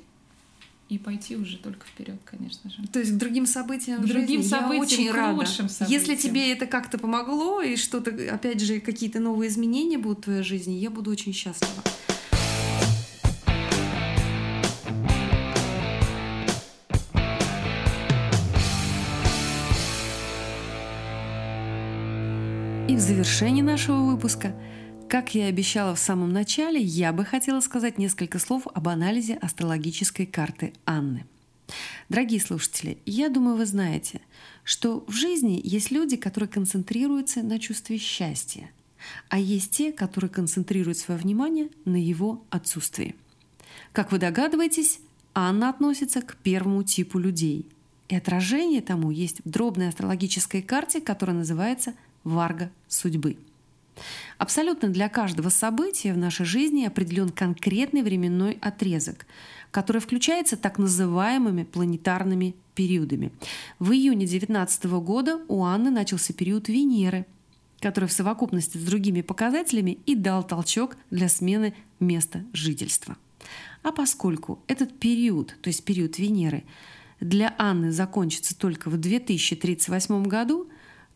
и 0.92 0.98
пойти 0.98 1.38
уже 1.38 1.58
только 1.58 1.86
вперед, 1.88 2.20
конечно 2.26 2.70
же. 2.70 2.86
То 2.92 3.00
есть 3.00 3.14
к 3.14 3.16
другим 3.16 3.46
событиям 3.46 4.02
к 4.02 4.06
другим 4.06 4.42
жизни 4.42 4.50
событиям, 4.50 4.74
я 4.74 4.82
очень 4.82 5.08
к 5.10 5.16
рада. 5.16 5.38
Лучшим 5.38 5.70
событиям. 5.70 6.02
Если 6.02 6.16
тебе 6.18 6.52
это 6.52 6.66
как-то 6.66 6.98
помогло 6.98 7.62
и 7.62 7.78
что-то, 7.78 8.12
опять 8.30 8.60
же, 8.60 8.82
какие-то 8.82 9.22
новые 9.22 9.48
изменения 9.48 9.98
будут 9.98 10.20
в 10.20 10.24
твоей 10.24 10.44
жизни, 10.44 10.74
я 10.74 10.90
буду 10.90 11.10
очень 11.10 11.32
счастлива. 11.32 11.72
И 22.90 22.96
в 22.96 23.00
завершении 23.00 23.62
нашего 23.62 24.12
выпуска– 24.12 24.54
как 25.12 25.36
я 25.36 25.48
и 25.48 25.50
обещала 25.50 25.94
в 25.94 26.00
самом 26.00 26.32
начале, 26.32 26.80
я 26.80 27.12
бы 27.12 27.26
хотела 27.26 27.60
сказать 27.60 27.98
несколько 27.98 28.40
слов 28.40 28.66
об 28.74 28.88
анализе 28.88 29.34
астрологической 29.34 30.26
карты 30.26 30.72
Анны. 30.86 31.26
Дорогие 32.08 32.40
слушатели, 32.40 32.98
я 33.06 33.28
думаю, 33.28 33.58
вы 33.58 33.66
знаете, 33.66 34.22
что 34.64 35.04
в 35.10 35.12
жизни 35.12 35.60
есть 35.62 35.92
люди, 35.92 36.16
которые 36.16 36.48
концентрируются 36.48 37.44
на 37.44 37.60
чувстве 37.60 37.98
счастья, 37.98 38.72
а 39.28 39.38
есть 39.38 39.72
те, 39.72 39.92
которые 39.92 40.30
концентрируют 40.30 40.98
свое 40.98 41.20
внимание 41.20 41.68
на 41.84 42.02
его 42.02 42.42
отсутствии. 42.50 43.14
Как 43.92 44.14
вы 44.14 44.18
догадываетесь, 44.18 45.02
Анна 45.34 45.68
относится 45.68 46.22
к 46.22 46.38
первому 46.38 46.84
типу 46.84 47.20
людей. 47.20 47.66
И 48.08 48.16
отражение 48.16 48.82
тому 48.82 49.12
есть 49.12 49.42
в 49.44 49.50
дробной 49.50 49.90
астрологической 49.90 50.62
карте, 50.62 51.02
которая 51.02 51.36
называется 51.36 51.96
«Варга 52.24 52.72
судьбы». 52.88 53.36
Абсолютно 54.38 54.90
для 54.90 55.10
каждого 55.10 55.50
события 55.50 56.14
в 56.14 56.18
нашей 56.18 56.46
жизни 56.46 56.86
определен 56.86 57.30
конкретный 57.30 58.02
временной 58.02 58.58
отрезок, 58.62 59.26
который 59.70 60.02
включается 60.02 60.58
так 60.58 60.78
называемыми 60.78 61.64
планетарными 61.64 62.56
периодами. 62.76 63.32
В 63.80 63.92
июне 63.92 64.26
2019 64.26 64.86
года 64.86 65.42
у 65.48 65.64
Анны 65.64 65.92
начался 65.92 66.34
период 66.34 66.70
Венеры, 66.70 67.26
который 67.80 68.06
в 68.08 68.14
совокупности 68.14 68.78
с 68.78 68.84
другими 68.84 69.22
показателями 69.22 69.98
и 70.06 70.16
дал 70.16 70.44
толчок 70.44 70.98
для 71.10 71.30
смены 71.30 71.74
места 72.00 72.44
жительства. 72.54 73.18
А 73.84 73.92
поскольку 73.92 74.60
этот 74.68 74.98
период, 75.00 75.56
то 75.62 75.70
есть 75.70 75.84
период 75.84 76.20
Венеры, 76.20 76.64
для 77.20 77.54
Анны 77.58 77.92
закончится 77.92 78.58
только 78.58 78.90
в 78.90 78.98
2038 78.98 80.24
году, 80.24 80.68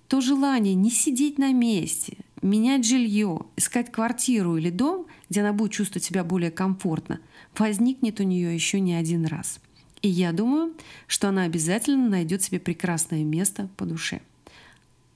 то 0.07 0.21
желание 0.21 0.75
не 0.75 0.91
сидеть 0.91 1.37
на 1.37 1.51
месте, 1.51 2.17
менять 2.45 2.85
жилье, 2.85 3.41
искать 3.55 3.91
квартиру 3.91 4.57
или 4.57 4.69
дом, 4.69 5.07
где 5.29 5.41
она 5.41 5.53
будет 5.53 5.71
чувствовать 5.71 6.03
себя 6.03 6.23
более 6.23 6.51
комфортно, 6.51 7.19
возникнет 7.57 8.19
у 8.19 8.23
нее 8.23 8.53
еще 8.53 8.79
не 8.79 8.93
один 8.93 9.25
раз. 9.25 9.59
И 10.01 10.07
я 10.07 10.31
думаю, 10.31 10.73
что 11.07 11.29
она 11.29 11.43
обязательно 11.43 12.07
найдет 12.09 12.43
себе 12.43 12.59
прекрасное 12.59 13.23
место 13.23 13.69
по 13.75 13.85
душе. 13.85 14.21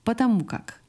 Потому 0.04 0.44
как 0.44 0.82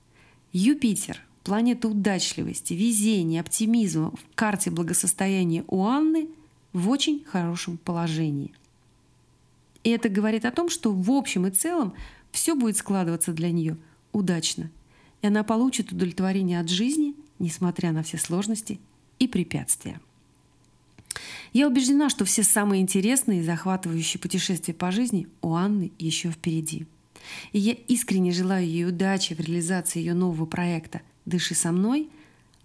Юпитер, 0.53 1.23
планета 1.45 1.89
удачливости, 1.89 2.73
везения, 2.73 3.41
оптимизма 3.41 4.13
в 4.13 4.35
карте 4.35 4.71
благосостояния 4.71 5.65
у 5.69 5.85
Анны 5.85 6.29
в 6.73 6.89
очень 6.89 7.25
хорошем 7.25 7.77
положении. 7.77 8.55
И 9.85 9.91
это 9.91 10.09
говорит 10.09 10.45
о 10.45 10.51
том, 10.51 10.69
что 10.71 10.93
в 10.93 11.11
общем 11.11 11.47
и 11.47 11.51
целом 11.51 11.95
все 12.33 12.55
будет 12.55 12.77
складываться 12.77 13.33
для 13.33 13.51
нее 13.51 13.77
удачно. 14.13 14.71
И 15.23 15.27
она 15.27 15.45
получит 15.45 15.93
удовлетворение 15.93 16.61
от 16.61 16.69
жизни, 16.69 17.15
несмотря 17.39 17.93
на 17.93 18.03
все 18.03 18.19
сложности 18.19 18.81
и 19.19 19.29
препятствия. 19.29 20.01
Я 21.53 21.67
убеждена, 21.67 22.09
что 22.09 22.25
все 22.25 22.43
самые 22.43 22.83
интересные 22.83 23.41
и 23.41 23.45
захватывающие 23.45 24.21
путешествия 24.21 24.75
по 24.75 24.91
жизни 24.91 25.27
у 25.43 25.55
Анны 25.55 25.91
еще 25.99 26.31
впереди. 26.31 26.87
И 27.53 27.59
я 27.59 27.73
искренне 27.73 28.33
желаю 28.33 28.67
ей 28.67 28.87
удачи 28.87 29.35
в 29.35 29.41
реализации 29.41 29.99
ее 29.99 30.15
нового 30.15 30.47
проекта 30.47 31.03
«Дыши 31.27 31.55
со 31.55 31.73
мной», 31.73 32.09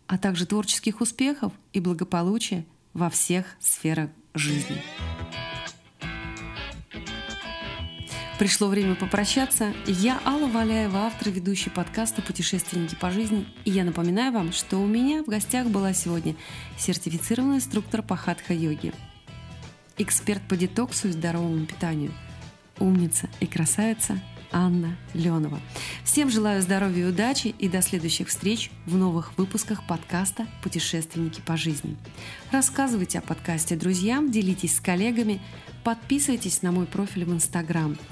а 0.07 0.17
также 0.17 0.45
творческих 0.45 1.01
успехов 1.01 1.51
и 1.73 1.79
благополучия 1.79 2.65
во 2.93 3.09
всех 3.09 3.57
сферах 3.59 4.09
жизни. 4.33 4.81
Пришло 8.37 8.67
время 8.67 8.95
попрощаться. 8.95 9.73
Я 9.87 10.19
Алла 10.25 10.47
Валяева, 10.47 11.05
автор 11.05 11.29
ведущий 11.29 11.69
подкаста 11.69 12.21
«Путешественники 12.21 12.93
по 12.93 13.09
жизни». 13.09 13.47
И 13.63 13.71
я 13.71 13.85
напоминаю 13.85 14.33
вам, 14.33 14.51
что 14.51 14.75
у 14.77 14.85
меня 14.85 15.23
в 15.23 15.27
гостях 15.27 15.67
была 15.67 15.93
сегодня 15.93 16.35
сертифицированный 16.77 17.57
инструктор 17.57 18.01
по 18.01 18.17
хатха-йоге, 18.17 18.91
эксперт 19.97 20.41
по 20.49 20.57
детоксу 20.57 21.07
и 21.07 21.11
здоровому 21.11 21.65
питанию, 21.65 22.11
умница 22.77 23.29
и 23.39 23.47
красавица 23.47 24.19
Анна 24.51 24.97
Ленова. 25.13 25.61
Всем 26.03 26.29
желаю 26.29 26.61
здоровья 26.61 27.05
и 27.05 27.09
удачи 27.09 27.55
и 27.57 27.69
до 27.69 27.81
следующих 27.81 28.27
встреч 28.27 28.69
в 28.85 28.97
новых 28.97 29.37
выпусках 29.37 29.87
подкаста 29.87 30.45
«Путешественники 30.61 31.39
по 31.39 31.55
жизни». 31.55 31.95
Рассказывайте 32.51 33.19
о 33.19 33.21
подкасте 33.21 33.77
друзьям, 33.77 34.29
делитесь 34.29 34.75
с 34.75 34.81
коллегами, 34.81 35.41
подписывайтесь 35.85 36.63
на 36.63 36.73
мой 36.73 36.85
профиль 36.85 37.23
в 37.23 37.31
Инстаграм– 37.31 37.95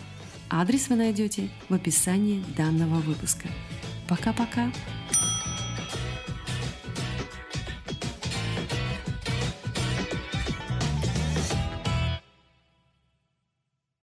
Адрес 0.49 0.89
вы 0.89 0.95
найдете 0.95 1.49
в 1.69 1.73
описании 1.73 2.43
данного 2.55 2.99
выпуска. 2.99 3.47
Пока-пока! 4.07 4.71